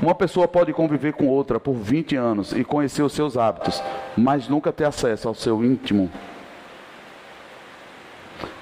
Uma 0.00 0.14
pessoa 0.14 0.48
pode 0.48 0.72
conviver 0.72 1.12
com 1.12 1.28
outra 1.28 1.60
por 1.60 1.74
20 1.74 2.16
anos 2.16 2.52
e 2.52 2.64
conhecer 2.64 3.02
os 3.02 3.12
seus 3.12 3.36
hábitos, 3.36 3.82
mas 4.16 4.48
nunca 4.48 4.72
ter 4.72 4.86
acesso 4.86 5.28
ao 5.28 5.34
seu 5.34 5.62
íntimo. 5.62 6.10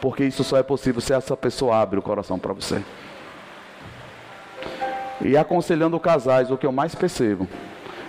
Porque 0.01 0.25
isso 0.25 0.45
só 0.45 0.57
é 0.57 0.63
possível 0.63 1.01
se 1.01 1.13
essa 1.13 1.37
pessoa 1.37 1.77
abre 1.77 1.99
o 1.99 2.03
coração 2.03 2.39
para 2.39 2.53
você. 2.53 2.83
E 5.21 5.37
aconselhando 5.37 5.99
casais, 5.99 6.51
o 6.51 6.57
que 6.57 6.67
eu 6.67 6.73
mais 6.73 6.95
percebo 6.95 7.49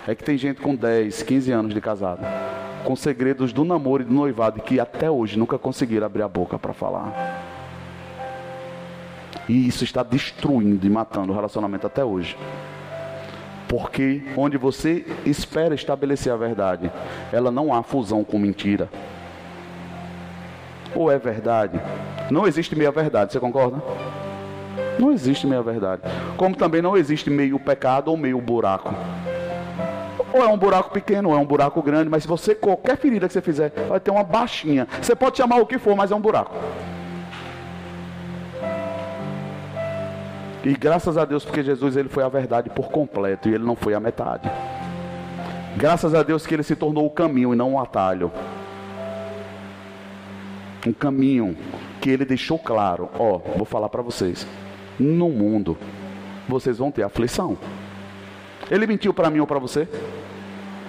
é 0.06 0.14
que 0.14 0.24
tem 0.24 0.38
gente 0.38 0.60
com 0.60 0.74
10, 0.74 1.22
15 1.22 1.52
anos 1.52 1.74
de 1.74 1.80
casado, 1.80 2.24
com 2.84 2.96
segredos 2.96 3.52
do 3.52 3.64
namoro 3.64 4.02
e 4.02 4.06
do 4.06 4.12
noivado 4.12 4.62
que 4.62 4.80
até 4.80 5.10
hoje 5.10 5.38
nunca 5.38 5.58
conseguiram 5.58 6.06
abrir 6.06 6.22
a 6.22 6.28
boca 6.28 6.58
para 6.58 6.72
falar. 6.72 7.44
E 9.48 9.66
isso 9.66 9.84
está 9.84 10.02
destruindo 10.02 10.86
e 10.86 10.90
matando 10.90 11.32
o 11.32 11.34
relacionamento 11.34 11.86
até 11.86 12.04
hoje. 12.04 12.36
Porque 13.66 14.22
onde 14.36 14.56
você 14.56 15.04
espera 15.26 15.74
estabelecer 15.74 16.32
a 16.32 16.36
verdade, 16.36 16.90
ela 17.32 17.50
não 17.50 17.72
há 17.72 17.82
fusão 17.82 18.22
com 18.24 18.38
mentira. 18.38 18.88
Ou 20.94 21.10
é 21.10 21.18
verdade? 21.18 21.80
Não 22.30 22.46
existe 22.46 22.76
meia 22.76 22.90
verdade, 22.90 23.32
você 23.32 23.40
concorda? 23.40 23.82
Não 24.98 25.12
existe 25.12 25.46
meia 25.46 25.62
verdade. 25.62 26.02
Como 26.36 26.56
também 26.56 26.82
não 26.82 26.96
existe 26.96 27.30
meio 27.30 27.58
pecado 27.58 28.08
ou 28.08 28.16
meio 28.16 28.40
buraco. 28.40 28.94
Ou 30.32 30.42
é 30.42 30.48
um 30.48 30.58
buraco 30.58 30.90
pequeno, 30.90 31.30
ou 31.30 31.34
é 31.34 31.38
um 31.38 31.46
buraco 31.46 31.80
grande, 31.82 32.10
mas 32.10 32.24
se 32.24 32.28
você, 32.28 32.54
qualquer 32.54 32.96
ferida 32.98 33.26
que 33.26 33.32
você 33.32 33.40
fizer, 33.40 33.72
vai 33.88 33.98
ter 33.98 34.10
uma 34.10 34.24
baixinha. 34.24 34.86
Você 35.00 35.14
pode 35.14 35.36
chamar 35.36 35.56
o 35.56 35.66
que 35.66 35.78
for, 35.78 35.96
mas 35.96 36.10
é 36.10 36.14
um 36.14 36.20
buraco. 36.20 36.54
E 40.64 40.74
graças 40.74 41.16
a 41.16 41.24
Deus, 41.24 41.44
porque 41.44 41.62
Jesus 41.62 41.96
ele 41.96 42.08
foi 42.08 42.22
a 42.22 42.28
verdade 42.28 42.68
por 42.68 42.88
completo 42.88 43.48
e 43.48 43.54
ele 43.54 43.64
não 43.64 43.76
foi 43.76 43.94
a 43.94 44.00
metade. 44.00 44.50
Graças 45.76 46.14
a 46.14 46.22
Deus 46.22 46.46
que 46.46 46.54
ele 46.54 46.62
se 46.62 46.74
tornou 46.74 47.06
o 47.06 47.10
caminho 47.10 47.54
e 47.54 47.56
não 47.56 47.72
um 47.72 47.80
atalho. 47.80 48.30
Um 50.88 50.92
caminho 50.94 51.54
que 52.00 52.08
ele 52.08 52.24
deixou 52.24 52.58
claro. 52.58 53.10
Ó, 53.18 53.36
vou 53.56 53.66
falar 53.66 53.90
para 53.90 54.00
vocês. 54.00 54.46
No 54.98 55.28
mundo, 55.28 55.76
vocês 56.48 56.78
vão 56.78 56.90
ter 56.90 57.02
aflição. 57.02 57.58
Ele 58.70 58.86
mentiu 58.86 59.12
para 59.12 59.28
mim 59.28 59.38
ou 59.38 59.46
para 59.46 59.58
você? 59.58 59.86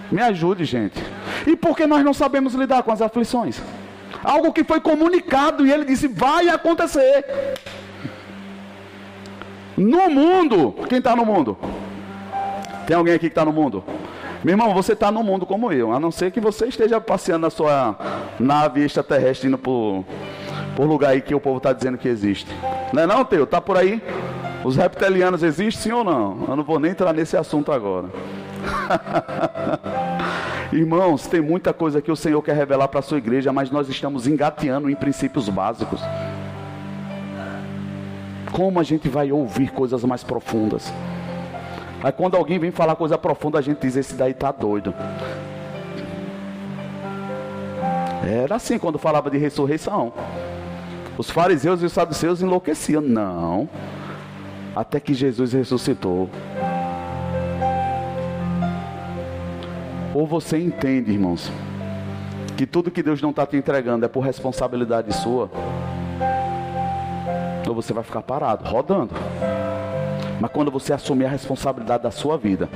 Me 0.10 0.22
ajude, 0.22 0.64
gente. 0.64 0.98
E 1.46 1.54
por 1.58 1.76
que 1.76 1.86
nós 1.86 2.02
não 2.02 2.14
sabemos 2.14 2.54
lidar 2.54 2.82
com 2.84 2.94
as 2.94 3.02
aflições? 3.02 3.62
Algo 4.24 4.54
que 4.54 4.64
foi 4.64 4.80
comunicado 4.80 5.68
e 5.68 5.72
ele 5.72 5.84
disse: 5.84 6.08
vai 6.08 6.48
acontecer. 6.48 7.26
No 9.76 10.10
mundo, 10.10 10.76
quem 10.88 11.00
está 11.00 11.14
no 11.14 11.26
mundo? 11.26 11.58
Tem 12.88 12.96
alguém 12.96 13.16
aqui 13.16 13.28
que 13.28 13.34
está 13.34 13.44
no 13.44 13.52
mundo? 13.52 13.84
Meu 14.44 14.54
irmão, 14.54 14.74
você 14.74 14.94
está 14.94 15.12
no 15.12 15.22
mundo 15.22 15.46
como 15.46 15.72
eu, 15.72 15.92
a 15.92 16.00
não 16.00 16.12
ser 16.12 16.32
que 16.32 16.40
você 16.40 16.68
esteja 16.68 17.02
passeando 17.02 17.42
na 17.42 17.50
sua 17.50 17.96
nave 18.40 18.82
extraterrestre 18.84 19.50
indo 19.50 19.58
por, 19.58 20.06
por 20.78 20.86
lugar 20.86 21.10
aí 21.10 21.22
que 21.22 21.36
o 21.36 21.42
povo 21.42 21.58
está 21.58 21.74
dizendo 21.74 21.98
que 21.98 22.08
existe. 22.08 22.50
Não 22.94 23.04
é 23.04 23.08
não, 23.08 23.26
Teu? 23.26 23.44
Está 23.44 23.60
por 23.60 23.76
aí? 23.76 24.02
Os 24.64 24.78
reptilianos 24.78 25.44
existem 25.44 25.82
sim 25.82 25.92
ou 25.92 26.06
não? 26.06 26.46
Eu 26.48 26.56
não 26.56 26.64
vou 26.64 26.80
nem 26.80 26.92
entrar 26.92 27.14
nesse 27.14 27.36
assunto 27.36 27.70
agora. 27.70 28.08
Irmãos, 30.72 31.28
tem 31.28 31.42
muita 31.42 31.74
coisa 31.74 32.02
que 32.02 32.12
o 32.12 32.16
Senhor 32.16 32.42
quer 32.42 32.56
revelar 32.56 32.88
para 32.88 33.00
a 33.00 33.04
sua 33.04 33.18
igreja, 33.18 33.52
mas 33.52 33.70
nós 33.70 33.90
estamos 33.90 34.26
engateando 34.26 34.90
em 34.90 34.96
princípios 34.96 35.50
básicos. 35.50 36.00
Como 38.54 38.80
a 38.80 38.84
gente 38.84 39.10
vai 39.10 39.32
ouvir 39.34 39.72
coisas 39.72 40.04
mais 40.06 40.24
profundas? 40.24 40.94
Aí 42.04 42.12
quando 42.12 42.36
alguém 42.36 42.58
vem 42.58 42.72
falar 42.72 42.96
coisa 42.96 43.18
profunda, 43.18 43.60
a 43.60 43.62
gente 43.62 43.80
diz: 43.80 43.96
esse 43.96 44.16
daí 44.16 44.34
tá 44.34 44.52
doido. 44.52 44.94
Era 48.26 48.56
assim 48.56 48.78
quando 48.78 48.98
falava 48.98 49.30
de 49.30 49.38
ressurreição. 49.38 50.14
Os 51.18 51.30
fariseus 51.30 51.82
e 51.82 51.86
os 51.86 51.94
saduceus 51.94 52.42
enlouqueciam. 52.42 53.02
Não. 53.02 53.68
Até 54.76 55.00
que 55.00 55.14
Jesus 55.14 55.52
ressuscitou. 55.52 56.30
Ou 60.14 60.26
você 60.26 60.58
entende, 60.58 61.12
irmãos, 61.12 61.52
que 62.56 62.66
tudo 62.66 62.92
que 62.92 63.04
Deus 63.04 63.22
não 63.22 63.32
está 63.32 63.46
te 63.46 63.58
entregando 63.58 64.06
é 64.06 64.08
por 64.08 64.22
responsabilidade 64.22 65.14
sua 65.16 65.50
ou 67.70 67.76
você 67.76 67.94
vai 67.94 68.04
ficar 68.04 68.22
parado, 68.22 68.68
rodando. 68.68 69.14
Mas 70.40 70.52
quando 70.52 70.72
você 70.72 70.94
assumir 70.94 71.26
a 71.26 71.30
responsabilidade 71.30 72.04
da 72.04 72.12
sua 72.12 72.38
vida, 72.38 72.70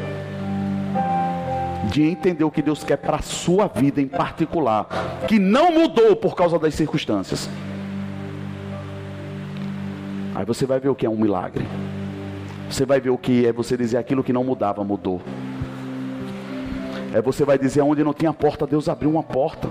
de 1.89 2.03
entender 2.03 2.43
o 2.43 2.51
que 2.51 2.61
Deus 2.61 2.83
quer 2.83 2.97
para 2.97 3.17
a 3.17 3.21
sua 3.21 3.67
vida 3.67 4.01
em 4.01 4.07
particular, 4.07 4.87
que 5.27 5.39
não 5.39 5.71
mudou 5.71 6.15
por 6.15 6.35
causa 6.35 6.59
das 6.59 6.73
circunstâncias, 6.75 7.49
aí 10.35 10.43
você 10.45 10.65
vai 10.65 10.79
ver 10.79 10.89
o 10.89 10.95
que 10.95 11.05
é 11.05 11.09
um 11.09 11.17
milagre. 11.17 11.65
Você 12.69 12.85
vai 12.85 12.99
ver 12.99 13.11
o 13.11 13.17
que 13.17 13.45
é 13.45 13.53
você 13.53 13.77
dizer 13.77 13.97
aquilo 13.97 14.23
que 14.23 14.33
não 14.33 14.43
mudava, 14.43 14.83
mudou. 14.83 15.21
É 17.13 17.21
você 17.21 17.45
vai 17.45 17.59
dizer 17.59 17.81
onde 17.81 18.03
não 18.03 18.13
tinha 18.13 18.33
porta, 18.33 18.65
Deus 18.65 18.89
abriu 18.89 19.11
uma 19.11 19.21
porta. 19.21 19.69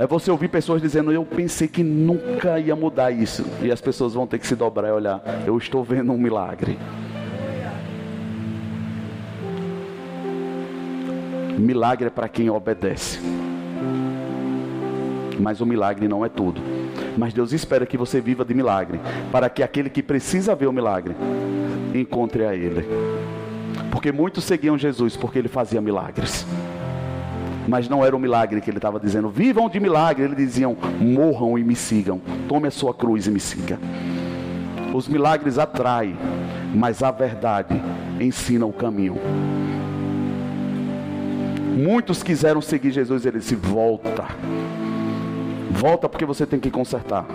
É 0.00 0.06
você 0.06 0.30
ouvir 0.30 0.46
pessoas 0.46 0.80
dizendo, 0.80 1.10
eu 1.10 1.24
pensei 1.24 1.66
que 1.66 1.82
nunca 1.82 2.60
ia 2.60 2.76
mudar 2.76 3.10
isso. 3.10 3.44
E 3.60 3.72
as 3.72 3.80
pessoas 3.80 4.14
vão 4.14 4.28
ter 4.28 4.38
que 4.38 4.46
se 4.46 4.54
dobrar 4.54 4.88
e 4.88 4.92
olhar, 4.92 5.20
eu 5.44 5.58
estou 5.58 5.82
vendo 5.82 6.12
um 6.12 6.16
milagre. 6.16 6.78
Milagre 11.58 12.06
é 12.06 12.10
para 12.10 12.28
quem 12.28 12.48
obedece. 12.48 13.18
Mas 15.40 15.60
o 15.60 15.66
milagre 15.66 16.06
não 16.06 16.24
é 16.24 16.28
tudo. 16.28 16.60
Mas 17.16 17.34
Deus 17.34 17.52
espera 17.52 17.84
que 17.84 17.98
você 17.98 18.20
viva 18.20 18.44
de 18.44 18.54
milagre, 18.54 19.00
para 19.32 19.50
que 19.50 19.64
aquele 19.64 19.90
que 19.90 20.02
precisa 20.02 20.54
ver 20.54 20.68
o 20.68 20.72
milagre 20.72 21.16
encontre 21.92 22.44
a 22.44 22.54
Ele. 22.54 22.86
Porque 23.90 24.12
muitos 24.12 24.44
seguiam 24.44 24.78
Jesus 24.78 25.16
porque 25.16 25.40
ele 25.40 25.48
fazia 25.48 25.80
milagres 25.80 26.46
mas 27.68 27.88
não 27.88 28.04
era 28.04 28.16
o 28.16 28.18
milagre 28.18 28.60
que 28.62 28.70
ele 28.70 28.78
estava 28.78 28.98
dizendo. 28.98 29.28
Vivam 29.28 29.68
de 29.68 29.78
milagre. 29.78 30.24
Eles 30.24 30.36
diziam: 30.36 30.76
morram 30.98 31.58
e 31.58 31.62
me 31.62 31.76
sigam. 31.76 32.20
Tome 32.48 32.66
a 32.66 32.70
sua 32.70 32.94
cruz 32.94 33.26
e 33.26 33.30
me 33.30 33.38
siga. 33.38 33.78
Os 34.94 35.06
milagres 35.06 35.58
atraem, 35.58 36.16
mas 36.74 37.02
a 37.02 37.10
verdade 37.10 37.80
ensina 38.18 38.64
o 38.64 38.72
caminho. 38.72 39.16
Muitos 41.76 42.22
quiseram 42.22 42.62
seguir 42.62 42.90
Jesus, 42.90 43.26
ele 43.26 43.38
disse: 43.38 43.54
volta. 43.54 44.24
Volta 45.70 46.08
porque 46.08 46.24
você 46.24 46.46
tem 46.46 46.58
que 46.58 46.70
consertar. 46.70 47.26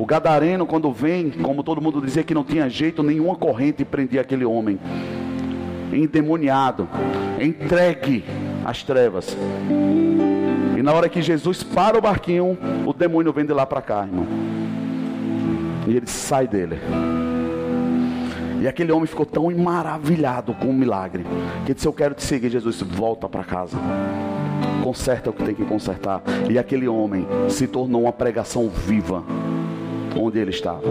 O 0.00 0.04
gadareno, 0.04 0.66
quando 0.66 0.90
vem, 0.90 1.30
como 1.30 1.62
todo 1.62 1.80
mundo 1.80 2.00
dizia 2.00 2.24
que 2.24 2.34
não 2.34 2.42
tinha 2.42 2.68
jeito, 2.68 3.04
nenhuma 3.04 3.36
corrente 3.36 3.84
prendia 3.84 4.20
aquele 4.20 4.44
homem. 4.44 4.80
Endemoniado, 5.92 6.88
entregue 7.40 8.24
as 8.64 8.82
trevas. 8.82 9.36
E 10.76 10.82
na 10.82 10.92
hora 10.92 11.08
que 11.08 11.22
Jesus 11.22 11.62
para 11.62 11.98
o 11.98 12.00
barquinho, 12.00 12.58
o 12.86 12.92
demônio 12.92 13.32
vem 13.32 13.44
de 13.44 13.52
lá 13.52 13.66
para 13.66 13.82
cá, 13.82 14.02
irmão. 14.02 14.26
E 15.86 15.96
ele 15.96 16.06
sai 16.06 16.46
dele. 16.46 16.78
E 18.60 18.68
aquele 18.68 18.92
homem 18.92 19.06
ficou 19.06 19.26
tão 19.26 19.50
maravilhado 19.50 20.54
com 20.54 20.68
o 20.68 20.72
milagre, 20.72 21.26
que 21.66 21.74
disse: 21.74 21.86
Eu 21.86 21.92
quero 21.92 22.14
te 22.14 22.22
seguir, 22.22 22.48
Jesus. 22.48 22.80
Volta 22.80 23.28
para 23.28 23.42
casa. 23.42 23.76
Conserta 24.84 25.30
o 25.30 25.32
que 25.32 25.42
tem 25.42 25.54
que 25.54 25.64
consertar. 25.64 26.22
E 26.48 26.58
aquele 26.58 26.86
homem 26.86 27.26
se 27.48 27.66
tornou 27.66 28.02
uma 28.02 28.12
pregação 28.12 28.68
viva 28.68 29.24
onde 30.16 30.38
ele 30.38 30.50
estava. 30.50 30.82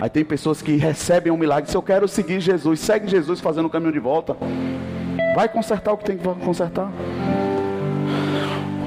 Aí 0.00 0.08
tem 0.08 0.24
pessoas 0.24 0.62
que 0.62 0.76
recebem 0.76 1.32
um 1.32 1.36
milagre. 1.36 1.70
Se 1.70 1.76
eu 1.76 1.82
quero 1.82 2.08
seguir 2.08 2.40
Jesus, 2.40 2.80
segue 2.80 3.06
Jesus 3.06 3.38
fazendo 3.38 3.66
o 3.66 3.70
caminho 3.70 3.92
de 3.92 4.00
volta. 4.00 4.36
Vai 5.34 5.48
consertar 5.48 5.92
o 5.92 5.96
que 5.96 6.04
tem 6.04 6.16
que 6.16 6.24
consertar. 6.44 6.90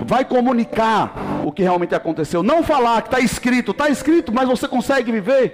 Vai 0.06 0.26
comunicar 0.26 1.14
o 1.46 1.52
que 1.52 1.64
realmente 1.64 1.96
aconteceu. 1.96 2.44
Não 2.44 2.64
falar 2.64 3.02
que 3.02 3.08
está 3.08 3.20
escrito, 3.20 3.72
está 3.72 3.90
escrito, 3.90 4.32
mas 4.34 4.48
você 4.48 4.68
consegue 4.68 5.12
viver. 5.12 5.54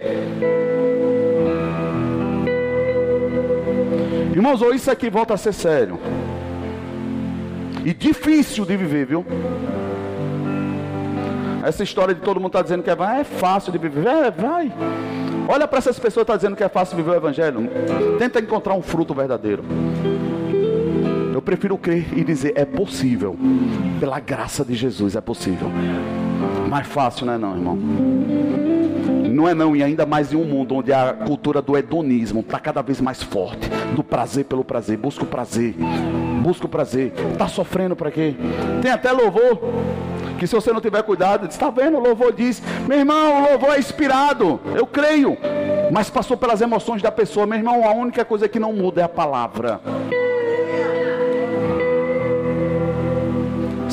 Irmãos, 4.34 4.62
ou 4.62 4.74
isso 4.74 4.90
aqui 4.90 5.10
volta 5.10 5.34
a 5.34 5.38
ser 5.38 5.54
sério. 5.54 6.00
E 7.86 7.94
difícil 7.94 8.66
de 8.66 8.76
viver, 8.76 9.06
viu? 9.06 9.26
Essa 11.64 11.84
história 11.84 12.16
de 12.16 12.22
todo 12.22 12.40
mundo 12.40 12.48
está 12.48 12.62
dizendo 12.62 12.84
que 12.84 12.90
é, 12.90 12.94
é 13.20 13.24
fácil 13.24 13.72
de 13.72 13.78
viver. 13.78 14.06
É, 14.08 14.32
vai. 14.32 14.72
Olha 15.48 15.68
para 15.68 15.80
essas 15.80 15.98
pessoas 15.98 16.26
que 16.26 16.32
estão 16.32 16.38
dizendo 16.38 16.56
que 16.56 16.64
é 16.64 16.70
fácil 16.70 16.96
viver 16.96 17.12
o 17.12 17.16
Evangelho. 17.16 17.70
Tenta 18.18 18.40
encontrar 18.40 18.74
um 18.74 18.82
fruto 18.82 19.14
verdadeiro. 19.14 19.64
Prefiro 21.42 21.78
crer 21.78 22.06
e 22.18 22.24
dizer: 22.24 22.54
é 22.56 22.66
possível. 22.66 23.36
Pela 24.00 24.20
graça 24.20 24.64
de 24.64 24.76
Jesus 24.76 25.16
é 25.16 25.22
possível. 25.22 25.70
Mais 26.70 26.88
fácil, 26.88 27.26
não 27.26 27.34
é, 27.34 27.38
não, 27.38 27.56
irmão? 27.56 27.78
Não 29.30 29.48
é 29.48 29.54
não, 29.54 29.76
e 29.76 29.84
ainda 29.84 30.06
mais 30.06 30.34
em 30.34 30.36
um 30.36 30.44
mundo 30.44 30.76
onde 30.76 30.92
a 30.92 31.14
cultura 31.14 31.62
do 31.62 31.78
hedonismo 31.78 32.42
está 32.42 32.60
cada 32.60 32.82
vez 32.82 33.00
mais 33.00 33.22
forte, 33.24 33.70
do 33.96 34.04
prazer 34.04 34.46
pelo 34.46 34.64
prazer, 34.64 34.98
busca 34.98 35.24
o 35.24 35.28
prazer, 35.28 35.76
busca 36.42 36.66
o 36.66 36.70
prazer. 36.70 37.14
Está 37.32 37.48
sofrendo 37.48 37.96
para 37.96 38.12
quê? 38.12 38.36
Tem 38.82 38.92
até 38.92 39.12
louvor 39.12 39.60
que 40.40 40.48
se 40.48 40.56
você 40.56 40.72
não 40.72 40.82
tiver 40.82 41.04
cuidado, 41.04 41.48
está 41.48 41.70
vendo? 41.70 41.98
O 41.98 42.02
louvor 42.02 42.34
diz, 42.34 42.62
meu 42.88 42.98
irmão, 42.98 43.44
o 43.44 43.50
louvor 43.50 43.76
é 43.76 43.80
inspirado, 43.80 44.60
eu 44.76 44.88
creio, 44.88 45.38
mas 45.92 46.10
passou 46.10 46.38
pelas 46.38 46.62
emoções 46.62 47.02
da 47.02 47.12
pessoa, 47.12 47.46
meu 47.46 47.58
irmão, 47.58 47.88
a 47.88 47.92
única 47.92 48.24
coisa 48.24 48.48
que 48.48 48.60
não 48.60 48.74
muda 48.74 49.02
é 49.02 49.04
a 49.04 49.10
palavra. 49.10 49.82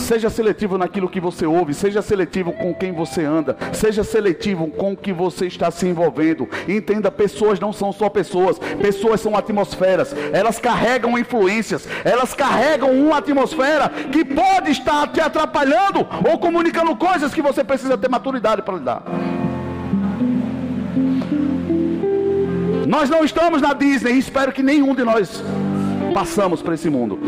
Seja 0.06 0.30
seletivo 0.30 0.78
naquilo 0.78 1.08
que 1.08 1.18
você 1.18 1.44
ouve, 1.44 1.74
seja 1.74 2.00
seletivo 2.00 2.52
com 2.52 2.72
quem 2.72 2.92
você 2.92 3.24
anda, 3.24 3.56
seja 3.72 4.04
seletivo 4.04 4.68
com 4.68 4.92
o 4.92 4.96
que 4.96 5.12
você 5.12 5.48
está 5.48 5.68
se 5.68 5.84
envolvendo. 5.84 6.48
Entenda, 6.68 7.10
pessoas 7.10 7.58
não 7.58 7.72
são 7.72 7.92
só 7.92 8.08
pessoas, 8.08 8.56
pessoas 8.80 9.20
são 9.20 9.36
atmosferas, 9.36 10.14
elas 10.32 10.60
carregam 10.60 11.18
influências, 11.18 11.88
elas 12.04 12.34
carregam 12.34 12.92
uma 12.92 13.18
atmosfera 13.18 13.88
que 13.88 14.24
pode 14.24 14.70
estar 14.70 15.08
te 15.08 15.20
atrapalhando 15.20 16.06
ou 16.24 16.38
comunicando 16.38 16.94
coisas 16.94 17.34
que 17.34 17.42
você 17.42 17.64
precisa 17.64 17.98
ter 17.98 18.08
maturidade 18.08 18.62
para 18.62 18.76
lidar. 18.76 19.02
Nós 22.86 23.10
não 23.10 23.24
estamos 23.24 23.60
na 23.60 23.74
Disney 23.74 24.12
espero 24.12 24.52
que 24.52 24.62
nenhum 24.62 24.94
de 24.94 25.02
nós 25.02 25.42
passamos 26.14 26.62
para 26.62 26.74
esse 26.74 26.88
mundo 26.88 27.18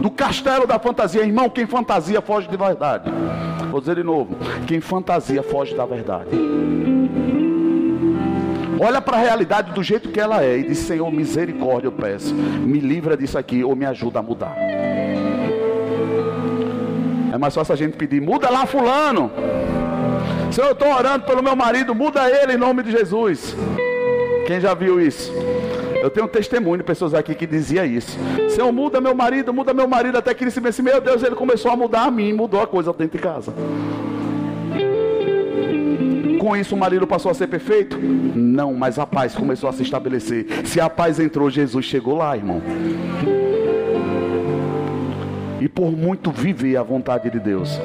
do 0.00 0.10
castelo 0.10 0.66
da 0.66 0.78
fantasia. 0.78 1.22
Irmão, 1.22 1.48
quem 1.48 1.66
fantasia 1.66 2.20
foge 2.20 2.48
de 2.48 2.56
verdade. 2.56 3.10
Vou 3.70 3.80
dizer 3.80 3.96
de 3.96 4.02
novo: 4.02 4.36
quem 4.66 4.80
fantasia 4.80 5.42
foge 5.42 5.74
da 5.74 5.86
verdade. 5.86 6.30
Olha 8.82 9.00
para 9.00 9.18
a 9.18 9.20
realidade 9.20 9.72
do 9.72 9.82
jeito 9.82 10.08
que 10.08 10.18
ela 10.18 10.42
é 10.42 10.58
e 10.58 10.62
diz: 10.64 10.78
Senhor, 10.78 11.10
misericórdia, 11.10 11.88
eu 11.88 11.92
peço, 11.92 12.34
me 12.34 12.80
livra 12.80 13.16
disso 13.16 13.38
aqui 13.38 13.62
ou 13.62 13.76
me 13.76 13.84
ajuda 13.84 14.20
a 14.20 14.22
mudar. 14.22 14.56
É 17.32 17.38
mais 17.38 17.54
fácil 17.54 17.74
a 17.74 17.76
gente 17.76 17.96
pedir: 17.96 18.20
muda 18.20 18.50
lá, 18.50 18.66
Fulano. 18.66 19.30
Senhor, 20.50 20.68
eu 20.68 20.72
estou 20.72 20.88
orando 20.88 21.24
pelo 21.26 21.42
meu 21.42 21.54
marido, 21.54 21.94
muda 21.94 22.28
ele 22.28 22.54
em 22.54 22.56
nome 22.56 22.82
de 22.82 22.90
Jesus. 22.90 23.54
Quem 24.46 24.60
já 24.60 24.74
viu 24.74 25.00
isso? 25.00 25.32
Eu 26.02 26.10
tenho 26.10 26.26
um 26.26 26.28
testemunho 26.28 26.78
de 26.78 26.82
pessoas 26.82 27.12
aqui 27.12 27.34
que 27.34 27.46
dizia 27.46 27.84
isso. 27.84 28.18
Senhor, 28.48 28.72
muda 28.72 29.00
meu 29.00 29.14
marido, 29.14 29.52
muda 29.52 29.74
meu 29.74 29.86
marido, 29.86 30.16
até 30.16 30.32
que 30.32 30.42
ele 30.44 30.50
se 30.50 30.60
disse, 30.60 30.82
meu 30.82 31.00
Deus, 31.00 31.22
ele 31.22 31.34
começou 31.34 31.70
a 31.70 31.76
mudar 31.76 32.04
a 32.04 32.10
mim, 32.10 32.32
mudou 32.32 32.60
a 32.60 32.66
coisa 32.66 32.92
dentro 32.92 33.18
de 33.18 33.22
casa. 33.22 33.52
Com 36.38 36.56
isso 36.56 36.74
o 36.74 36.78
marido 36.78 37.06
passou 37.06 37.30
a 37.30 37.34
ser 37.34 37.48
perfeito? 37.48 37.98
Não, 37.98 38.72
mas 38.72 38.98
a 38.98 39.06
paz 39.06 39.34
começou 39.34 39.68
a 39.68 39.72
se 39.74 39.82
estabelecer. 39.82 40.46
Se 40.64 40.80
a 40.80 40.88
paz 40.88 41.20
entrou, 41.20 41.50
Jesus 41.50 41.84
chegou 41.84 42.16
lá, 42.16 42.34
irmão. 42.34 42.62
E 45.60 45.68
por 45.68 45.92
muito 45.92 46.30
viver 46.30 46.78
a 46.78 46.82
vontade 46.82 47.28
de 47.28 47.38
Deus, 47.38 47.78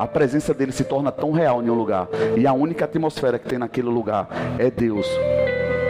a 0.00 0.06
presença 0.06 0.54
dele 0.54 0.72
se 0.72 0.84
torna 0.84 1.12
tão 1.12 1.32
real 1.32 1.62
em 1.62 1.68
um 1.68 1.74
lugar. 1.74 2.08
E 2.34 2.46
a 2.46 2.52
única 2.54 2.86
atmosfera 2.86 3.38
que 3.38 3.46
tem 3.46 3.58
naquele 3.58 3.88
lugar 3.88 4.28
é 4.58 4.70
Deus 4.70 5.06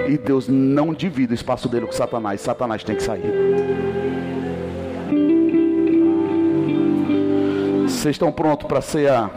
e 0.09 0.17
Deus 0.17 0.49
não 0.49 0.95
divide 0.95 1.33
o 1.33 1.35
espaço 1.35 1.69
dele 1.69 1.87
com 1.87 1.93
Satanás. 1.93 2.41
Satanás 2.41 2.83
tem 2.83 2.97
que 2.97 3.03
sair. 3.03 3.23
Vocês 7.85 8.15
estão 8.15 8.33
prontos 8.33 8.67
para 8.67 8.81
cear? 8.81 9.31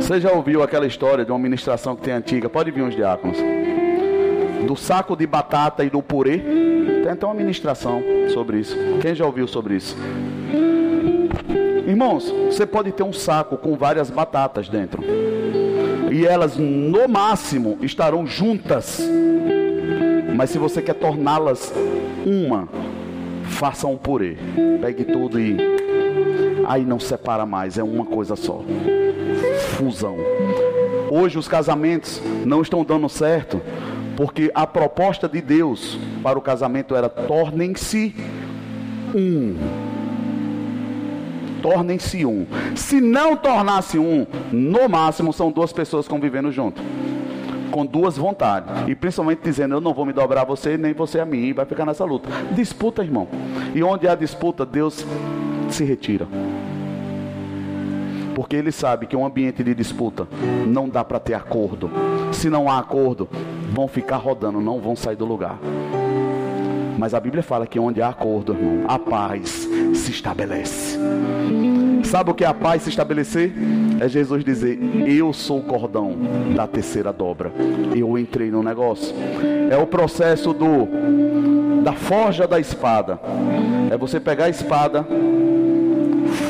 Você 0.00 0.20
já 0.20 0.32
ouviu 0.32 0.62
aquela 0.62 0.86
história 0.86 1.24
de 1.24 1.32
uma 1.32 1.38
ministração 1.38 1.96
que 1.96 2.02
tem 2.02 2.14
antiga? 2.14 2.48
Pode 2.48 2.70
vir 2.70 2.82
uns 2.82 2.94
diáconos. 2.94 3.36
Do 4.66 4.76
saco 4.76 5.16
de 5.16 5.26
batata 5.26 5.84
e 5.84 5.90
do 5.90 6.02
purê. 6.02 6.38
Tem 7.02 7.12
até 7.12 7.26
uma 7.26 7.34
ministração 7.34 8.02
sobre 8.32 8.58
isso. 8.58 8.76
Quem 9.00 9.14
já 9.14 9.26
ouviu 9.26 9.48
sobre 9.48 9.74
isso? 9.74 9.96
Irmãos, 11.86 12.30
você 12.46 12.66
pode 12.66 12.92
ter 12.92 13.02
um 13.02 13.12
saco 13.12 13.56
com 13.56 13.74
várias 13.76 14.10
batatas 14.10 14.68
dentro 14.68 15.02
e 16.10 16.26
elas 16.26 16.56
no 16.56 17.08
máximo 17.08 17.78
estarão 17.82 18.26
juntas. 18.26 19.00
Mas 20.34 20.50
se 20.50 20.58
você 20.58 20.80
quer 20.80 20.94
torná-las 20.94 21.72
uma, 22.24 22.68
faça 23.44 23.86
um 23.86 23.96
purê. 23.96 24.36
Pegue 24.80 25.04
tudo 25.04 25.40
e 25.40 25.56
aí 26.66 26.84
não 26.84 27.00
separa 27.00 27.44
mais, 27.44 27.78
é 27.78 27.82
uma 27.82 28.04
coisa 28.04 28.36
só. 28.36 28.62
Fusão. 29.76 30.16
Hoje 31.10 31.38
os 31.38 31.48
casamentos 31.48 32.20
não 32.44 32.60
estão 32.60 32.84
dando 32.84 33.08
certo, 33.08 33.60
porque 34.16 34.50
a 34.54 34.66
proposta 34.66 35.28
de 35.28 35.40
Deus 35.40 35.98
para 36.22 36.38
o 36.38 36.42
casamento 36.42 36.94
era 36.94 37.08
tornem-se 37.08 38.14
um 39.14 39.87
tornem-se 41.62 42.24
um. 42.24 42.46
Se 42.74 43.00
não 43.00 43.36
tornasse 43.36 43.98
um, 43.98 44.26
no 44.52 44.88
máximo 44.88 45.32
são 45.32 45.50
duas 45.50 45.72
pessoas 45.72 46.08
convivendo 46.08 46.50
junto. 46.50 46.80
Com 47.70 47.84
duas 47.84 48.16
vontades. 48.16 48.70
E 48.88 48.94
principalmente 48.94 49.40
dizendo, 49.42 49.74
eu 49.74 49.80
não 49.80 49.92
vou 49.92 50.06
me 50.06 50.12
dobrar 50.12 50.42
a 50.42 50.44
você, 50.44 50.76
nem 50.78 50.94
você 50.94 51.20
a 51.20 51.26
mim. 51.26 51.44
E 51.44 51.52
vai 51.52 51.66
ficar 51.66 51.84
nessa 51.84 52.04
luta. 52.04 52.28
Disputa, 52.52 53.02
irmão. 53.02 53.28
E 53.74 53.82
onde 53.82 54.08
há 54.08 54.14
disputa, 54.14 54.64
Deus 54.64 55.04
se 55.68 55.84
retira. 55.84 56.26
Porque 58.34 58.56
ele 58.56 58.72
sabe 58.72 59.06
que 59.06 59.16
um 59.16 59.26
ambiente 59.26 59.62
de 59.64 59.74
disputa 59.74 60.28
não 60.66 60.88
dá 60.88 61.04
para 61.04 61.18
ter 61.18 61.34
acordo. 61.34 61.90
Se 62.32 62.48
não 62.48 62.70
há 62.70 62.78
acordo, 62.78 63.28
vão 63.72 63.88
ficar 63.88 64.16
rodando, 64.16 64.60
não 64.60 64.80
vão 64.80 64.94
sair 64.94 65.16
do 65.16 65.24
lugar. 65.24 65.58
Mas 66.96 67.14
a 67.14 67.20
Bíblia 67.20 67.42
fala 67.42 67.66
que 67.66 67.78
onde 67.78 68.00
há 68.00 68.08
acordo, 68.08 68.54
irmão, 68.54 68.84
a 68.88 68.98
paz 68.98 69.68
se 69.98 70.10
estabelece. 70.12 70.98
Sabe 72.04 72.30
o 72.30 72.34
que 72.34 72.44
é 72.44 72.46
a 72.46 72.54
paz 72.54 72.82
se 72.82 72.88
estabelecer? 72.88 73.52
É 74.00 74.08
Jesus 74.08 74.44
dizer: 74.44 74.78
Eu 75.06 75.32
sou 75.32 75.58
o 75.58 75.62
cordão 75.62 76.16
da 76.54 76.66
terceira 76.66 77.12
dobra. 77.12 77.52
Eu 77.94 78.16
entrei 78.18 78.50
no 78.50 78.62
negócio. 78.62 79.14
É 79.70 79.76
o 79.76 79.86
processo 79.86 80.52
do 80.52 80.88
da 81.82 81.92
forja 81.92 82.46
da 82.46 82.58
espada. 82.58 83.20
É 83.90 83.96
você 83.96 84.18
pegar 84.18 84.46
a 84.46 84.48
espada, 84.48 85.06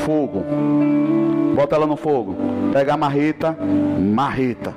fogo, 0.05 0.43
bota 1.55 1.75
ela 1.75 1.87
no 1.87 1.97
fogo. 1.97 2.35
Pegar 2.71 2.93
a 2.93 2.97
marreta, 2.97 3.57
marreta, 3.99 4.73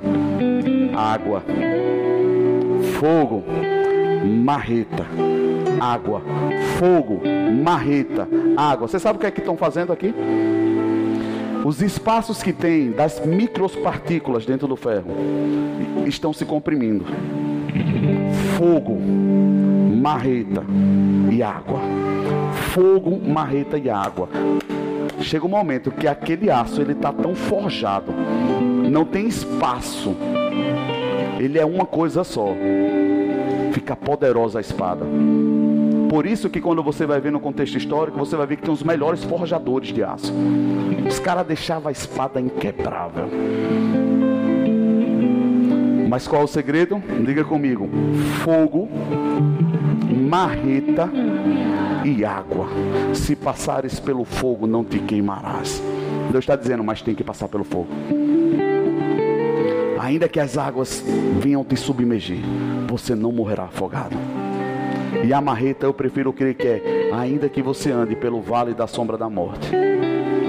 água, 0.95 1.43
fogo, 2.99 3.43
marreta 4.25 5.05
água. 5.79 6.21
Fogo, 6.77 7.21
marreta, 7.63 8.27
água. 8.57 8.87
Você 8.87 8.99
sabe 8.99 9.17
o 9.17 9.19
que 9.19 9.27
é 9.27 9.31
que 9.31 9.39
estão 9.39 9.57
fazendo 9.57 9.91
aqui? 9.91 10.13
Os 11.65 11.81
espaços 11.81 12.43
que 12.43 12.51
tem 12.51 12.91
das 12.91 13.25
micropartículas 13.25 14.45
dentro 14.45 14.67
do 14.67 14.75
ferro 14.75 15.11
estão 16.05 16.33
se 16.33 16.43
comprimindo. 16.43 17.05
Fogo, 18.57 18.99
marreta 18.99 20.63
e 21.31 21.41
água. 21.41 21.79
Fogo, 22.73 23.17
marreta 23.25 23.77
e 23.77 23.89
água. 23.89 24.27
Chega 25.21 25.45
um 25.45 25.49
momento 25.49 25.89
que 25.89 26.05
aquele 26.05 26.51
aço 26.51 26.81
ele 26.81 26.91
está 26.91 27.13
tão 27.13 27.33
forjado, 27.33 28.11
não 28.91 29.05
tem 29.05 29.25
espaço. 29.25 30.13
Ele 31.39 31.57
é 31.57 31.65
uma 31.65 31.85
coisa 31.85 32.25
só. 32.25 32.53
Fica 33.71 33.95
poderosa 33.95 34.59
a 34.59 34.61
espada. 34.61 35.05
Por 36.13 36.27
isso 36.27 36.47
que 36.47 36.61
quando 36.61 36.83
você 36.83 37.07
vai 37.07 37.19
ver 37.19 37.31
no 37.31 37.39
contexto 37.39 37.75
histórico, 37.75 38.19
você 38.19 38.35
vai 38.35 38.45
ver 38.45 38.57
que 38.57 38.61
tem 38.61 38.71
os 38.71 38.83
melhores 38.83 39.23
forjadores 39.23 39.91
de 39.91 40.03
aço. 40.03 40.31
Os 41.09 41.17
caras 41.17 41.43
deixavam 41.47 41.89
a 41.89 41.91
espada 41.91 42.39
inquebrável. 42.39 43.25
Mas 46.07 46.27
qual 46.27 46.43
é 46.43 46.45
o 46.45 46.47
segredo? 46.47 47.01
Diga 47.25 47.43
comigo: 47.43 47.89
fogo, 48.43 48.87
marreta 50.29 51.09
e 52.05 52.23
água. 52.23 52.67
Se 53.15 53.35
passares 53.35 53.99
pelo 53.99 54.23
fogo, 54.23 54.67
não 54.67 54.83
te 54.83 54.99
queimarás. 54.99 55.81
Deus 56.31 56.43
está 56.43 56.55
dizendo, 56.55 56.83
mas 56.83 57.01
tem 57.01 57.15
que 57.15 57.23
passar 57.23 57.47
pelo 57.47 57.63
fogo. 57.63 57.87
Ainda 59.99 60.29
que 60.29 60.39
as 60.39 60.59
águas 60.59 61.03
venham 61.39 61.63
te 61.63 61.75
submergir, 61.75 62.43
você 62.87 63.15
não 63.15 63.31
morrerá 63.31 63.63
afogado. 63.63 64.42
E 65.25 65.33
a 65.33 65.41
marreta 65.41 65.85
eu 65.85 65.93
prefiro 65.93 66.31
crer 66.31 66.53
que 66.53 66.67
é, 66.67 67.11
ainda 67.13 67.49
que 67.49 67.61
você 67.61 67.91
ande 67.91 68.15
pelo 68.15 68.41
vale 68.41 68.73
da 68.73 68.87
sombra 68.87 69.17
da 69.17 69.29
morte, 69.29 69.69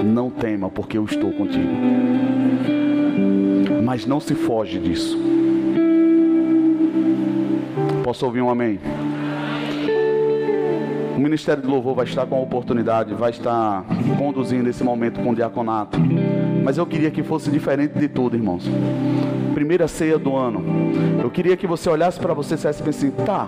não 0.03 0.29
tema, 0.29 0.69
porque 0.69 0.97
eu 0.97 1.05
estou 1.05 1.31
contigo. 1.31 1.71
Mas 3.83 4.05
não 4.05 4.19
se 4.19 4.35
foge 4.35 4.79
disso. 4.79 5.17
Posso 8.03 8.25
ouvir 8.25 8.41
um 8.41 8.49
amém? 8.49 8.79
O 11.15 11.19
Ministério 11.19 11.63
do 11.63 11.69
Louvor 11.69 11.95
vai 11.95 12.05
estar 12.05 12.25
com 12.25 12.35
a 12.35 12.39
oportunidade, 12.39 13.13
vai 13.13 13.31
estar 13.31 13.85
conduzindo 14.17 14.69
esse 14.69 14.83
momento 14.83 15.21
com 15.21 15.29
o 15.29 15.35
diaconato. 15.35 15.97
Mas 16.63 16.77
eu 16.77 16.85
queria 16.85 17.09
que 17.09 17.23
fosse 17.23 17.49
diferente 17.49 17.97
de 17.97 18.09
tudo, 18.09 18.35
irmãos. 18.35 18.69
Primeira 19.53 19.87
ceia 19.87 20.19
do 20.19 20.35
ano. 20.35 20.61
Eu 21.23 21.29
queria 21.31 21.55
que 21.55 21.65
você 21.65 21.89
olhasse 21.89 22.19
para 22.19 22.33
você 22.33 22.55
e 22.55 22.57
dissesse 22.57 22.87
assim: 22.87 23.11
tá. 23.11 23.47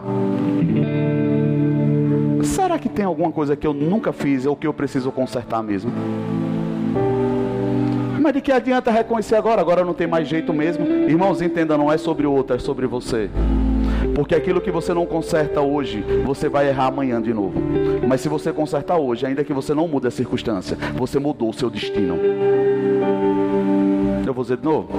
Que 2.80 2.90
tem 2.90 3.06
alguma 3.06 3.32
coisa 3.32 3.56
que 3.56 3.66
eu 3.66 3.74
nunca 3.74 4.14
fiz 4.14 4.46
ou 4.46 4.56
que 4.56 4.68
eu 4.68 4.74
preciso 4.74 5.12
consertar 5.12 5.64
mesmo? 5.64 5.92
Mas 8.22 8.34
de 8.34 8.42
que 8.42 8.52
adianta 8.52 8.92
reconhecer 8.92 9.36
agora? 9.36 9.62
Agora 9.62 9.86
não 9.86 9.94
tem 9.94 10.06
mais 10.06 10.28
jeito 10.28 10.54
mesmo. 10.54 10.86
Irmãos, 10.86 11.42
entenda, 11.42 11.78
não 11.78 11.92
é 11.92 11.98
sobre 11.98 12.28
o 12.28 12.32
outro, 12.34 12.56
é 12.56 12.60
sobre 12.60 12.86
você. 12.86 13.30
Porque 14.14 14.36
aquilo 14.36 14.60
que 14.60 14.72
você 14.72 14.94
não 14.94 15.06
conserta 15.06 15.62
hoje, 15.62 16.04
você 16.26 16.50
vai 16.50 16.68
errar 16.68 16.88
amanhã 16.88 17.22
de 17.22 17.34
novo. 17.34 17.62
Mas 18.08 18.22
se 18.22 18.28
você 18.28 18.52
consertar 18.52 18.98
hoje, 18.98 19.26
ainda 19.26 19.44
que 19.44 19.54
você 19.54 19.74
não 19.74 19.88
mude 19.88 20.08
a 20.08 20.12
circunstância, 20.12 20.78
você 20.96 21.20
mudou 21.20 21.50
o 21.50 21.54
seu 21.54 21.70
destino. 21.70 22.18
Eu 24.26 24.34
vou 24.34 24.44
dizer 24.44 24.58
de 24.58 24.66
novo. 24.66 24.90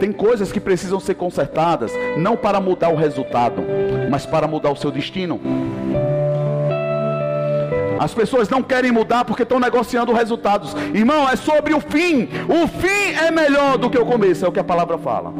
Tem 0.00 0.12
coisas 0.12 0.50
que 0.50 0.60
precisam 0.60 0.98
ser 0.98 1.14
consertadas, 1.14 1.92
não 2.16 2.36
para 2.36 2.60
mudar 2.60 2.88
o 2.88 2.96
resultado, 2.96 3.62
mas 4.10 4.24
para 4.24 4.46
mudar 4.46 4.70
o 4.70 4.76
seu 4.76 4.90
destino. 4.90 5.40
As 7.98 8.12
pessoas 8.12 8.48
não 8.48 8.62
querem 8.62 8.92
mudar 8.92 9.24
porque 9.24 9.42
estão 9.42 9.58
negociando 9.58 10.12
resultados. 10.12 10.74
Irmão, 10.94 11.28
é 11.28 11.36
sobre 11.36 11.74
o 11.74 11.80
fim. 11.80 12.28
O 12.48 12.66
fim 12.66 13.14
é 13.26 13.30
melhor 13.30 13.78
do 13.78 13.88
que 13.88 13.98
o 13.98 14.04
começo, 14.04 14.44
é 14.44 14.48
o 14.48 14.52
que 14.52 14.60
a 14.60 14.64
palavra 14.64 14.98
fala. 14.98 15.32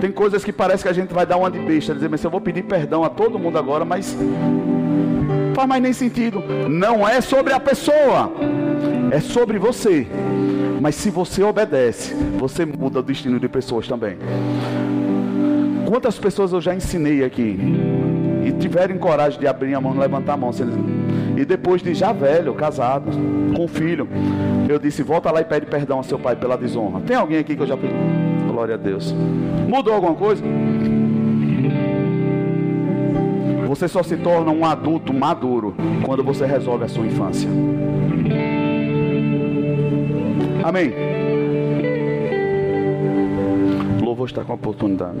Tem 0.00 0.12
coisas 0.12 0.44
que 0.44 0.52
parece 0.52 0.82
que 0.82 0.88
a 0.88 0.92
gente 0.92 1.14
vai 1.14 1.24
dar 1.24 1.36
uma 1.36 1.50
de 1.50 1.58
besta, 1.58 1.94
dizer, 1.94 2.10
mas 2.10 2.22
eu 2.22 2.30
vou 2.30 2.40
pedir 2.40 2.62
perdão 2.62 3.04
a 3.04 3.08
todo 3.08 3.38
mundo 3.38 3.58
agora, 3.58 3.84
mas 3.84 4.14
faz 5.54 5.68
mais 5.68 5.82
nem 5.82 5.92
sentido. 5.92 6.42
Não 6.68 7.08
é 7.08 7.20
sobre 7.20 7.52
a 7.52 7.60
pessoa, 7.60 8.30
é 9.10 9.20
sobre 9.20 9.58
você. 9.58 10.06
Mas 10.80 10.96
se 10.96 11.08
você 11.08 11.42
obedece, 11.42 12.12
você 12.38 12.66
muda 12.66 12.98
o 12.98 13.02
destino 13.02 13.40
de 13.40 13.48
pessoas 13.48 13.88
também. 13.88 14.18
Quantas 15.86 16.18
pessoas 16.18 16.52
eu 16.52 16.60
já 16.60 16.74
ensinei 16.74 17.24
aqui 17.24 17.58
tiverem 18.58 18.98
coragem 18.98 19.38
de 19.38 19.46
abrir 19.46 19.74
a 19.74 19.80
mão, 19.80 19.96
levantar 19.96 20.34
a 20.34 20.36
mão, 20.36 20.50
e 21.36 21.44
depois 21.44 21.82
de 21.82 21.94
já 21.94 22.12
velho, 22.12 22.54
casado, 22.54 23.10
com 23.56 23.66
filho, 23.66 24.08
eu 24.68 24.78
disse: 24.78 25.02
volta 25.02 25.30
lá 25.30 25.40
e 25.40 25.44
pede 25.44 25.66
perdão 25.66 26.00
a 26.00 26.02
seu 26.02 26.18
pai 26.18 26.36
pela 26.36 26.56
desonra. 26.56 27.00
Tem 27.00 27.16
alguém 27.16 27.38
aqui 27.38 27.56
que 27.56 27.62
eu 27.62 27.66
já 27.66 27.76
pedi? 27.76 27.92
Glória 28.46 28.74
a 28.74 28.78
Deus. 28.78 29.14
Mudou 29.68 29.94
alguma 29.94 30.14
coisa? 30.14 30.44
Você 33.66 33.88
só 33.88 34.02
se 34.02 34.16
torna 34.16 34.52
um 34.52 34.64
adulto 34.64 35.12
maduro 35.12 35.74
quando 36.04 36.22
você 36.22 36.46
resolve 36.46 36.84
a 36.84 36.88
sua 36.88 37.04
infância. 37.04 37.48
Amém. 40.62 40.94
Louvor 44.00 44.28
está 44.28 44.44
com 44.44 44.52
a 44.52 44.54
oportunidade. 44.54 45.18